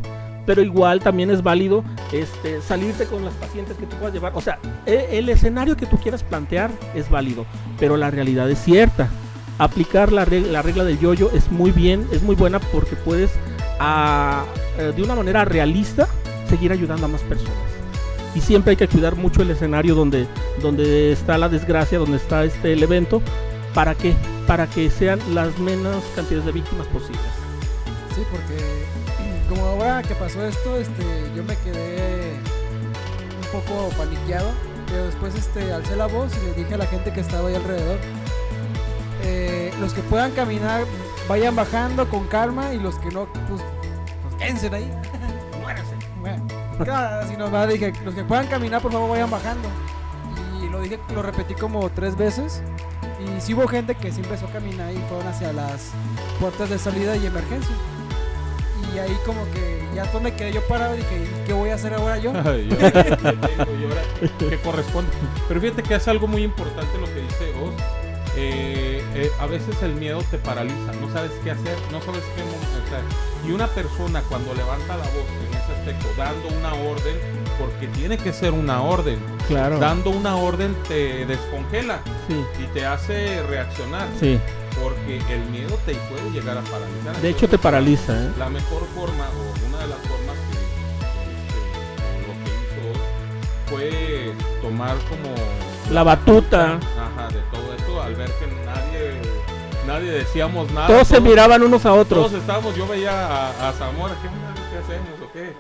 Pero 0.47 0.63
igual 0.63 1.01
también 1.01 1.31
es 1.31 1.43
válido 1.43 1.83
este, 2.13 2.61
salirte 2.63 3.07
con 3.07 3.25
las 3.25 3.35
pacientes 3.35 3.77
que 3.77 3.87
tú 3.87 3.97
puedas 3.97 4.15
llevar. 4.15 4.33
O 4.37 4.41
sea, 4.41 4.59
e- 4.87 5.09
el 5.13 5.29
escenario 5.29 5.77
que 5.77 5.87
tú 5.87 5.97
quieras 5.99 6.23
plantear 6.23 6.71
es 6.95 7.11
válido, 7.11 7.45
pero 7.81 7.97
la 7.97 8.11
realidad 8.11 8.49
es 8.51 8.59
cierta. 8.63 9.09
Aplicar 9.59 10.13
la 10.13 10.25
regla, 10.25 10.53
la 10.53 10.63
regla 10.63 10.85
del 10.85 11.01
yoyo 11.01 11.31
es 11.35 11.51
muy 11.51 11.71
bien, 11.73 12.07
es 12.13 12.23
muy 12.23 12.37
buena 12.37 12.61
porque 12.61 12.95
puedes 12.95 13.31
a- 13.81 14.45
eh, 14.79 14.93
de 14.95 15.03
una 15.03 15.15
manera 15.15 15.45
realista 15.45 16.07
seguir 16.49 16.73
ayudando 16.73 17.07
a 17.07 17.09
más 17.09 17.23
personas. 17.23 17.57
Y 18.35 18.41
siempre 18.41 18.73
hay 18.73 18.77
que 18.77 18.89
cuidar 18.89 19.17
mucho 19.17 19.43
el 19.43 19.51
escenario 19.51 19.95
donde, 19.95 20.27
donde 20.61 21.13
está 21.13 21.39
la 21.39 21.49
desgracia, 21.49 21.99
donde 21.99 22.17
está 22.17 22.45
este 22.45 22.73
el 22.73 22.83
evento. 22.83 23.23
¿Para 23.75 23.95
qué? 23.95 24.15
Para 24.47 24.67
que 24.67 24.91
sean 24.91 25.21
las 25.35 25.59
menos 25.59 26.03
cantidades 26.17 26.47
de 26.47 26.53
víctimas 26.53 26.87
posibles. 26.89 27.23
Sí, 28.15 28.23
porque 28.31 28.87
como 29.49 29.65
ahora 29.67 30.03
que 30.03 30.15
pasó 30.15 30.45
esto, 30.45 30.77
este, 30.79 31.05
yo 31.37 31.45
me 31.45 31.57
quedé 31.59 32.35
un 33.53 33.61
poco 33.61 33.89
paniqueado. 33.97 34.51
Pero 34.87 35.07
después 35.07 35.35
este, 35.35 35.73
alcé 35.73 35.97
la 35.97 36.07
voz 36.07 36.33
y 36.37 36.45
le 36.47 36.53
dije 36.55 36.75
a 36.75 36.79
la 36.79 36.87
gente 36.87 37.13
que 37.13 37.21
estaba 37.21 37.49
ahí 37.49 37.55
alrededor. 37.55 37.99
eh, 39.23 39.73
los 39.81 39.95
que 39.95 40.03
puedan 40.03 40.33
caminar, 40.33 40.85
vayan 41.29 41.57
bajando 41.57 42.09
con 42.09 42.27
calma 42.29 42.75
y 42.75 42.79
los 42.81 42.99
que 42.99 43.11
no, 43.11 43.27
pues, 43.49 43.63
pues 44.23 44.35
quédense 44.37 44.69
ahí. 44.75 44.91
Muéranse. 45.63 45.94
Así 46.91 47.37
nomás 47.37 47.69
dije, 47.69 47.93
los 48.05 48.15
que 48.15 48.25
puedan 48.25 48.47
caminar, 48.47 48.83
por 48.83 48.93
favor, 48.93 49.11
vayan 49.11 49.31
bajando. 49.31 49.69
Y 50.63 50.69
lo 50.69 50.81
dije, 50.81 50.99
lo 51.15 51.23
repetí 51.23 51.55
como 51.55 51.89
tres 51.91 52.17
veces. 52.17 52.63
Y 53.21 53.41
sí 53.41 53.55
hubo 53.55 53.67
gente 53.69 53.95
que 53.95 54.13
sí 54.13 54.21
empezó 54.21 54.47
a 54.47 54.51
caminar 54.51 54.93
y 54.93 54.99
fueron 55.09 55.27
hacia 55.27 55.53
las 55.53 55.93
puertas 56.41 56.69
de 56.71 56.79
salida 56.79 57.17
y 57.17 57.27
emergencia. 57.27 57.75
Y 58.95 58.99
ahí 58.99 59.17
como 59.25 59.45
que 59.53 59.89
ya 59.95 60.05
me 60.21 60.35
quedé 60.35 60.53
yo 60.53 60.67
parado 60.67 60.95
y 60.95 60.99
dije, 60.99 61.25
¿y 61.25 61.47
qué 61.47 61.53
voy 61.53 61.71
a 61.71 61.75
hacer 61.75 61.95
ahora 61.95 62.19
yo? 62.19 62.33
Ay, 62.45 62.69
¿y 62.71 63.85
ahora 63.85 64.03
qué 64.39 64.59
corresponde? 64.63 65.11
Pero 65.49 65.61
fíjate 65.61 65.83
que 65.83 65.95
es 65.95 66.09
algo 66.09 66.27
muy 66.27 66.43
importante 66.43 66.99
lo 66.99 67.07
que 67.07 67.21
dice 67.21 67.53
Oz. 67.63 67.75
Eh, 68.37 69.03
eh, 69.15 69.31
a 69.39 69.47
veces 69.47 69.81
el 69.83 69.95
miedo 69.95 70.21
te 70.29 70.39
paraliza, 70.39 70.93
no 71.01 71.13
sabes 71.13 71.31
qué 71.45 71.53
hacer, 71.53 71.77
no 71.93 72.01
sabes 72.01 72.25
qué 72.35 72.43
sea, 72.43 73.01
y 73.47 73.53
una 73.53 73.69
persona 73.69 74.23
cuando 74.29 74.55
levanta 74.55 74.97
la 74.97 75.05
voz 75.05 75.25
aspecto, 75.73 76.07
dando 76.17 76.49
una 76.49 76.75
orden, 76.75 77.17
porque 77.59 77.87
tiene 77.89 78.17
que 78.19 78.33
ser 78.33 78.53
una 78.53 78.83
orden, 78.83 79.19
Claro. 79.49 79.79
dando 79.79 80.11
una 80.11 80.37
orden 80.37 80.75
te 80.89 81.25
descongela 81.27 82.01
Sí, 82.29 82.45
y 82.63 82.67
te 82.75 82.85
hace 82.87 83.43
reaccionar, 83.43 84.09
sí. 84.19 84.39
porque 84.83 85.19
el 85.33 85.41
miedo 85.51 85.79
te 85.87 85.95
puede 85.95 86.31
llegar 86.33 86.59
a 86.59 86.63
paralizar. 86.63 87.17
De 87.23 87.29
hecho 87.31 87.49
te 87.49 87.59
paraliza, 87.59 88.13
¿eh? 88.13 88.31
la 88.39 88.49
mejor 88.49 88.83
forma 88.95 89.25
o 89.29 89.69
una 89.69 89.79
de 89.79 89.87
las 89.89 89.99
formas 89.99 90.37
que, 90.51 90.59
que- 92.27 92.45
que 92.45 92.51
hizo 92.51 93.71
fue 93.71 94.33
tomar 94.63 94.97
como 95.09 95.35
La 95.93 96.03
batuta. 96.03 96.75
ajá, 96.75 97.29
de 97.29 97.41
todo 97.53 97.75
esto 97.77 98.03
al 98.03 98.15
ver 98.15 98.31
que 98.33 98.47
nadie 98.67 99.21
nadie 99.87 100.11
decíamos 100.13 100.71
nada. 100.73 100.87
Todos 100.87 101.09
se 101.09 101.21
miraban 101.21 101.63
unos 101.63 101.85
a 101.85 101.93
otros. 101.93 102.27
Todos 102.29 102.41
estábamos, 102.41 102.75
yo 102.75 102.87
veía 102.89 103.11
a, 103.27 103.69
a 103.69 103.73
Zamora, 103.75 104.15
¿qué? 104.23 104.29
¿qué 104.71 104.79
hacemos 104.79 105.24
qué? 105.35 105.53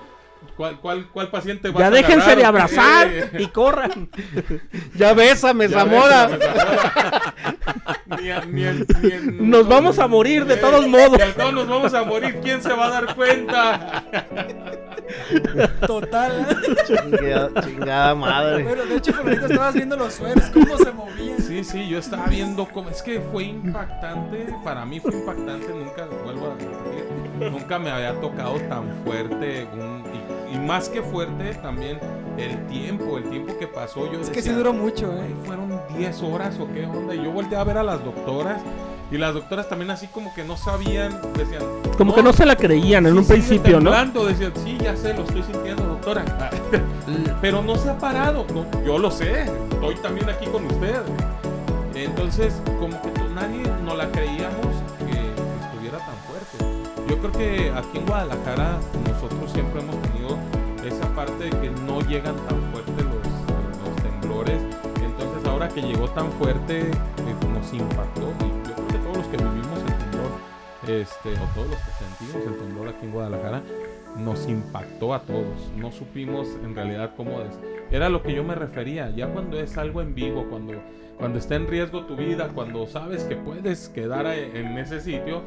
¿Cuál, 0.58 0.78
cuál, 0.78 1.08
cuál 1.10 1.30
paciente 1.30 1.72
Ya 1.76 1.86
a 1.86 1.90
déjense 1.90 2.16
agarrar 2.32 2.36
de 2.36 2.44
abrazar 2.44 3.08
qué? 3.32 3.42
y 3.42 3.46
corran. 3.48 4.08
Ya 4.94 5.14
bésame, 5.14 5.68
Ya 5.68 5.78
Zamora. 5.80 6.26
ves, 6.26 6.38
Zamora. 6.44 7.34
Ni 8.20 8.30
a- 8.30 8.40
ni 8.44 8.62
ni 8.62 9.48
Nos 9.48 9.66
vamos 9.66 9.98
a 9.98 10.06
morir 10.06 10.44
de 10.44 10.56
todos 10.58 10.86
modos. 10.86 11.18
Y 11.18 11.22
al 11.22 11.34
cabo 11.34 11.52
nos 11.52 11.66
vamos 11.68 11.94
a 11.94 12.04
morir. 12.04 12.38
¿Quién 12.42 12.62
se 12.62 12.72
va 12.74 12.86
a 12.86 12.90
dar 12.90 13.14
cuenta? 13.16 14.04
Total. 15.86 16.46
Chingada, 16.86 17.62
chingada 17.62 18.14
madre. 18.14 18.62
bueno, 18.64 18.84
de 18.84 18.96
hecho, 18.96 19.12
por 19.12 19.20
ahorita 19.22 19.46
estabas 19.46 19.74
viendo 19.74 19.96
los 19.96 20.12
suelos, 20.14 20.44
cómo 20.52 20.76
se 20.78 20.92
movían. 20.92 21.38
Sí, 21.42 21.64
sí, 21.64 21.88
yo 21.88 21.98
estaba 21.98 22.26
viendo 22.26 22.66
cómo. 22.66 22.90
Es 22.90 23.02
que 23.02 23.20
fue 23.32 23.44
impactante. 23.44 24.46
Para 24.62 24.84
mí 24.84 25.00
fue 25.00 25.12
impactante. 25.12 25.68
Nunca, 25.68 26.06
vuelvo 26.24 26.46
a 26.46 26.50
repetir, 26.54 27.04
nunca 27.38 27.78
me 27.78 27.90
había 27.90 28.20
tocado 28.20 28.54
tan 28.68 28.84
fuerte. 29.04 29.66
un- 29.74 30.02
y, 30.52 30.56
y 30.56 30.58
más 30.58 30.88
que 30.88 31.02
fuerte, 31.02 31.54
también 31.56 31.98
el 32.38 32.66
tiempo, 32.66 33.18
el 33.18 33.24
tiempo 33.30 33.56
que 33.58 33.66
pasó. 33.66 34.10
Yo 34.12 34.20
Es 34.20 34.30
que 34.30 34.42
sí 34.42 34.50
duró 34.50 34.72
mucho, 34.72 35.10
"Ay, 35.20 35.30
eh. 35.32 35.36
fueron 35.44 35.80
10 35.96 36.22
horas 36.22 36.58
o 36.60 36.66
qué 36.72 36.86
onda. 36.86 37.14
Y 37.14 37.22
yo 37.24 37.30
volteé 37.30 37.58
a 37.58 37.64
ver 37.64 37.78
a 37.78 37.82
las 37.82 38.04
doctoras. 38.04 38.60
Y 39.10 39.18
las 39.18 39.34
doctoras 39.34 39.68
también 39.68 39.90
así 39.90 40.06
como 40.08 40.34
que 40.34 40.42
no 40.44 40.56
sabían, 40.56 41.12
decían... 41.36 41.62
Como 41.98 42.14
que 42.14 42.22
no 42.22 42.32
se 42.32 42.46
la 42.46 42.56
creían 42.56 43.06
en 43.06 43.12
sí, 43.12 43.18
un 43.18 43.26
principio, 43.26 43.72
¿no? 43.78 43.90
temblando", 43.90 44.24
decían, 44.26 44.52
sí, 44.64 44.76
ya 44.82 44.96
sé, 44.96 45.14
lo 45.14 45.22
estoy 45.24 45.42
sintiendo, 45.42 45.82
doctora. 45.84 46.24
Pero 47.40 47.62
no 47.62 47.76
se 47.76 47.90
ha 47.90 47.98
parado. 47.98 48.46
No, 48.54 48.64
yo 48.84 48.98
lo 48.98 49.10
sé, 49.10 49.42
estoy 49.70 49.94
también 49.96 50.28
aquí 50.30 50.46
con 50.46 50.64
usted. 50.66 51.00
Entonces, 51.94 52.54
como 52.80 53.00
que 53.02 53.10
nadie 53.34 53.62
nos 53.84 53.96
la 53.96 54.08
creíamos 54.10 54.63
creo 57.30 57.32
que 57.32 57.70
aquí 57.70 57.98
en 57.98 58.06
Guadalajara 58.06 58.78
nosotros 59.08 59.50
siempre 59.50 59.80
hemos 59.80 59.96
tenido 60.02 60.36
esa 60.84 61.08
parte 61.14 61.44
de 61.44 61.50
que 61.50 61.70
no 61.70 62.00
llegan 62.02 62.36
tan 62.46 62.60
fuerte 62.70 62.92
los, 63.02 63.88
los 63.88 64.02
temblores. 64.02 64.60
Entonces, 65.02 65.44
ahora 65.46 65.68
que 65.68 65.80
llegó 65.80 66.08
tan 66.10 66.30
fuerte, 66.32 66.80
eh, 66.80 66.92
nos 67.52 67.72
impactó. 67.72 68.32
Y 68.40 68.68
yo 68.68 68.74
creo 68.74 68.88
que 68.88 68.98
todos 68.98 69.16
los 69.16 69.26
que 69.28 69.36
vivimos 69.38 69.78
el 69.80 69.98
temblor, 69.98 70.30
este, 70.86 71.32
o 71.32 71.54
todos 71.54 71.68
los 71.68 71.78
que 71.78 72.04
sentimos 72.04 72.46
el 72.46 72.58
temblor 72.58 72.88
aquí 72.88 73.06
en 73.06 73.12
Guadalajara, 73.12 73.62
nos 74.18 74.46
impactó 74.46 75.14
a 75.14 75.20
todos. 75.20 75.72
No 75.78 75.92
supimos 75.92 76.48
en 76.62 76.74
realidad 76.74 77.12
cómo 77.16 77.40
es. 77.40 77.58
Era 77.90 78.10
lo 78.10 78.22
que 78.22 78.34
yo 78.34 78.44
me 78.44 78.54
refería. 78.54 79.08
Ya 79.10 79.28
cuando 79.28 79.58
es 79.58 79.78
algo 79.78 80.02
en 80.02 80.14
vivo, 80.14 80.46
cuando, 80.50 80.74
cuando 81.16 81.38
está 81.38 81.54
en 81.54 81.68
riesgo 81.68 82.04
tu 82.04 82.16
vida, 82.16 82.50
cuando 82.54 82.86
sabes 82.86 83.24
que 83.24 83.36
puedes 83.36 83.88
quedar 83.88 84.26
ahí 84.26 84.50
en 84.54 84.76
ese 84.76 85.00
sitio, 85.00 85.42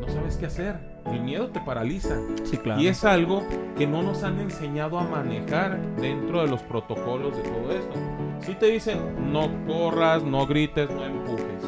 no 0.00 0.08
sabes 0.08 0.36
qué 0.36 0.46
hacer. 0.46 0.76
El 1.06 1.20
miedo 1.20 1.48
te 1.48 1.60
paraliza. 1.60 2.16
Sí, 2.44 2.56
claro. 2.56 2.80
Y 2.80 2.88
es 2.88 3.04
algo 3.04 3.42
que 3.76 3.86
no 3.86 4.02
nos 4.02 4.22
han 4.22 4.38
enseñado 4.40 4.98
a 4.98 5.04
manejar 5.04 5.80
dentro 5.96 6.42
de 6.42 6.48
los 6.48 6.62
protocolos 6.62 7.36
de 7.36 7.42
todo 7.42 7.70
esto. 7.72 7.94
Si 8.40 8.54
te 8.54 8.66
dicen, 8.66 9.32
no 9.32 9.48
corras, 9.66 10.22
no 10.22 10.46
grites, 10.46 10.90
no 10.90 11.04
empujes. 11.04 11.64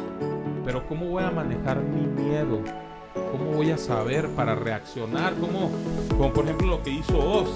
Pero 0.65 0.87
¿cómo 0.87 1.07
voy 1.07 1.23
a 1.23 1.31
manejar 1.31 1.81
mi 1.81 2.05
miedo? 2.23 2.59
¿Cómo 3.31 3.51
voy 3.51 3.71
a 3.71 3.77
saber 3.77 4.27
para 4.29 4.55
reaccionar? 4.55 5.33
¿Cómo, 5.35 5.71
como 6.09 6.33
por 6.33 6.45
ejemplo 6.45 6.67
lo 6.67 6.83
que 6.83 6.91
hizo 6.91 7.17
Oz. 7.17 7.55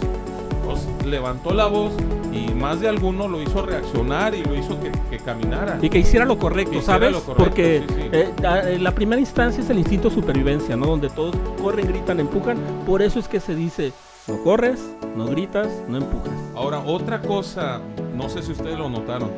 Oz 0.68 0.88
levantó 1.06 1.52
la 1.54 1.66
voz 1.68 1.94
y 2.32 2.54
más 2.54 2.80
de 2.82 2.88
alguno 2.90 3.28
lo 3.28 3.42
hizo 3.42 3.66
reaccionar 3.66 4.36
y 4.36 4.44
lo 4.44 4.56
hizo 4.56 4.80
que, 4.80 4.92
que 5.10 5.18
caminara. 5.18 5.80
Y 5.82 5.90
que 5.90 6.00
hiciera 6.00 6.26
lo 6.26 6.38
correcto, 6.38 6.72
Que 6.74 6.82
¿sabes? 6.82 7.12
lo 7.12 7.22
correcto, 7.22 7.44
Porque 7.44 7.84
sí, 7.88 7.94
sí. 7.96 8.10
eh, 8.12 8.34
a- 8.46 8.70
en 8.70 8.84
la 8.84 8.92
primera 8.92 9.20
instancia 9.20 9.64
es 9.64 9.70
el 9.70 9.80
instinto 9.80 10.10
de 10.10 10.16
supervivencia, 10.16 10.76
¿no? 10.76 10.86
Donde 10.88 11.10
todos 11.10 11.36
corren, 11.62 11.88
gritan, 11.88 12.20
empujan. 12.20 12.58
Por 12.86 13.02
eso 13.02 13.20
es 13.20 13.28
que 13.28 13.40
se 13.40 13.56
dice, 13.56 13.94
no 14.28 14.44
corres, 14.44 14.80
no 15.16 15.26
gritas, 15.28 15.68
no 15.88 15.98
empujas. 15.98 16.34
Ahora, 16.56 16.80
otra 16.80 17.22
cosa, 17.22 17.80
no 18.16 18.30
sé 18.30 18.42
si 18.44 18.52
ustedes 18.52 18.78
lo 18.78 18.90
notaron, 18.90 19.30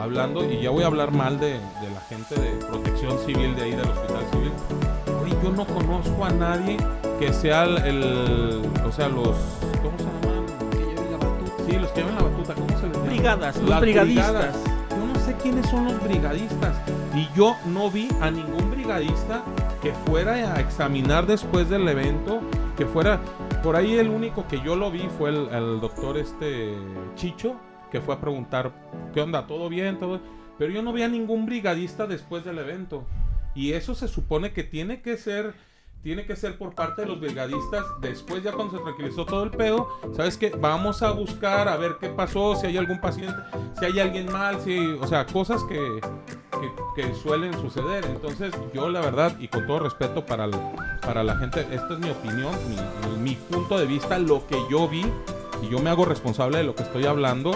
hablando, 0.00 0.44
y 0.44 0.60
ya 0.62 0.70
voy 0.70 0.84
a 0.84 0.86
hablar 0.86 1.10
mal 1.12 1.38
de, 1.38 1.52
de 1.54 1.90
la 1.92 2.00
gente 2.08 2.34
de 2.36 2.50
protección 2.66 3.18
civil 3.26 3.54
de 3.56 3.62
ahí 3.62 3.70
del 3.72 3.80
hospital 3.88 4.24
civil. 4.32 4.52
Oye, 5.22 5.34
yo 5.42 5.50
no 5.50 5.64
conozco 5.66 6.24
a 6.24 6.30
nadie 6.30 6.76
que 7.18 7.32
sea 7.32 7.64
el, 7.64 7.78
el- 7.78 8.62
o 8.86 8.92
sea, 8.92 9.08
los, 9.08 9.36
Sí, 11.78 11.82
los 11.82 11.92
que 11.92 12.00
llevan 12.00 12.16
la 12.16 12.22
batuta, 12.22 12.54
¿cómo 12.54 12.68
se 12.78 12.86
les 12.88 12.96
llama? 12.96 13.06
Brigadas, 13.08 13.56
los 13.56 13.68
Las 13.70 13.80
brigadistas. 13.80 14.30
brigadas. 14.32 14.64
Yo 14.90 15.06
no 15.06 15.14
sé 15.20 15.34
quiénes 15.42 15.66
son 15.68 15.84
los 15.84 16.02
brigadistas. 16.02 16.76
Y 17.14 17.28
yo 17.36 17.56
no 17.66 17.90
vi 17.90 18.08
a 18.20 18.30
ningún 18.30 18.70
brigadista 18.70 19.42
que 19.82 19.92
fuera 20.06 20.32
a 20.54 20.60
examinar 20.60 21.26
después 21.26 21.68
del 21.68 21.86
evento, 21.88 22.40
que 22.76 22.86
fuera... 22.86 23.20
Por 23.62 23.74
ahí 23.76 23.96
el 23.96 24.08
único 24.08 24.46
que 24.46 24.60
yo 24.60 24.76
lo 24.76 24.90
vi 24.90 25.08
fue 25.18 25.30
el, 25.30 25.48
el 25.48 25.80
doctor 25.80 26.16
este 26.16 26.74
Chicho, 27.16 27.56
que 27.90 28.00
fue 28.00 28.14
a 28.14 28.20
preguntar, 28.20 28.72
¿qué 29.12 29.20
onda? 29.20 29.46
¿Todo 29.46 29.68
bien? 29.68 29.98
¿Todo? 29.98 30.20
Pero 30.58 30.72
yo 30.72 30.82
no 30.82 30.92
vi 30.92 31.02
a 31.02 31.08
ningún 31.08 31.46
brigadista 31.46 32.06
después 32.06 32.44
del 32.44 32.58
evento. 32.58 33.04
Y 33.54 33.72
eso 33.72 33.94
se 33.94 34.06
supone 34.08 34.52
que 34.52 34.62
tiene 34.62 35.00
que 35.02 35.16
ser 35.16 35.54
tiene 36.02 36.24
que 36.26 36.36
ser 36.36 36.56
por 36.56 36.74
parte 36.74 37.02
de 37.02 37.08
los 37.08 37.20
brigadistas. 37.20 37.84
Después 38.00 38.42
ya 38.42 38.52
cuando 38.52 38.76
se 38.78 38.82
tranquilizó 38.82 39.26
todo 39.26 39.42
el 39.42 39.50
pedo 39.50 39.88
sabes 40.16 40.36
que 40.38 40.50
vamos 40.50 41.02
a 41.02 41.10
buscar 41.10 41.68
a 41.68 41.76
ver 41.76 41.96
qué 42.00 42.08
pasó 42.08 42.54
si 42.56 42.66
hay 42.66 42.76
algún 42.76 43.00
paciente 43.00 43.34
si 43.78 43.84
hay 43.84 43.98
alguien 44.00 44.30
mal 44.32 44.60
si 44.60 44.78
o 44.78 45.06
sea 45.06 45.26
cosas 45.26 45.62
que, 45.64 46.00
que, 46.60 47.02
que 47.02 47.14
suelen 47.14 47.52
suceder. 47.54 48.04
Entonces 48.06 48.52
yo 48.72 48.88
la 48.88 49.00
verdad 49.00 49.36
y 49.38 49.48
con 49.48 49.66
todo 49.66 49.80
respeto 49.80 50.24
para 50.24 50.44
el- 50.44 50.56
para 51.02 51.22
la 51.24 51.36
gente 51.36 51.66
esta 51.72 51.94
es 51.94 51.98
mi 51.98 52.10
opinión 52.10 52.52
mi, 52.68 53.30
mi 53.30 53.34
punto 53.36 53.78
de 53.78 53.86
vista 53.86 54.18
lo 54.18 54.46
que 54.46 54.56
yo 54.70 54.88
vi 54.88 55.04
y 55.62 55.68
yo 55.68 55.78
me 55.80 55.90
hago 55.90 56.04
responsable 56.04 56.58
de 56.58 56.64
lo 56.64 56.74
que 56.74 56.82
estoy 56.84 57.06
hablando 57.06 57.50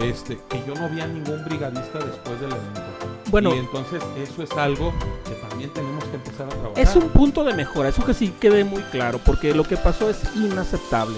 este 0.00 0.38
que 0.48 0.62
yo 0.66 0.74
no 0.74 0.88
vi 0.90 1.00
a 1.00 1.06
ningún 1.06 1.42
brigadista 1.44 1.98
después 1.98 2.38
del 2.40 2.50
evento. 2.50 2.82
Bueno, 3.30 3.54
y 3.54 3.58
entonces 3.58 4.02
eso 4.18 4.42
es 4.42 4.50
algo 4.52 4.92
que 5.24 5.34
también 5.68 5.98
tenemos 5.98 6.04
que 6.04 6.16
empezar 6.16 6.46
a 6.46 6.50
trabajar 6.50 6.78
es 6.78 6.96
un 6.96 7.08
punto 7.10 7.44
de 7.44 7.54
mejora, 7.54 7.88
eso 7.88 8.04
que 8.04 8.14
sí 8.14 8.32
quede 8.40 8.64
muy 8.64 8.82
claro, 8.82 9.20
porque 9.24 9.54
lo 9.54 9.64
que 9.64 9.76
pasó 9.76 10.10
es 10.10 10.18
inaceptable. 10.34 11.16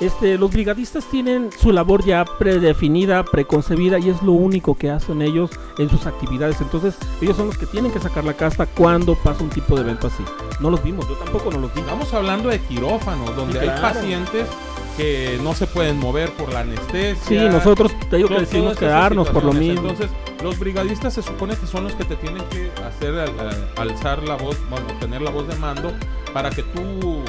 Este, 0.00 0.36
los 0.36 0.50
brigadistas 0.50 1.04
tienen 1.10 1.50
su 1.56 1.70
labor 1.70 2.04
ya 2.04 2.24
predefinida, 2.24 3.24
preconcebida 3.24 4.00
y 4.00 4.08
es 4.08 4.20
lo 4.22 4.32
único 4.32 4.74
que 4.74 4.90
hacen 4.90 5.22
ellos 5.22 5.50
en 5.78 5.88
sus 5.88 6.06
actividades. 6.06 6.60
Entonces, 6.60 6.96
ellos 7.20 7.36
son 7.36 7.46
los 7.46 7.56
que 7.56 7.66
tienen 7.66 7.92
que 7.92 8.00
sacar 8.00 8.24
la 8.24 8.34
casta 8.34 8.66
cuando 8.66 9.14
pasa 9.14 9.44
un 9.44 9.50
tipo 9.50 9.76
de 9.76 9.82
evento 9.82 10.08
así. 10.08 10.24
No 10.60 10.70
los 10.70 10.82
vimos, 10.82 11.08
yo 11.08 11.14
tampoco 11.14 11.52
no 11.52 11.60
los 11.60 11.72
vi. 11.72 11.80
Estamos 11.80 12.12
hablando 12.14 12.48
de 12.48 12.58
quirófanos, 12.60 13.36
donde 13.36 13.60
Sí, 13.60 13.68
hay 13.68 13.80
pacientes 13.80 14.48
que 14.96 15.38
no 15.42 15.54
se 15.54 15.66
pueden 15.66 15.98
mover 15.98 16.30
por 16.32 16.52
la 16.52 16.60
anestesia. 16.60 17.24
Sí, 17.26 17.48
nosotros 17.48 17.92
te 18.10 18.16
digo 18.16 18.28
que 18.28 18.40
decidimos 18.40 18.76
quedarnos 18.76 19.28
por 19.30 19.44
lo 19.44 19.52
mismo. 19.52 19.88
Entonces, 19.90 20.10
los 20.42 20.58
brigadistas 20.58 21.14
se 21.14 21.22
supone 21.22 21.56
que 21.56 21.66
son 21.66 21.84
los 21.84 21.94
que 21.94 22.04
te 22.04 22.16
tienen 22.16 22.42
que 22.50 22.70
hacer 22.86 23.14
al- 23.18 23.38
al- 23.40 23.68
alzar 23.90 24.22
la 24.22 24.36
voz, 24.36 24.56
bueno, 24.68 24.86
tener 25.00 25.22
la 25.22 25.30
voz 25.30 25.46
de 25.48 25.56
mando 25.56 25.92
para 26.32 26.50
que 26.50 26.62
tú 26.62 27.22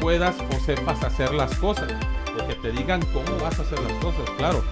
puedas 0.00 0.34
o 0.40 0.64
sepas 0.64 1.02
hacer 1.04 1.32
las 1.34 1.54
cosas. 1.56 1.90
Que 2.48 2.54
te 2.56 2.72
digan 2.72 3.00
cómo 3.12 3.36
vas 3.42 3.58
a 3.58 3.62
hacer 3.62 3.78
las 3.80 3.92
cosas, 4.04 4.28
claro. 4.38 4.62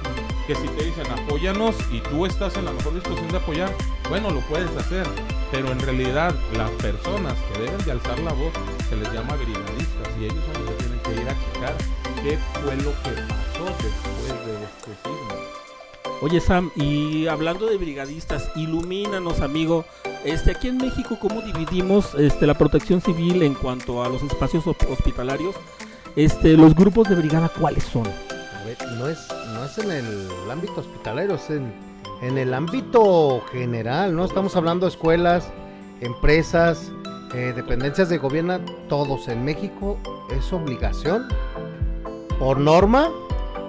Que 0.47 0.55
si 0.55 0.66
te 0.68 0.85
dicen 0.85 1.07
apóyanos 1.12 1.77
y 1.93 2.01
tú 2.01 2.25
estás 2.27 2.57
en 2.57 2.64
la 2.64 2.73
mejor 2.73 2.95
disposición 2.95 3.29
de 3.31 3.37
apoyar, 3.37 3.71
bueno, 4.09 4.31
lo 4.31 4.41
puedes 4.41 4.75
hacer. 4.77 5.07
Pero 5.53 5.71
en 5.71 5.79
realidad 5.81 6.35
las 6.57 6.71
personas 6.71 7.35
que 7.53 7.61
deben 7.62 7.85
de 7.85 7.93
alzar 7.93 8.18
la 8.21 8.33
voz 8.33 8.53
se 8.89 8.97
les 8.97 9.12
llama 9.12 9.35
brigadistas 9.35 10.09
y 10.18 10.25
ellos 10.25 10.43
son 10.53 10.64
los 10.64 10.73
que 10.75 10.83
tienen 10.85 11.01
que 11.01 11.12
ir 11.23 11.29
a 11.29 11.35
checar 11.55 11.75
qué 12.23 12.39
fue 12.62 12.77
lo 12.77 12.93
que 13.03 13.11
pasó 13.29 13.64
después 13.83 14.47
de 14.47 14.64
este 14.64 14.91
sismo. 15.03 16.21
Oye 16.23 16.41
Sam, 16.41 16.71
y 16.77 17.27
hablando 17.29 17.66
de 17.66 17.79
brigadistas, 17.79 18.51
ilumínanos 18.57 19.41
amigo, 19.41 19.85
este 20.25 20.51
aquí 20.51 20.68
en 20.68 20.77
México 20.77 21.18
cómo 21.18 21.41
dividimos 21.41 22.14
este 22.14 22.47
la 22.47 22.55
protección 22.55 23.01
civil 23.01 23.43
en 23.43 23.55
cuanto 23.55 24.05
a 24.05 24.09
los 24.09 24.23
espacios 24.23 24.66
hospitalarios, 24.66 25.55
este 26.16 26.57
los 26.57 26.75
grupos 26.75 27.09
de 27.09 27.14
brigada 27.14 27.49
cuáles 27.49 27.85
son? 27.85 28.07
A 28.07 28.64
ver, 28.64 28.77
no 28.99 29.09
es, 29.09 29.29
no 29.55 29.64
es 29.64 29.79
en 29.79 29.91
el 29.91 30.51
ámbito 30.51 30.81
hospitalario, 30.81 31.37
es 31.37 31.49
en, 31.49 31.73
en 32.21 32.37
el 32.37 32.53
ámbito 32.53 33.43
general, 33.51 34.14
¿no? 34.14 34.27
Estamos 34.27 34.57
hablando 34.57 34.85
de 34.85 34.91
escuelas, 34.91 35.51
empresas, 36.03 36.93
eh, 37.33 37.53
dependencias 37.55 38.09
de 38.09 38.18
gobierno, 38.18 38.59
todos 38.89 39.29
en 39.29 39.45
México 39.45 39.97
es 40.31 40.53
obligación, 40.53 41.29
por 42.41 42.59
norma, 42.59 43.11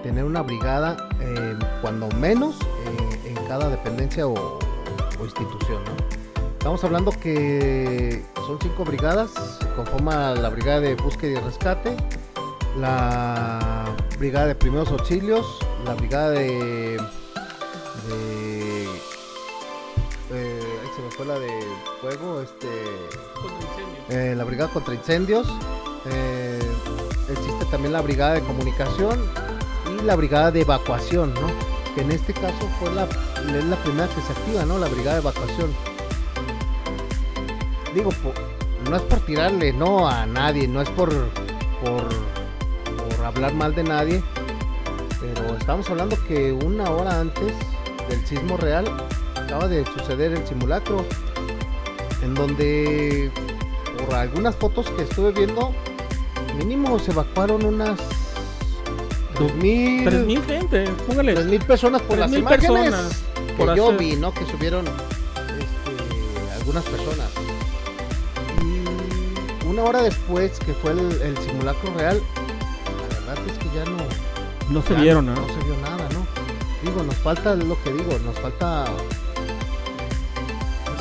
tener 0.01 0.23
una 0.23 0.41
brigada, 0.41 1.09
eh, 1.19 1.59
cuando 1.81 2.07
menos, 2.15 2.55
eh, 2.85 3.19
en 3.25 3.35
cada 3.47 3.69
dependencia 3.69 4.25
o, 4.25 4.33
o 4.33 5.25
institución, 5.25 5.83
¿no? 5.83 5.91
Estamos 6.53 6.81
hablando 6.85 7.11
que 7.11 8.23
son 8.47 8.57
cinco 8.61 8.85
brigadas, 8.85 9.31
conforma 9.75 10.33
la 10.35 10.47
brigada 10.47 10.79
de 10.79 10.95
búsqueda 10.95 11.39
y 11.39 11.43
rescate, 11.43 11.97
la 12.79 13.93
brigada 14.17 14.47
de 14.47 14.55
primeros 14.55 14.89
auxilios, 14.89 15.45
la 15.83 15.93
brigada 15.95 16.29
de, 16.29 16.97
de 18.07 18.83
eh, 20.31 20.63
ay, 20.81 20.89
se 20.95 21.01
me 21.01 21.11
fue 21.11 21.25
la 21.25 21.37
de 21.39 21.49
fuego, 21.99 22.41
este, 22.41 22.67
Contra 23.33 23.67
incendios. 23.67 24.37
la 24.37 24.43
brigada 24.45 24.71
contra 24.71 24.93
incendios, 24.93 25.47
eh, 26.05 26.40
también 27.71 27.93
la 27.93 28.01
brigada 28.01 28.33
de 28.33 28.41
comunicación 28.41 29.19
y 29.87 30.03
la 30.03 30.15
brigada 30.15 30.51
de 30.51 30.61
evacuación, 30.61 31.33
¿no? 31.33 31.47
Que 31.95 32.01
en 32.01 32.11
este 32.11 32.33
caso 32.33 32.69
fue 32.79 32.93
la, 32.93 33.05
es 33.05 33.65
la 33.65 33.77
primera 33.77 34.07
que 34.07 34.21
se 34.21 34.31
activa, 34.33 34.65
¿no? 34.65 34.77
La 34.77 34.87
brigada 34.87 35.15
de 35.15 35.21
evacuación. 35.21 35.73
Digo, 37.95 38.11
no 38.89 38.95
es 38.95 39.01
por 39.03 39.19
tirarle, 39.21 39.73
no 39.73 40.07
a 40.07 40.25
nadie, 40.25 40.67
no 40.67 40.81
es 40.81 40.89
por, 40.89 41.09
por, 41.83 42.07
por 43.15 43.25
hablar 43.25 43.53
mal 43.53 43.73
de 43.73 43.83
nadie, 43.83 44.23
pero 45.19 45.57
estamos 45.57 45.89
hablando 45.89 46.17
que 46.27 46.51
una 46.51 46.89
hora 46.89 47.19
antes 47.19 47.53
del 48.09 48.25
sismo 48.25 48.57
real 48.57 48.85
acaba 49.35 49.67
de 49.67 49.85
suceder 49.85 50.33
el 50.33 50.45
simulacro, 50.45 51.05
en 52.21 52.33
donde 52.33 53.31
por 54.05 54.15
algunas 54.15 54.55
fotos 54.55 54.89
que 54.91 55.03
estuve 55.03 55.31
viendo, 55.31 55.73
mínimo 56.65 56.99
se 56.99 57.11
evacuaron 57.11 57.65
unas 57.65 57.99
3.000 59.35 60.03
Tres 60.05 60.25
mil 60.25 60.43
gente, 60.43 60.85
póngale. 61.07 61.35
3.000 61.35 61.65
personas 61.65 62.01
por 62.01 62.17
las 62.17 62.31
3.000 62.31 62.37
imágenes 62.39 62.71
personas 62.71 63.23
que 63.47 63.53
por 63.53 63.75
yo 63.75 63.97
vi, 63.97 64.15
¿no? 64.15 64.33
Que 64.33 64.45
subieron 64.45 64.85
este, 64.87 66.53
algunas 66.59 66.83
personas. 66.83 67.27
Y 68.61 69.67
una 69.67 69.83
hora 69.83 70.03
después 70.03 70.59
que 70.59 70.73
fue 70.73 70.91
el, 70.91 71.21
el 71.21 71.37
simulacro 71.39 71.93
real, 71.95 72.21
la 72.85 73.33
verdad 73.33 73.47
es 73.47 73.57
que 73.57 73.75
ya 73.75 73.85
no, 73.85 73.97
No 74.69 74.81
se 74.83 74.93
vieron, 74.95 75.25
no, 75.25 75.33
¿no? 75.35 75.41
no 75.41 75.47
se 75.47 75.59
vio 75.65 75.75
nada, 75.77 76.07
¿no? 76.13 76.25
Digo, 76.83 77.03
nos 77.03 77.15
falta 77.15 77.55
lo 77.55 77.81
que 77.83 77.91
digo, 77.91 78.17
nos 78.25 78.37
falta 78.39 78.85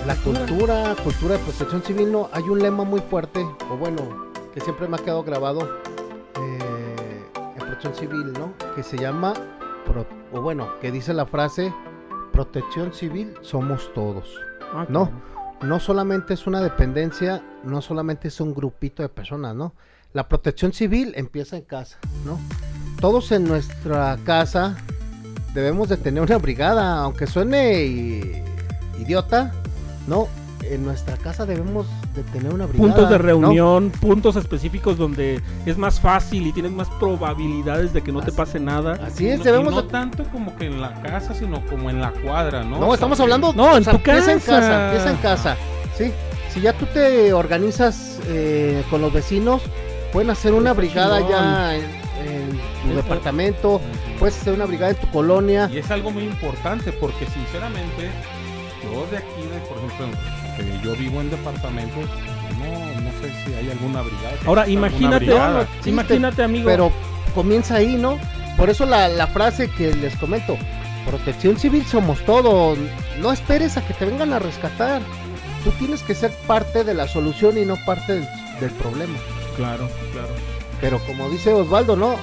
la 0.06 0.14
cultura, 0.16 0.94
cultura 1.02 1.36
de 1.36 1.40
protección 1.40 1.82
civil. 1.82 2.12
No, 2.12 2.28
hay 2.32 2.44
un 2.44 2.58
lema 2.58 2.84
muy 2.84 3.00
fuerte, 3.00 3.46
o 3.70 3.76
bueno, 3.76 4.29
que 4.54 4.60
siempre 4.60 4.88
me 4.88 4.96
ha 4.96 4.98
quedado 5.00 5.22
grabado 5.22 5.60
eh, 6.36 7.24
en 7.36 7.58
protección 7.58 7.94
civil, 7.94 8.32
¿no? 8.32 8.52
Que 8.74 8.82
se 8.82 8.96
llama, 8.98 9.32
pro- 9.86 10.06
o 10.32 10.40
bueno, 10.40 10.68
que 10.80 10.90
dice 10.90 11.12
la 11.14 11.26
frase, 11.26 11.72
protección 12.32 12.92
civil 12.92 13.34
somos 13.42 13.92
todos. 13.94 14.28
Ah, 14.72 14.86
No. 14.88 15.10
No 15.62 15.78
solamente 15.78 16.32
es 16.32 16.46
una 16.46 16.62
dependencia, 16.62 17.42
no 17.64 17.82
solamente 17.82 18.28
es 18.28 18.40
un 18.40 18.54
grupito 18.54 19.02
de 19.02 19.10
personas, 19.10 19.54
¿no? 19.54 19.74
La 20.14 20.26
protección 20.26 20.72
civil 20.72 21.12
empieza 21.16 21.58
en 21.58 21.64
casa, 21.64 21.98
¿no? 22.24 22.38
Todos 22.98 23.30
en 23.30 23.44
nuestra 23.44 24.16
casa 24.24 24.74
debemos 25.52 25.90
de 25.90 25.98
tener 25.98 26.22
una 26.22 26.38
brigada, 26.38 27.00
aunque 27.02 27.26
suene 27.26 28.42
idiota, 28.98 29.52
¿no? 30.06 30.28
En 30.62 30.82
nuestra 30.82 31.18
casa 31.18 31.44
debemos 31.44 31.86
de 32.14 32.22
tener 32.24 32.52
una 32.52 32.66
brigada. 32.66 32.92
Puntos 32.92 33.08
de 33.10 33.18
¿no? 33.18 33.22
reunión, 33.24 33.90
puntos 33.90 34.36
específicos 34.36 34.98
donde 34.98 35.40
es 35.64 35.78
más 35.78 36.00
fácil 36.00 36.46
y 36.46 36.52
tienes 36.52 36.72
más 36.72 36.88
probabilidades 36.98 37.92
de 37.92 38.02
que 38.02 38.10
no 38.12 38.20
te 38.20 38.28
Así- 38.28 38.36
pase 38.36 38.60
nada. 38.60 38.98
Así 39.04 39.28
es, 39.28 39.38
no- 39.38 39.44
debemos 39.44 39.72
no 39.74 39.84
tanto 39.84 40.24
como 40.24 40.56
que 40.56 40.66
en 40.66 40.80
la 40.80 40.94
casa, 41.02 41.34
sino 41.34 41.64
como 41.66 41.88
en 41.90 42.00
la 42.00 42.10
cuadra, 42.10 42.64
¿no? 42.64 42.78
No, 42.78 42.86
O 42.86 42.86
sea, 42.86 42.94
estamos 42.94 43.20
hablando. 43.20 43.52
No, 43.52 43.76
en 43.76 43.84
tu 43.84 43.90
empieza 43.90 44.32
en 44.32 44.38
casa. 44.40 44.60
casa. 44.60 44.86
Empieza 44.86 45.10
en 45.10 45.16
casa. 45.18 45.56
Sí. 45.96 46.12
Si 46.52 46.60
ya 46.60 46.72
tú 46.72 46.86
te 46.86 47.32
organizas 47.32 48.18
eh, 48.26 48.82
con 48.90 49.00
los 49.00 49.12
vecinos, 49.12 49.62
pueden 50.12 50.30
hacer 50.30 50.52
una 50.52 50.72
brigada 50.72 51.20
ya 51.28 51.76
en, 51.76 51.84
en 52.26 52.60
tu 52.90 52.96
departamento. 52.96 53.80
Puedes 54.18 54.36
hacer 54.40 54.54
una 54.54 54.66
brigada 54.66 54.90
en 54.90 54.96
tu 54.98 55.06
colonia. 55.12 55.70
Y 55.72 55.78
es 55.78 55.90
algo 55.92 56.10
muy 56.10 56.24
importante 56.24 56.90
porque 56.92 57.24
sinceramente 57.26 58.10
yo 58.82 59.06
de 59.10 59.18
aquí, 59.18 59.42
de, 59.42 59.60
por 59.68 59.78
ejemplo, 59.78 60.18
que 60.56 60.84
yo 60.84 60.94
vivo 60.96 61.20
en 61.20 61.30
departamentos, 61.30 62.04
no, 62.58 63.00
no 63.00 63.10
sé 63.20 63.32
si 63.44 63.54
hay 63.54 63.70
alguna 63.70 64.02
brigada. 64.02 64.36
Ahora, 64.46 64.68
imagínate, 64.68 65.26
brigada. 65.26 65.66
Sí, 65.82 65.90
imagínate, 65.90 66.42
amigo. 66.42 66.68
Pero 66.68 66.92
comienza 67.34 67.76
ahí, 67.76 67.96
¿no? 67.96 68.18
Por 68.56 68.70
eso 68.70 68.84
la, 68.86 69.08
la 69.08 69.26
frase 69.26 69.70
que 69.70 69.94
les 69.94 70.16
comento. 70.16 70.56
Protección 71.06 71.58
civil 71.58 71.84
somos 71.86 72.24
todos. 72.24 72.78
No 73.20 73.32
esperes 73.32 73.76
a 73.76 73.86
que 73.86 73.94
te 73.94 74.04
vengan 74.04 74.32
a 74.32 74.38
rescatar. 74.38 75.00
Tú 75.64 75.70
tienes 75.72 76.02
que 76.02 76.14
ser 76.14 76.30
parte 76.46 76.84
de 76.84 76.94
la 76.94 77.08
solución 77.08 77.56
y 77.58 77.64
no 77.64 77.76
parte 77.84 78.14
del, 78.14 78.28
del 78.60 78.70
problema. 78.70 79.18
Claro, 79.56 79.88
claro. 80.12 80.28
Pero 80.80 80.98
como 81.06 81.28
dice 81.30 81.52
Osvaldo, 81.52 81.96
no. 81.96 82.14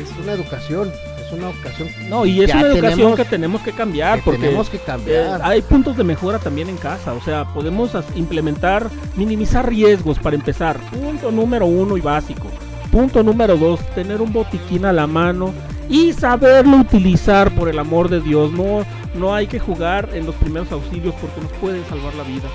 Es 0.00 0.08
una 0.22 0.32
educación. 0.32 0.90
Es 1.30 1.38
una 1.38 1.48
ocasión 1.48 1.88
No, 2.08 2.26
y 2.26 2.42
es 2.42 2.52
una 2.52 2.62
educación 2.62 2.90
tenemos- 2.96 3.16
que 3.16 3.24
tenemos 3.24 3.60
que 3.62 3.72
cambiar 3.72 4.18
que 4.18 4.24
porque 4.24 4.40
tenemos 4.40 4.68
que 4.70 4.76
eh, 4.78 4.82
cambiar. 4.84 5.40
hay 5.44 5.62
puntos 5.62 5.96
de 5.96 6.04
mejora 6.04 6.38
también 6.38 6.68
en 6.68 6.76
casa. 6.76 7.12
O 7.12 7.20
sea, 7.22 7.44
podemos 7.52 7.90
implementar, 8.16 8.88
minimizar 9.16 9.68
riesgos 9.68 10.18
para 10.18 10.36
empezar. 10.36 10.78
Punto 10.90 11.30
número 11.30 11.66
uno 11.66 11.96
y 11.96 12.00
básico. 12.00 12.48
Punto 12.90 13.22
número 13.22 13.56
dos, 13.56 13.80
tener 13.94 14.20
un 14.20 14.32
botiquín 14.32 14.84
a 14.84 14.92
la 14.92 15.06
mano 15.06 15.52
y 15.88 16.12
saberlo 16.12 16.78
utilizar 16.78 17.50
por 17.54 17.68
el 17.68 17.78
amor 17.78 18.08
de 18.08 18.20
Dios. 18.20 18.50
No, 18.52 18.84
no 19.14 19.32
hay 19.34 19.46
que 19.46 19.60
jugar 19.60 20.08
en 20.12 20.26
los 20.26 20.34
primeros 20.34 20.72
auxilios 20.72 21.14
porque 21.20 21.40
nos 21.40 21.52
pueden 21.60 21.84
salvar 21.88 22.14
la 22.16 22.24
vida. 22.24 22.48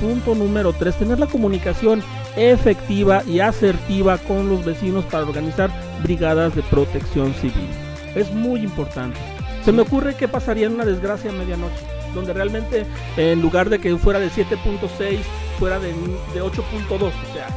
Punto 0.00 0.34
número 0.34 0.72
tres, 0.72 0.96
tener 0.96 1.18
la 1.18 1.26
comunicación 1.26 2.02
efectiva 2.36 3.22
y 3.26 3.40
asertiva 3.40 4.16
con 4.18 4.48
los 4.48 4.64
vecinos 4.64 5.04
para 5.04 5.24
organizar 5.24 5.70
brigadas 6.02 6.54
de 6.56 6.62
protección 6.62 7.34
civil. 7.34 7.68
Es 8.14 8.32
muy 8.32 8.60
importante. 8.60 9.18
Se 9.64 9.72
me 9.72 9.82
ocurre 9.82 10.14
que 10.14 10.28
pasaría 10.28 10.66
en 10.66 10.74
una 10.74 10.84
desgracia 10.84 11.30
a 11.30 11.32
medianoche, 11.32 11.84
donde 12.14 12.32
realmente 12.32 12.84
en 13.16 13.40
lugar 13.40 13.70
de 13.70 13.78
que 13.78 13.96
fuera 13.96 14.18
de 14.18 14.28
7.6, 14.28 15.18
fuera 15.58 15.78
de, 15.78 15.88
de 15.88 16.42
8.2, 16.42 16.92
o 16.92 17.10
sea, 17.32 17.48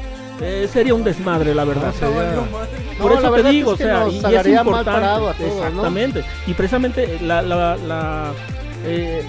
eh, 0.41 0.67
sería 0.71 0.93
un 0.93 1.03
desmadre, 1.03 1.55
la 1.55 1.63
verdad. 1.63 1.93
No, 2.01 2.07
sería-. 2.07 2.97
Por 2.99 3.11
No, 3.11 3.19
eso 3.19 3.31
te 3.31 3.49
digo, 3.49 3.73
es 3.73 3.81
o 3.81 3.83
sea, 3.83 4.07
y, 4.09 4.35
es 4.35 4.47
importante. 4.47 5.45
Exactamente. 5.45 6.23
Y 6.47 6.53
precisamente 6.53 7.19
la, 7.21 7.41
la, 7.41 7.77
la, 7.77 8.31
eh, 8.85 9.23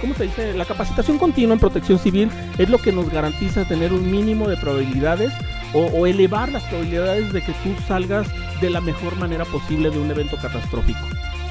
¿cómo 0.00 0.14
se 0.14 0.24
dice? 0.24 0.54
La 0.54 0.64
capacitación 0.64 1.18
continua 1.18 1.54
en 1.54 1.60
protección 1.60 1.98
civil 1.98 2.30
es 2.58 2.68
lo 2.68 2.78
que 2.78 2.92
nos 2.92 3.10
garantiza 3.10 3.64
tener 3.64 3.92
un 3.92 4.10
mínimo 4.10 4.48
de 4.48 4.56
probabilidades 4.56 5.32
o, 5.74 5.86
o 5.86 6.06
elevar 6.06 6.50
las 6.50 6.62
probabilidades 6.64 7.32
de 7.32 7.40
que 7.42 7.52
tú 7.64 7.74
salgas 7.86 8.26
de 8.60 8.70
la 8.70 8.80
mejor 8.80 9.16
manera 9.16 9.44
posible 9.44 9.90
de 9.90 9.98
un 9.98 10.10
evento 10.10 10.36
catastrófico. 10.36 11.00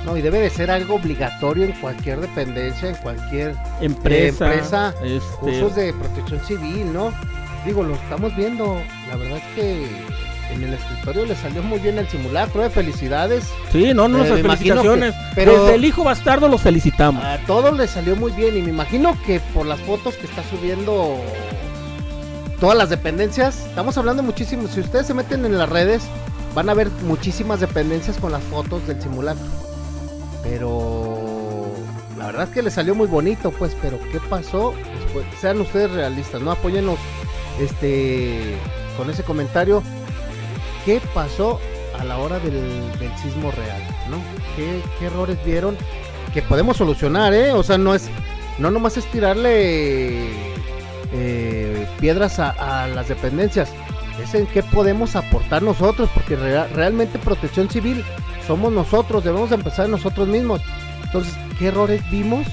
No, 0.06 0.18
y 0.18 0.22
debe 0.22 0.40
de 0.40 0.50
ser 0.50 0.72
algo 0.72 0.96
obligatorio 0.96 1.64
en 1.66 1.74
cualquier 1.74 2.20
dependencia, 2.22 2.90
en 2.90 2.96
cualquier 2.96 3.56
Empresa, 3.82 4.46
empresa, 4.52 4.94
este, 5.04 5.36
cursos 5.40 5.76
de 5.76 5.94
protección 5.94 6.40
civil, 6.46 6.92
¿no? 6.92 7.12
Digo, 7.66 7.84
lo 7.84 7.94
estamos 7.94 8.36
viendo. 8.36 8.82
La 9.10 9.16
verdad 9.16 9.38
es 9.38 9.44
que 9.56 9.86
en 10.56 10.64
el 10.64 10.74
escritorio 10.74 11.26
le 11.28 11.36
salió 11.36 11.62
muy 11.62 11.78
bien 11.78 12.00
el 12.00 12.08
simulacro, 12.08 12.66
¿eh? 12.66 12.72
Felicidades. 12.72 13.48
Sí, 13.72 13.94
no, 13.94 14.08
no, 14.08 14.26
Eh, 14.26 14.42
felicitaciones. 14.42 15.14
que- 15.14 15.22
pero- 15.36 15.66
Desde 15.66 15.76
el 15.76 15.86
hijo 15.86 16.04
bastardo 16.04 16.48
los 16.48 16.62
felicitamos. 16.62 17.24
A 17.24 17.38
todos 17.46 17.78
les 17.78 17.92
salió 17.92 18.16
muy 18.16 18.32
bien 18.32 18.58
y 18.58 18.62
me 18.64 18.70
imagino 18.72 19.16
que 19.28 19.40
por 19.54 19.68
las 19.68 19.80
fotos 19.82 20.16
que 20.16 20.26
está 20.26 20.42
subiendo 20.50 21.18
todas 22.62 22.78
las 22.78 22.92
dependencias, 22.92 23.66
estamos 23.66 23.98
hablando 23.98 24.22
muchísimo. 24.22 24.68
Si 24.68 24.80
ustedes 24.80 25.08
se 25.08 25.16
meten 25.16 25.44
en 25.46 25.58
las 25.58 25.68
redes, 25.68 26.04
van 26.54 26.70
a 26.70 26.76
ver 26.76 26.92
muchísimas 27.02 27.60
dependencias 27.60 28.18
con 28.18 28.32
las 28.32 28.44
fotos 28.44 28.88
del 28.88 29.02
simulacro. 29.02 29.44
Pero 30.44 31.72
la 32.20 32.28
verdad 32.28 32.44
es 32.44 32.54
que 32.54 32.62
le 32.62 32.70
salió 32.70 32.94
muy 32.94 33.08
bonito, 33.08 33.50
pues, 33.50 33.76
pero 33.82 34.00
¿qué 34.12 34.20
pasó? 34.30 34.76
Sean 35.42 35.60
ustedes 35.60 35.92
realistas, 35.92 36.40
¿no? 36.40 36.52
Apóyennos 36.52 37.00
este 37.60 38.56
con 38.96 39.10
ese 39.10 39.24
comentario. 39.24 39.82
¿Qué 40.86 41.02
pasó 41.16 41.60
a 42.00 42.04
la 42.04 42.20
hora 42.20 42.38
del, 42.40 42.62
del 43.00 43.18
sismo 43.18 43.50
real? 43.50 43.82
¿No? 44.08 44.18
¿Qué, 44.56 44.84
qué 45.00 45.08
errores 45.08 45.44
vieron? 45.44 45.76
Que 46.32 46.44
podemos 46.44 46.78
solucionar, 46.78 47.34
¿eh? 47.34 47.54
O 47.54 47.64
sea, 47.64 47.80
no 47.80 47.96
es. 47.96 48.08
No 48.60 48.70
nomás 48.70 48.98
es 48.98 49.06
tirarle 49.06 50.51
eh, 51.14 51.88
piedras 52.00 52.40
a, 52.40 52.88
las 52.88 53.08
dependencias. 53.08 53.70
Es 54.22 54.34
en 54.36 54.46
qué 54.48 54.62
podemos 54.64 55.16
aportar 55.16 55.64
nosotros, 55.64 56.10
porque 56.14 56.36
rea- 56.36 56.68
realmente 56.68 57.18
protección 57.20 57.70
civil 57.70 58.04
somos 58.46 58.72
nosotros, 58.72 59.24
debemos 59.24 59.50
de 59.50 59.56
empezar 59.56 59.88
nosotros 59.90 60.28
mismos. 60.28 60.62
Entonces, 61.04 61.34
¿qué 61.58 61.68
errores 61.68 62.02
vimos? 62.12 62.46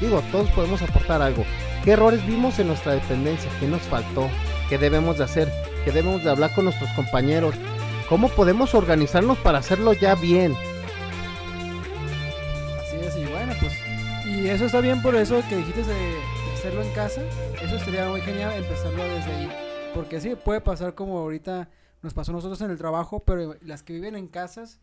Digo, 0.00 0.22
todos 0.32 0.48
podemos 0.50 0.80
aportar 0.82 1.20
algo. 1.22 1.44
¿Qué 1.84 1.92
errores 1.92 2.24
vimos 2.26 2.58
en 2.58 2.68
nuestra 2.68 2.92
dependencia? 2.92 3.50
¿Qué 3.58 3.66
nos 3.66 3.82
faltó? 3.82 4.28
¿Qué 4.68 4.78
debemos 4.78 5.18
de 5.18 5.24
hacer? 5.24 5.52
¿Qué 5.84 5.92
debemos 5.92 6.22
de 6.24 6.30
hablar 6.30 6.52
con 6.54 6.64
nuestros 6.64 6.90
compañeros? 6.90 7.54
¿Cómo 8.08 8.28
podemos 8.28 8.74
organizarnos 8.74 9.38
para 9.38 9.58
hacerlo 9.58 9.92
ya 9.92 10.14
bien? 10.14 10.54
Así 12.80 12.96
es, 13.06 13.16
y 13.16 13.24
bueno, 13.30 13.52
pues. 13.60 13.72
Y 14.26 14.48
eso 14.48 14.66
está 14.66 14.80
bien 14.80 15.00
por 15.02 15.14
eso 15.16 15.42
que 15.48 15.56
dijiste 15.56 15.82
hacerlo 16.60 16.82
en 16.82 16.92
casa. 16.92 17.22
Eso 17.62 17.76
estaría 17.76 18.06
muy 18.10 18.20
genial 18.20 18.52
empezarlo 18.52 19.02
desde 19.02 19.32
ahí. 19.32 19.50
Porque 19.94 20.20
sí, 20.20 20.34
puede 20.34 20.60
pasar 20.60 20.94
como 20.94 21.16
ahorita 21.16 21.70
nos 22.02 22.12
pasó 22.12 22.32
a 22.32 22.34
nosotros 22.34 22.60
en 22.60 22.70
el 22.70 22.76
trabajo, 22.76 23.20
pero 23.24 23.56
las 23.62 23.82
que 23.82 23.94
viven 23.94 24.14
en 24.14 24.28
casas 24.28 24.78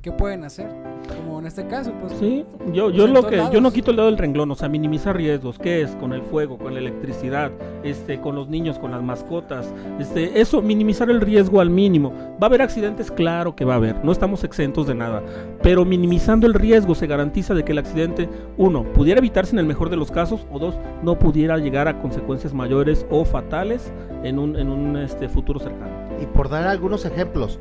qué 0.00 0.12
pueden 0.12 0.44
hacer. 0.44 0.68
Como 1.16 1.40
en 1.40 1.46
este 1.46 1.66
caso, 1.66 1.92
pues. 2.00 2.12
Sí, 2.14 2.44
yo, 2.72 2.86
pues, 2.86 2.96
yo 2.96 3.06
en 3.06 3.12
lo 3.12 3.20
todos 3.22 3.30
que 3.30 3.54
yo 3.54 3.60
no 3.60 3.72
quito 3.72 3.90
el 3.90 3.96
dedo 3.96 4.06
del 4.06 4.18
renglón, 4.18 4.50
o 4.50 4.54
sea, 4.54 4.68
minimizar 4.68 5.16
riesgos, 5.16 5.58
¿qué 5.58 5.82
es? 5.82 5.90
Con 5.96 6.12
el 6.12 6.22
fuego, 6.22 6.58
con 6.58 6.74
la 6.74 6.80
electricidad, 6.80 7.50
este, 7.82 8.20
con 8.20 8.34
los 8.36 8.48
niños, 8.48 8.78
con 8.78 8.92
las 8.92 9.02
mascotas, 9.02 9.72
este, 9.98 10.40
eso, 10.40 10.62
minimizar 10.62 11.10
el 11.10 11.20
riesgo 11.20 11.60
al 11.60 11.70
mínimo. 11.70 12.12
Va 12.40 12.42
a 12.42 12.46
haber 12.46 12.62
accidentes, 12.62 13.10
claro 13.10 13.56
que 13.56 13.64
va 13.64 13.74
a 13.74 13.76
haber, 13.76 14.04
no 14.04 14.12
estamos 14.12 14.44
exentos 14.44 14.86
de 14.86 14.94
nada, 14.94 15.22
pero 15.62 15.84
minimizando 15.84 16.46
el 16.46 16.54
riesgo 16.54 16.94
se 16.94 17.06
garantiza 17.06 17.54
de 17.54 17.64
que 17.64 17.72
el 17.72 17.78
accidente, 17.78 18.28
uno, 18.56 18.84
pudiera 18.92 19.18
evitarse 19.18 19.54
en 19.54 19.58
el 19.58 19.66
mejor 19.66 19.90
de 19.90 19.96
los 19.96 20.10
casos, 20.10 20.46
o 20.52 20.58
dos, 20.58 20.76
no 21.02 21.18
pudiera 21.18 21.58
llegar 21.58 21.88
a 21.88 21.98
consecuencias 22.00 22.54
mayores 22.54 23.06
o 23.10 23.24
fatales 23.24 23.92
en 24.22 24.38
un, 24.38 24.56
en 24.56 24.68
un 24.68 24.96
este, 24.96 25.28
futuro 25.28 25.58
cercano. 25.58 25.90
Y 26.20 26.26
por 26.26 26.48
dar 26.48 26.66
algunos 26.66 27.04
ejemplos, 27.04 27.58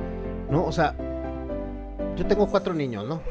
¿no? 0.50 0.66
O 0.66 0.72
sea, 0.72 0.96
yo 2.16 2.26
tengo 2.26 2.47
cuatro 2.47 2.74
niños, 2.74 3.07
¿no? 3.07 3.22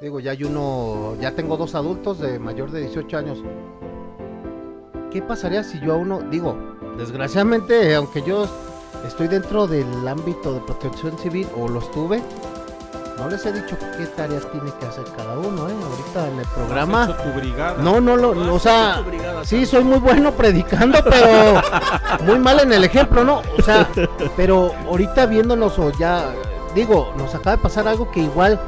Digo, 0.00 0.20
ya 0.20 0.32
hay 0.32 0.44
uno, 0.44 1.14
ya 1.20 1.32
tengo 1.32 1.56
dos 1.56 1.74
adultos 1.74 2.18
de 2.20 2.38
mayor 2.38 2.70
de 2.70 2.80
18 2.82 3.16
años. 3.16 3.38
¿Qué 5.10 5.22
pasaría 5.22 5.64
si 5.64 5.80
yo 5.80 5.94
a 5.94 5.96
uno, 5.96 6.20
digo, 6.30 6.56
desgraciadamente, 6.98 7.94
aunque 7.94 8.22
yo 8.22 8.46
estoy 9.06 9.28
dentro 9.28 9.66
del 9.66 10.06
ámbito 10.06 10.52
de 10.52 10.60
protección 10.60 11.16
civil 11.18 11.48
o 11.58 11.68
lo 11.68 11.78
estuve, 11.80 12.22
no 13.18 13.30
les 13.30 13.46
he 13.46 13.52
dicho 13.52 13.76
qué 13.96 14.04
tareas 14.14 14.46
tiene 14.52 14.70
que 14.78 14.84
hacer 14.84 15.04
cada 15.16 15.38
uno, 15.38 15.68
¿eh? 15.70 15.74
Ahorita 15.90 16.28
en 16.28 16.34
el 16.34 16.44
Has 16.44 16.52
programa. 16.52 17.04
hecho 17.04 17.22
tu 17.22 17.38
brigada. 17.40 17.82
No, 17.82 17.98
no, 17.98 18.14
lo, 18.16 18.34
no, 18.34 18.54
o 18.54 18.58
sea, 18.58 19.02
sí, 19.42 19.64
soy 19.64 19.84
muy 19.84 19.98
bueno 19.98 20.32
predicando, 20.32 20.98
pero 21.02 21.62
muy 22.26 22.38
mal 22.38 22.60
en 22.60 22.74
el 22.74 22.84
ejemplo, 22.84 23.24
¿no? 23.24 23.40
O 23.58 23.62
sea, 23.62 23.88
pero 24.36 24.72
ahorita 24.86 25.24
viéndonos 25.24 25.78
o 25.78 25.90
ya, 25.92 26.34
digo, 26.76 27.12
nos 27.16 27.34
acaba 27.34 27.56
de 27.56 27.62
pasar 27.62 27.88
algo 27.88 28.10
que 28.10 28.20
igual 28.20 28.60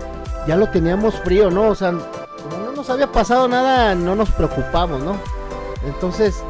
ya 0.46 0.56
lo 0.56 0.68
teníamos 0.70 1.14
frío, 1.20 1.50
¿no? 1.50 1.68
O 1.68 1.74
sea, 1.74 1.90
como 1.92 2.64
no 2.64 2.72
nos 2.72 2.88
había 2.88 3.12
pasado 3.12 3.46
nada, 3.46 3.94
no 3.94 4.16
nos 4.16 4.30
preocupamos, 4.30 5.02
¿no? 5.02 5.16
Entonces, 5.86 6.42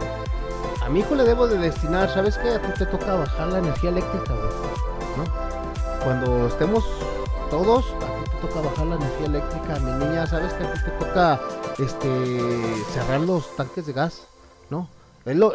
a 0.81 0.89
mi 0.89 1.01
hijo 1.01 1.17
le 1.17 1.25
debo 1.25 1.49
de 1.49 1.59
destinar, 1.59 2.09
¿sabes 2.09 2.39
qué? 2.39 2.51
A 2.51 2.63
ti 2.63 2.69
te 2.79 2.87
toca 2.87 3.17
bajar 3.17 3.49
la 3.49 3.59
energía 3.59 3.91
eléctrica, 3.91 4.33
güey, 4.35 4.53
¿no? 5.19 6.05
Cuando 6.05 6.47
estemos 6.47 6.85
todos, 7.51 7.85
a 7.87 8.25
ti 8.25 8.31
te 8.31 8.47
toca 8.47 8.61
bajar 8.61 8.87
la 8.87 8.95
energía 8.95 9.27
eléctrica, 9.27 9.81
mi 9.81 10.05
niña, 10.05 10.27
¿sabes 10.29 10.53
qué? 10.55 10.65
A 10.65 10.73
ti 10.73 10.81
te 10.85 10.91
toca 11.05 11.41
este 11.79 12.85
cerrar 12.95 13.21
los 13.21 13.57
tanques 13.57 13.85
de 13.85 13.93
gas, 13.93 14.29
¿no? 14.71 14.89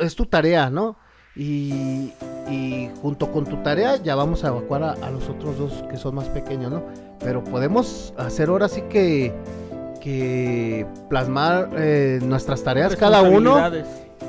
Es 0.01 0.15
tu 0.15 0.25
tarea, 0.25 0.69
¿no? 0.69 0.97
Y, 1.35 2.13
y 2.49 2.89
junto 3.01 3.31
con 3.31 3.45
tu 3.45 3.57
tarea 3.63 3.95
ya 3.97 4.15
vamos 4.15 4.43
a 4.43 4.49
evacuar 4.49 4.83
a, 4.83 4.91
a 4.93 5.09
los 5.11 5.29
otros 5.29 5.57
dos 5.57 5.83
que 5.89 5.97
son 5.97 6.15
más 6.15 6.27
pequeños, 6.29 6.71
¿no? 6.71 6.83
Pero 7.19 7.43
podemos 7.43 8.13
hacer 8.17 8.49
ahora 8.49 8.67
sí 8.67 8.81
que, 8.89 9.33
que 10.01 10.85
plasmar 11.09 11.69
eh, 11.77 12.19
nuestras 12.23 12.63
tareas 12.63 12.95
cada 12.95 13.21
uno 13.21 13.57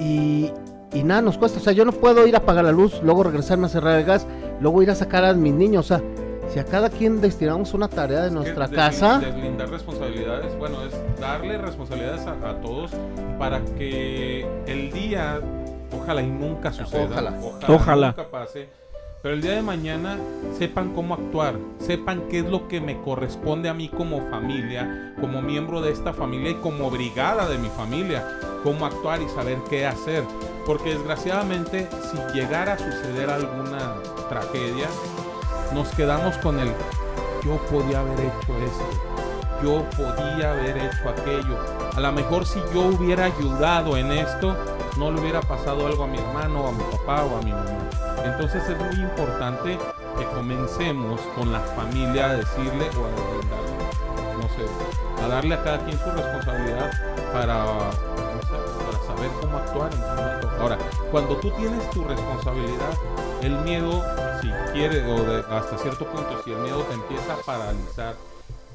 y, 0.00 0.50
y 0.92 1.02
nada 1.02 1.22
nos 1.22 1.38
cuesta. 1.38 1.58
O 1.58 1.62
sea, 1.62 1.72
yo 1.72 1.84
no 1.84 1.92
puedo 1.92 2.26
ir 2.26 2.34
a 2.34 2.38
apagar 2.38 2.64
la 2.64 2.72
luz, 2.72 3.00
luego 3.02 3.24
regresarme 3.24 3.66
a 3.66 3.68
cerrar 3.68 3.98
el 3.98 4.04
gas, 4.04 4.26
luego 4.60 4.82
ir 4.82 4.90
a 4.90 4.94
sacar 4.94 5.24
a 5.24 5.34
mis 5.34 5.52
niños. 5.52 5.90
O 5.90 5.96
sea, 5.96 6.02
si 6.52 6.58
a 6.60 6.64
cada 6.64 6.90
quien 6.90 7.20
destinamos 7.20 7.74
una 7.74 7.88
tarea 7.88 8.20
de 8.20 8.26
Es 8.28 8.32
que 8.32 8.38
nuestra 8.38 8.68
desli- 8.68 8.74
casa, 8.76 9.18
Deslindar 9.18 9.70
responsabilidades, 9.70 10.56
bueno, 10.58 10.76
es 10.84 10.94
darle 11.20 11.58
responsabilidades 11.58 12.26
a, 12.26 12.50
a 12.50 12.60
todos 12.60 12.92
para 13.38 13.60
que 13.76 14.46
el 14.66 14.92
día, 14.92 15.40
ojalá 16.00 16.22
y 16.22 16.26
nunca 16.26 16.72
suceda, 16.72 17.04
Ojalá. 17.04 17.38
Ojalá. 17.68 18.06
nunca 18.08 18.30
pase, 18.30 18.68
pero 19.22 19.34
el 19.34 19.40
día 19.40 19.52
de 19.52 19.62
mañana 19.62 20.18
sepan 20.58 20.94
cómo 20.94 21.14
actuar, 21.14 21.54
sepan 21.78 22.28
qué 22.28 22.40
es 22.40 22.44
lo 22.44 22.68
que 22.68 22.80
me 22.80 23.00
corresponde 23.00 23.70
a 23.70 23.74
mí 23.74 23.88
como 23.88 24.28
familia, 24.28 25.14
como 25.18 25.40
miembro 25.40 25.80
de 25.80 25.92
esta 25.92 26.12
familia 26.12 26.50
y 26.50 26.56
como 26.56 26.90
brigada 26.90 27.48
de 27.48 27.56
mi 27.56 27.68
familia, 27.68 28.22
cómo 28.62 28.84
actuar 28.84 29.22
y 29.22 29.28
saber 29.30 29.56
qué 29.70 29.86
hacer. 29.86 30.24
Porque 30.66 30.90
desgraciadamente, 30.90 31.88
si 32.10 32.18
llegara 32.38 32.74
a 32.74 32.78
suceder 32.78 33.30
alguna 33.30 33.94
tragedia, 34.28 34.88
nos 35.72 35.88
quedamos 35.88 36.36
con 36.38 36.58
el 36.58 36.68
yo 37.44 37.56
podía 37.70 38.00
haber 38.00 38.20
hecho 38.20 38.58
esto, 38.64 38.88
yo 39.62 39.84
podía 39.96 40.52
haber 40.52 40.76
hecho 40.76 41.08
aquello. 41.08 41.58
A 41.94 42.00
lo 42.00 42.12
mejor 42.12 42.46
si 42.46 42.58
yo 42.72 42.86
hubiera 42.86 43.26
ayudado 43.26 43.96
en 43.96 44.12
esto, 44.12 44.56
no 44.96 45.10
le 45.10 45.20
hubiera 45.20 45.40
pasado 45.40 45.86
algo 45.86 46.04
a 46.04 46.06
mi 46.06 46.18
hermano, 46.18 46.68
a 46.68 46.72
mi 46.72 46.84
papá 46.84 47.24
o 47.24 47.38
a 47.38 47.42
mi 47.42 47.52
mamá. 47.52 47.90
Entonces 48.24 48.62
es 48.68 48.78
muy 48.78 49.04
importante 49.04 49.78
que 50.18 50.24
comencemos 50.26 51.20
con 51.36 51.52
la 51.52 51.60
familia 51.60 52.30
a 52.30 52.36
decirle 52.36 52.88
o 52.96 53.04
a 53.04 53.10
darle, 53.10 53.44
no 54.40 54.48
sé, 54.48 55.22
a 55.24 55.28
darle 55.28 55.54
a 55.54 55.62
cada 55.62 55.78
quien 55.84 55.98
su 55.98 56.10
responsabilidad 56.10 56.92
para, 57.32 57.64
para 57.64 59.06
saber 59.06 59.30
cómo 59.40 59.58
actuar 59.58 59.92
en 59.92 60.00
ese 60.00 60.14
momento. 60.14 60.50
Ahora, 60.60 60.78
cuando 61.10 61.36
tú 61.36 61.50
tienes 61.50 61.90
tu 61.90 62.04
responsabilidad, 62.04 62.92
el 63.42 63.58
miedo, 63.58 64.02
si 64.40 64.48
quiere, 64.72 65.04
o 65.06 65.54
hasta 65.54 65.76
cierto 65.78 66.06
punto, 66.06 66.40
si 66.44 66.52
el 66.52 66.58
miedo 66.58 66.82
te 66.82 66.94
empieza 66.94 67.34
a 67.34 67.36
paralizar, 67.38 68.14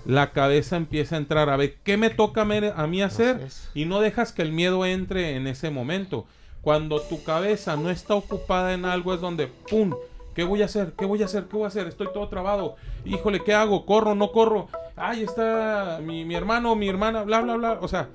la 0.06 0.32
cabeza 0.32 0.78
empieza 0.78 1.16
a 1.16 1.20
entrar 1.20 1.50
a 1.50 1.58
ver 1.58 1.78
qué 1.84 1.97
me 1.97 2.10
toca 2.10 2.41
a 2.41 2.88
mí 2.88 3.02
hacer 3.02 3.47
y 3.74 3.86
no 3.86 4.00
dejas 4.00 4.32
que 4.32 4.41
el 4.41 4.52
miedo 4.52 4.86
entre 4.86 5.36
en 5.36 5.47
ese 5.47 5.70
momento. 5.70 6.26
Cuando 6.62 7.00
tu 7.02 7.24
cabeza 7.24 7.78
no 7.78 7.89
está 7.89 8.16
ocupada 8.16 8.74
en 8.74 8.86
algo 8.86 9.14
es 9.14 9.22
donde, 9.22 9.47
¡pum! 9.47 9.93
¿Qué 10.36 10.43
voy 10.43 10.62
a 10.62 10.66
hacer? 10.66 10.93
¿Qué 10.97 11.06
voy 11.06 11.22
a 11.22 11.26
hacer? 11.26 11.45
¿Qué 11.45 11.56
voy 11.56 11.66
a 11.66 11.68
hacer? 11.68 11.88
Estoy 11.88 12.08
todo 12.14 12.28
trabado. 12.28 12.76
Híjole, 13.06 13.43
¿qué 13.43 13.54
hago? 13.54 13.86
¿Corro? 13.86 14.16
¿No 14.16 14.32
corro? 14.32 14.68
Ay, 14.95 15.24
está 15.24 16.00
mi, 16.04 16.26
mi 16.26 16.36
hermano, 16.36 16.76
mi 16.76 16.88
hermana, 16.88 17.24
bla, 17.24 17.41
bla, 17.41 17.56
bla. 17.56 17.80
O 17.82 17.88
sea, 17.88 18.10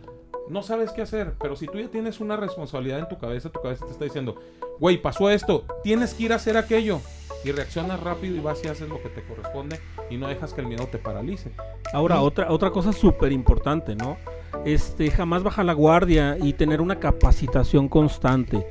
no 0.49 0.62
sabes 0.62 0.91
qué 0.93 1.03
hacer. 1.03 1.35
Pero 1.41 1.57
si 1.57 1.66
tú 1.66 1.78
ya 1.78 1.89
tienes 1.89 2.20
una 2.20 2.37
responsabilidad 2.37 2.99
en 2.99 3.09
tu 3.09 3.18
cabeza, 3.18 3.51
tu 3.51 3.61
cabeza 3.61 3.85
te 3.87 3.93
está 3.93 4.05
diciendo, 4.05 4.37
güey, 4.78 4.99
pasó 4.99 5.30
esto, 5.30 5.64
tienes 5.82 6.14
que 6.14 6.24
ir 6.24 6.32
a 6.32 6.37
hacer 6.37 6.57
aquello. 6.57 7.01
Y 7.45 7.53
reaccionas 7.53 8.01
rápido 8.01 8.36
y 8.36 8.40
vas 8.40 8.64
y 8.64 8.68
haces 8.68 8.88
lo 8.88 9.03
que 9.03 9.11
te 9.11 9.22
corresponde 9.22 9.78
y 10.11 10.16
no 10.16 10.28
dejas 10.28 10.55
que 10.55 10.62
el 10.62 10.66
miedo 10.66 10.86
te 10.86 10.99
paralice. 10.99 11.51
Ahora, 11.92 12.20
otra, 12.22 12.51
otra 12.51 12.70
cosa 12.70 12.92
súper 12.92 13.32
importante, 13.32 13.95
¿no? 13.95 14.16
Este, 14.64 15.11
jamás 15.11 15.42
bajar 15.42 15.66
la 15.66 15.74
guardia 15.74 16.38
y 16.40 16.55
tener 16.55 16.80
una 16.80 16.99
capacitación 16.99 17.88
constante. 17.88 18.66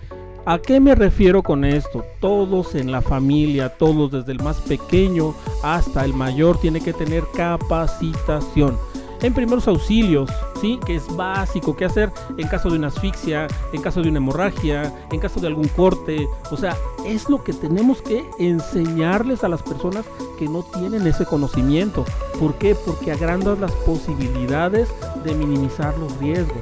¿A 0.45 0.59
qué 0.59 0.79
me 0.79 0.93
refiero 0.93 1.41
con 1.41 1.63
esto? 1.63 2.03
Todos 2.19 2.75
en 2.75 2.91
la 2.91 3.01
familia, 3.01 3.69
todos 3.69 4.11
desde 4.11 4.33
el 4.33 4.41
más 4.41 4.59
pequeño 4.61 5.35
hasta 5.63 6.03
el 6.03 6.13
mayor, 6.13 6.59
tiene 6.59 6.81
que 6.81 6.91
tener 6.91 7.23
capacitación. 7.33 8.77
En 9.23 9.33
primeros 9.33 9.69
auxilios, 9.69 10.29
¿sí? 10.59 10.79
Que 10.85 10.95
es 10.95 11.07
básico, 11.15 11.75
qué 11.77 11.85
hacer 11.85 12.11
en 12.37 12.45
caso 12.49 12.69
de 12.69 12.77
una 12.77 12.87
asfixia, 12.87 13.47
en 13.71 13.81
caso 13.81 14.01
de 14.01 14.09
una 14.09 14.17
hemorragia, 14.17 14.93
en 15.11 15.19
caso 15.21 15.39
de 15.39 15.47
algún 15.47 15.69
corte. 15.69 16.27
O 16.51 16.57
sea, 16.57 16.75
es 17.05 17.29
lo 17.29 17.41
que 17.41 17.53
tenemos 17.53 18.01
que 18.01 18.29
enseñarles 18.37 19.45
a 19.45 19.49
las 19.49 19.63
personas 19.63 20.05
que 20.37 20.49
no 20.49 20.61
tienen 20.63 21.07
ese 21.07 21.25
conocimiento. 21.25 22.03
¿Por 22.37 22.55
qué? 22.55 22.75
Porque 22.75 23.13
agrandas 23.13 23.59
las 23.59 23.71
posibilidades 23.71 24.89
de 25.23 25.33
minimizar 25.33 25.97
los 25.97 26.17
riesgos. 26.17 26.61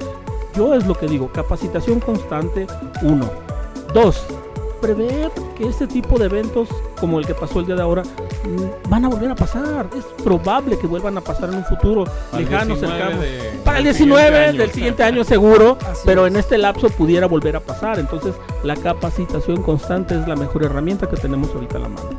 Yo 0.56 0.76
es 0.76 0.86
lo 0.86 0.94
que 0.94 1.08
digo, 1.08 1.32
capacitación 1.32 2.00
constante, 2.00 2.68
uno. 3.02 3.28
Dos, 3.92 4.24
prever 4.82 5.32
que 5.58 5.68
este 5.68 5.88
tipo 5.88 6.20
de 6.20 6.26
eventos, 6.26 6.70
como 7.02 7.20
el 7.20 7.26
que 7.26 7.34
pasó 7.34 7.60
el 7.60 7.66
día 7.66 7.76
de 7.76 7.82
ahora, 7.82 8.04
van 8.88 9.04
a 9.06 9.10
volver 9.10 9.32
a 9.32 9.36
pasar. 9.36 9.90
Es 9.98 10.06
probable 10.24 10.78
que 10.80 10.88
vuelvan 10.88 11.18
a 11.18 11.22
pasar 11.22 11.50
en 11.50 11.56
un 11.56 11.66
futuro 11.66 12.06
Para 12.06 12.44
el 12.44 12.50
lejano, 12.50 12.76
19 12.76 12.98
cercano. 12.98 13.22
de- 13.22 13.60
Para 13.66 13.78
el 13.80 13.84
del 13.84 13.94
19 13.94 14.22
siguiente 14.24 14.50
año. 14.50 14.58
del 14.60 14.72
siguiente 14.72 15.04
año 15.04 15.24
seguro, 15.26 15.78
pero 16.06 16.26
es. 16.28 16.32
en 16.34 16.40
este 16.40 16.58
lapso 16.58 16.90
pudiera 16.92 17.26
volver 17.28 17.56
a 17.58 17.60
pasar. 17.60 18.00
Entonces, 18.00 18.36
la 18.64 18.76
capacitación 18.78 19.62
constante 19.64 20.18
es 20.18 20.28
la 20.28 20.36
mejor 20.38 20.64
herramienta 20.64 21.10
que 21.10 21.18
tenemos 21.18 21.50
ahorita 21.54 21.78
a 21.78 21.82
la 21.82 21.90
mano. 21.90 22.10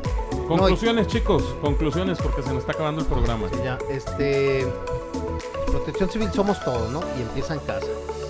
Conclusiones, 0.49 1.07
chicos, 1.07 1.43
conclusiones 1.63 2.19
porque 2.21 2.43
se 2.43 2.49
nos 2.51 2.59
está 2.59 2.73
acabando 2.73 3.01
el 3.01 3.07
programa. 3.07 3.49
Sí, 3.51 3.57
ya, 3.65 3.79
este. 3.91 4.67
Protección 5.71 6.11
civil 6.11 6.29
somos 6.35 6.63
todos, 6.65 6.91
¿no? 6.91 7.01
Y 7.19 7.23
empieza 7.23 7.55
en 7.55 7.61
casa. 7.61 7.87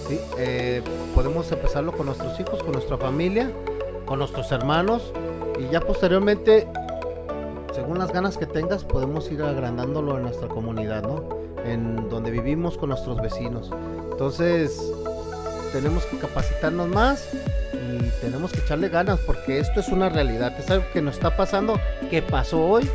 ¿sí? 0.09 0.19
Eh, 0.39 0.83
podemos 1.15 1.51
empezarlo 1.51 1.93
con 1.93 2.07
nuestros 2.07 2.39
hijos, 2.39 2.63
con 2.63 2.73
nuestra 2.73 2.97
familia, 2.99 3.51
con 4.07 4.19
nuestros 4.21 4.53
hermanos. 4.53 5.13
Y 5.59 5.71
ya 5.71 5.81
posteriormente, 5.81 6.67
según 7.75 7.99
las 7.99 8.13
ganas 8.13 8.37
que 8.37 8.47
tengas, 8.47 8.85
podemos 8.85 9.31
ir 9.31 9.43
agrandándolo 9.43 10.17
en 10.17 10.23
nuestra 10.23 10.49
comunidad, 10.49 11.03
¿no? 11.03 11.29
En 11.65 12.09
donde 12.09 12.31
vivimos 12.31 12.77
con 12.77 12.91
nuestros 12.91 13.21
vecinos. 13.21 13.71
Entonces, 14.11 14.81
tenemos 15.73 16.05
que 16.07 16.19
capacitarnos 16.19 16.89
más 16.89 17.29
y 17.73 17.99
tenemos 18.21 18.53
que 18.53 18.61
echarle 18.61 18.89
ganas 18.89 19.19
porque 19.21 19.59
esto 19.59 19.81
es 19.81 19.89
una 19.89 20.09
realidad. 20.09 20.59
Es 20.59 20.71
algo 20.71 20.85
que 20.93 21.01
nos 21.01 21.15
está 21.15 21.37
pasando, 21.37 21.79
que 22.11 22.23
pasó 22.23 22.63
hoy 22.65 22.89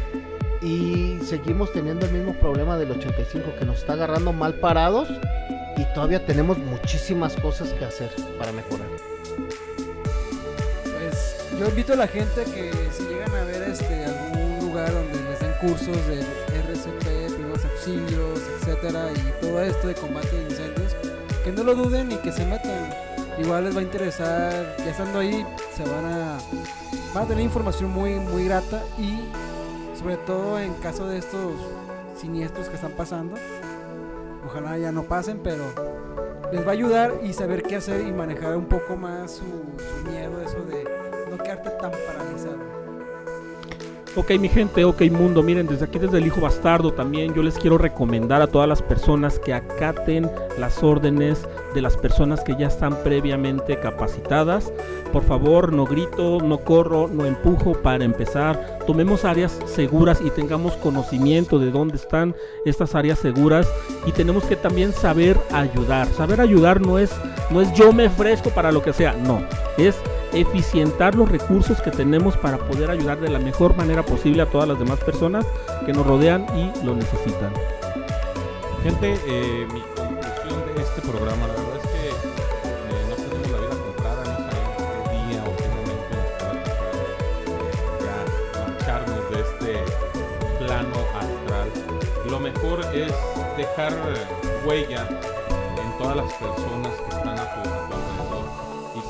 y 0.62 1.20
seguimos 1.24 1.72
teniendo 1.72 2.06
el 2.06 2.12
mismo 2.12 2.34
problema 2.40 2.78
del 2.78 2.92
85 2.92 3.56
que 3.60 3.66
nos 3.66 3.80
está 3.80 3.94
agarrando 3.94 4.34
mal 4.34 4.56
parados 4.56 5.10
y 5.78 5.86
todavía 5.94 6.26
tenemos 6.26 6.58
muchísimas 6.58 7.36
cosas 7.36 7.74
que 7.74 7.86
hacer 7.86 8.10
para 8.40 8.52
mejorar. 8.52 9.07
Yo 11.60 11.68
invito 11.68 11.94
a 11.94 11.96
la 11.96 12.08
gente 12.08 12.44
que 12.44 12.72
si 12.92 13.04
llegan 13.06 13.34
a 13.34 13.44
ver 13.44 13.64
este 13.64 14.06
algún 14.06 14.60
lugar 14.60 14.94
donde 14.94 15.24
les 15.24 15.40
den 15.40 15.54
cursos 15.60 15.98
de 16.06 16.20
RCP, 16.20 17.34
primeros 17.34 17.66
auxilios, 17.66 18.40
etcétera, 18.62 19.10
y 19.12 19.42
todo 19.42 19.64
esto 19.64 19.88
de 19.88 19.96
combate 19.96 20.36
de 20.36 20.44
incendios, 20.44 20.96
que 21.44 21.52
no 21.52 21.64
lo 21.64 21.74
duden 21.74 22.12
y 22.12 22.18
que 22.18 22.32
se 22.32 22.46
metan. 22.46 22.90
Igual 23.40 23.64
les 23.64 23.76
va 23.76 23.80
a 23.80 23.84
interesar, 23.84 24.76
ya 24.78 24.92
estando 24.92 25.18
ahí, 25.18 25.44
se 25.76 25.84
van 25.84 26.06
a, 26.06 26.38
van 27.16 27.24
a 27.24 27.28
tener 27.28 27.44
información 27.44 27.90
muy, 27.90 28.20
muy 28.20 28.46
grata 28.46 28.84
y 29.00 29.18
sobre 29.98 30.18
todo 30.18 30.60
en 30.60 30.76
caso 30.76 31.08
de 31.08 31.18
estos 31.18 31.54
siniestros 32.22 32.70
que 32.70 32.76
están 32.76 32.92
pasando, 32.92 33.36
ojalá 34.46 34.78
ya 34.78 34.92
no 34.92 35.04
pasen, 35.04 35.40
pero 35.44 35.64
les 36.52 36.66
va 36.66 36.70
a 36.70 36.74
ayudar 36.74 37.14
y 37.24 37.34
saber 37.34 37.64
qué 37.64 37.76
hacer 37.76 38.02
y 38.02 38.12
manejar 38.12 38.56
un 38.56 38.66
poco 38.66 38.96
más 38.96 39.32
su, 39.32 39.44
su 39.44 40.10
miedo, 40.10 40.42
eso 40.42 40.64
de 40.64 40.84
no 41.30 41.38
quedarte 41.38 41.70
tan 41.72 41.92
paralizado. 41.92 42.87
Ok, 44.20 44.32
mi 44.40 44.50
gente, 44.50 44.84
ok, 44.84 45.00
mundo, 45.12 45.44
miren, 45.44 45.68
desde 45.68 45.86
aquí, 45.86 46.00
desde 46.00 46.18
el 46.18 46.26
Hijo 46.26 46.42
Bastardo 46.42 46.92
también, 46.92 47.36
yo 47.36 47.44
les 47.44 47.54
quiero 47.54 47.78
recomendar 47.78 48.42
a 48.42 48.48
todas 48.48 48.68
las 48.68 48.82
personas 48.82 49.38
que 49.38 49.54
acaten 49.54 50.28
las 50.58 50.82
órdenes 50.82 51.48
de 51.76 51.84
las 51.84 51.96
personas 51.96 52.44
que 52.44 52.56
ya 52.58 52.66
están 52.66 52.96
previamente 53.04 53.80
capacitadas. 53.80 54.74
Por 55.14 55.24
favor, 55.24 55.72
no 55.72 55.86
grito, 55.86 56.40
no 56.42 56.58
corro, 56.58 57.08
no 57.08 57.28
empujo 57.28 57.74
para 57.74 58.04
empezar. 58.06 58.80
Tomemos 58.88 59.24
áreas 59.24 59.60
seguras 59.68 60.20
y 60.26 60.32
tengamos 60.32 60.74
conocimiento 60.78 61.60
de 61.60 61.70
dónde 61.70 61.98
están 61.98 62.36
estas 62.66 62.96
áreas 62.96 63.20
seguras 63.20 63.70
y 64.08 64.12
tenemos 64.14 64.46
que 64.46 64.56
también 64.56 64.94
saber 64.94 65.38
ayudar. 65.52 66.08
Saber 66.08 66.42
ayudar 66.42 66.82
no 66.82 66.98
es, 66.98 67.12
no 67.52 67.62
es 67.62 67.72
yo 67.74 67.94
me 67.94 68.08
ofrezco 68.08 68.50
para 68.50 68.72
lo 68.72 68.82
que 68.82 68.94
sea, 68.94 69.14
no, 69.14 69.44
es 69.78 69.96
eficientar 70.40 71.16
los 71.16 71.30
recursos 71.30 71.82
que 71.82 71.92
tenemos 71.92 72.38
para 72.38 72.58
poder 72.58 72.90
ayudar 72.90 73.20
de 73.20 73.30
la 73.30 73.40
mejor 73.40 73.76
manera 73.76 74.04
posible 74.04 74.42
a 74.44 74.46
todas 74.46 74.68
las 74.68 74.80
demás 74.80 75.00
personas 75.00 75.46
que 75.86 75.94
nos 75.94 76.06
rodean 76.06 76.46
y 76.56 76.86
lo 76.86 76.96
necesitan. 76.96 77.52
Gente, 78.84 79.18
eh, 79.28 79.68
mi 79.74 79.82
conclusión 79.82 80.76
de 80.76 80.82
este 80.82 81.02
programa, 81.02 81.48
la 81.48 81.54
verdad 81.54 81.78
es 81.84 81.90
que 81.90 82.08
eh, 82.08 83.06
no 83.10 83.16
tenemos 83.16 83.52
la 83.52 83.58
vida 83.58 83.76
comprada, 83.84 84.24
no 84.24 84.38
sabemos 84.38 84.74
qué 84.78 85.10
día 85.28 85.44
o 85.44 85.52
qué 85.58 85.68
momento 85.76 86.14
nos 86.46 86.68
eh, 87.48 88.04
ya 88.06 88.16
marcharnos 88.62 89.24
de 89.32 89.40
este 89.42 89.72
plano 90.64 90.96
astral. 91.20 91.68
Lo 92.30 92.40
mejor 92.40 92.80
es 92.94 93.14
dejar 93.58 93.94
huella 94.66 95.08
en 95.82 95.98
todas 95.98 96.16
las 96.18 96.34
personas 96.34 96.94
que 97.10 97.17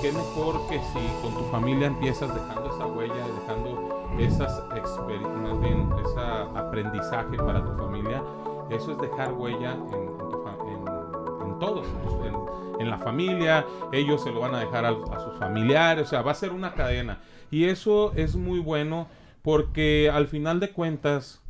qué 0.02 0.12
mejor 0.12 0.68
que 0.68 0.80
si 0.80 1.22
con 1.22 1.34
tu 1.34 1.44
familia 1.52 1.88
empiezas 1.88 2.34
dejando 2.34 2.74
esa 2.74 2.86
huella, 2.86 3.28
dejando 3.40 4.16
esas 4.20 4.64
más 4.68 5.60
bien 5.60 5.88
ese 6.06 6.20
aprendizaje 6.56 7.38
para 7.38 7.64
tu 7.64 7.74
familia, 7.76 8.22
eso 8.70 8.92
es 8.92 8.98
dejar 9.00 9.34
huella 9.34 9.74
en, 9.74 11.60
todos, 11.60 11.88
en, 12.80 12.90
la 12.90 12.98
familia, 12.98 13.66
ellos 13.92 14.24
se 14.24 14.32
lo 14.32 14.40
van 14.40 14.56
a 14.56 14.60
dejar 14.60 14.86
a 14.86 14.94
sus 14.94 15.38
familiares, 15.40 16.08
o 16.08 16.10
sea, 16.10 16.22
va 16.22 16.32
a 16.32 16.36
ser 16.36 16.52
una 16.52 16.74
cadena. 16.74 17.20
Y 17.50 17.66
eso 17.66 18.12
es 18.16 18.36
muy 18.36 18.60
bueno 18.60 19.08
porque 19.42 20.12
al 20.14 20.28
final 20.28 20.60
de 20.60 20.72
cuentas, 20.72 21.42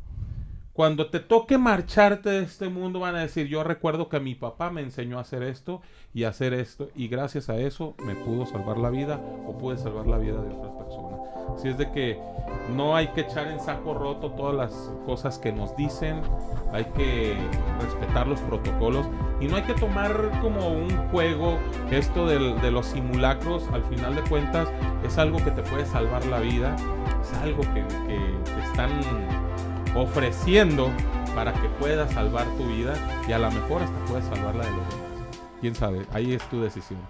cuando 0.78 1.08
te 1.10 1.18
toque 1.18 1.58
marcharte 1.58 2.30
de 2.30 2.44
este 2.44 2.68
mundo, 2.68 3.00
van 3.00 3.16
a 3.16 3.18
decir, 3.18 3.48
yo 3.48 3.64
recuerdo 3.64 4.08
que 4.08 4.20
mi 4.20 4.36
papá 4.36 4.70
me 4.70 4.80
enseñó 4.80 5.18
a 5.18 5.22
hacer 5.22 5.42
esto 5.42 5.82
y 6.14 6.22
a 6.22 6.28
hacer 6.28 6.54
esto, 6.54 6.88
y 6.94 7.08
gracias 7.08 7.48
a 7.48 7.56
eso 7.56 7.96
me 8.06 8.14
pudo 8.14 8.46
salvar 8.46 8.78
la 8.78 8.88
vida 8.88 9.20
o 9.48 9.58
pude 9.58 9.76
salvar 9.76 10.06
la 10.06 10.18
vida 10.18 10.40
de 10.40 10.54
otras 10.54 10.70
personas. 10.76 11.18
Así 11.52 11.66
es 11.66 11.78
de 11.78 11.90
que 11.90 12.16
no 12.76 12.94
hay 12.94 13.08
que 13.08 13.22
echar 13.22 13.48
en 13.48 13.58
saco 13.58 13.92
roto 13.92 14.30
todas 14.30 14.54
las 14.54 14.92
cosas 15.04 15.40
que 15.40 15.50
nos 15.50 15.74
dicen, 15.76 16.22
hay 16.72 16.84
que 16.96 17.34
respetar 17.80 18.28
los 18.28 18.38
protocolos 18.42 19.04
y 19.40 19.48
no 19.48 19.56
hay 19.56 19.62
que 19.62 19.74
tomar 19.74 20.30
como 20.40 20.68
un 20.68 20.96
juego 21.08 21.58
esto 21.90 22.24
del- 22.28 22.60
de 22.60 22.70
los 22.70 22.86
simulacros, 22.86 23.66
al 23.72 23.82
final 23.82 24.14
de 24.14 24.22
cuentas 24.22 24.68
es 25.04 25.18
algo 25.18 25.38
que 25.38 25.50
te 25.50 25.62
puede 25.62 25.86
salvar 25.86 26.24
la 26.26 26.38
vida, 26.38 26.76
es 27.20 27.34
algo 27.38 27.62
que, 27.62 27.84
que 28.06 28.62
están 28.62 28.92
ofreciendo 29.94 30.90
para 31.34 31.52
que 31.52 31.68
puedas 31.80 32.12
salvar 32.12 32.46
tu 32.56 32.66
vida 32.66 32.94
y 33.28 33.32
a 33.32 33.38
lo 33.38 33.50
mejor 33.50 33.82
hasta 33.82 34.04
puedes 34.06 34.24
salvar 34.26 34.54
la 34.54 34.64
de 34.64 34.70
los 34.70 34.88
demás. 34.88 35.08
Quién 35.60 35.74
sabe, 35.74 36.06
ahí 36.12 36.34
es 36.34 36.42
tu 36.48 36.60
decisión. 36.60 37.00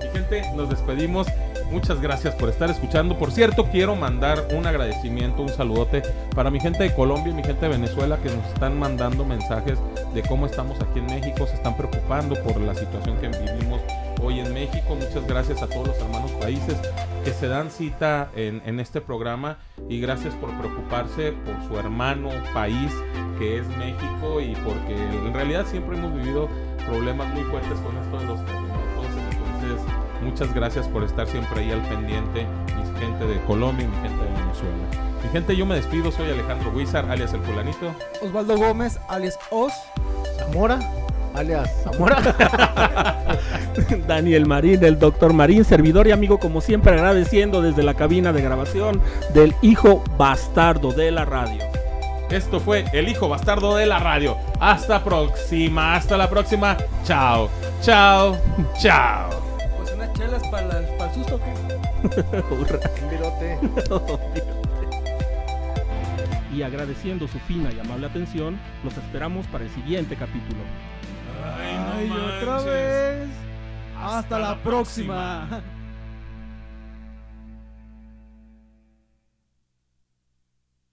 Mi 0.00 0.08
gente, 0.10 0.42
nos 0.54 0.68
despedimos. 0.68 1.26
Muchas 1.72 2.02
gracias 2.02 2.34
por 2.34 2.50
estar 2.50 2.68
escuchando. 2.68 3.18
Por 3.18 3.32
cierto, 3.32 3.64
quiero 3.70 3.96
mandar 3.96 4.46
un 4.54 4.66
agradecimiento, 4.66 5.40
un 5.40 5.48
saludote 5.48 6.02
para 6.34 6.50
mi 6.50 6.60
gente 6.60 6.82
de 6.82 6.94
Colombia 6.94 7.32
y 7.32 7.34
mi 7.34 7.42
gente 7.42 7.62
de 7.62 7.72
Venezuela 7.72 8.18
que 8.18 8.28
nos 8.28 8.46
están 8.48 8.78
mandando 8.78 9.24
mensajes 9.24 9.78
de 10.12 10.22
cómo 10.22 10.44
estamos 10.44 10.78
aquí 10.82 10.98
en 10.98 11.06
México. 11.06 11.46
Se 11.46 11.54
están 11.54 11.74
preocupando 11.74 12.34
por 12.42 12.60
la 12.60 12.74
situación 12.74 13.16
que 13.16 13.28
vivimos 13.28 13.80
hoy 14.22 14.40
en 14.40 14.52
México. 14.52 14.94
Muchas 14.94 15.26
gracias 15.26 15.62
a 15.62 15.66
todos 15.66 15.88
los 15.88 15.96
hermanos 15.96 16.30
países 16.32 16.76
que 17.24 17.32
se 17.32 17.48
dan 17.48 17.70
cita 17.70 18.30
en, 18.36 18.78
este 18.78 19.00
programa 19.00 19.56
y 19.88 19.98
gracias 19.98 20.34
por 20.34 20.50
preocuparse 20.58 21.32
por 21.32 21.56
su 21.68 21.78
hermano 21.78 22.28
país 22.52 22.92
que 23.38 23.58
es 23.58 23.66
México 23.78 24.42
y 24.42 24.54
porque 24.56 24.94
en 24.94 25.32
realidad 25.32 25.64
siempre 25.66 25.96
hemos 25.96 26.12
vivido 26.14 26.50
problemas 26.86 27.28
muy 27.28 27.44
fuertes 27.44 27.78
con 27.80 27.96
esto 27.96 28.18
de 28.18 28.26
los 28.26 28.44
terremotos. 28.44 29.06
Entonces, 29.30 30.01
muchas 30.22 30.54
gracias 30.54 30.88
por 30.88 31.02
estar 31.02 31.26
siempre 31.26 31.60
ahí 31.60 31.72
al 31.72 31.82
pendiente, 31.82 32.46
mi 32.76 33.00
gente 33.00 33.26
de 33.26 33.40
Colombia 33.46 33.84
y 33.84 33.88
mi 33.88 33.96
gente 33.96 34.24
de 34.24 34.30
Venezuela. 34.30 35.02
Mi 35.22 35.28
gente, 35.30 35.56
yo 35.56 35.66
me 35.66 35.74
despido, 35.74 36.10
soy 36.10 36.30
Alejandro 36.30 36.70
Huizar, 36.74 37.10
alias 37.10 37.32
el 37.32 37.40
fulanito. 37.42 37.94
Osvaldo 38.22 38.56
Gómez, 38.56 38.98
alias 39.08 39.38
Os. 39.50 39.72
Zamora, 40.38 40.80
alias 41.34 41.70
Zamora. 41.84 42.18
Daniel 44.06 44.46
Marín, 44.46 44.82
el 44.84 44.98
doctor 44.98 45.32
Marín, 45.32 45.64
servidor 45.64 46.06
y 46.06 46.12
amigo 46.12 46.38
como 46.38 46.60
siempre 46.60 46.92
agradeciendo 46.92 47.62
desde 47.62 47.82
la 47.82 47.94
cabina 47.94 48.32
de 48.32 48.42
grabación 48.42 49.00
del 49.34 49.54
hijo 49.62 50.02
bastardo 50.18 50.92
de 50.92 51.10
la 51.10 51.24
radio. 51.24 51.62
Esto 52.32 52.60
fue 52.60 52.86
El 52.94 53.08
Hijo 53.10 53.28
Bastardo 53.28 53.76
de 53.76 53.84
la 53.84 53.98
Radio. 53.98 54.38
Hasta 54.58 55.04
próxima, 55.04 55.94
hasta 55.94 56.16
la 56.16 56.30
próxima. 56.30 56.78
Chao, 57.04 57.50
chao, 57.82 58.38
chao. 58.78 59.41
Chelas 60.22 60.46
para, 60.48 60.78
el 60.78 61.14
susto, 61.14 61.40
¿qué? 61.40 61.52
Un 63.02 63.10
virote. 63.10 63.58
y 66.54 66.62
agradeciendo 66.62 67.26
su 67.26 67.40
fina 67.40 67.72
y 67.72 67.80
amable 67.80 68.06
atención, 68.06 68.56
los 68.84 68.96
esperamos 68.96 69.48
para 69.48 69.64
el 69.64 69.70
siguiente 69.70 70.14
capítulo. 70.14 70.60
Ay, 71.58 72.08
otra 72.38 72.60
vez. 72.62 73.28
Hasta, 73.98 74.38
la 74.38 74.62
próxima. 74.62 75.60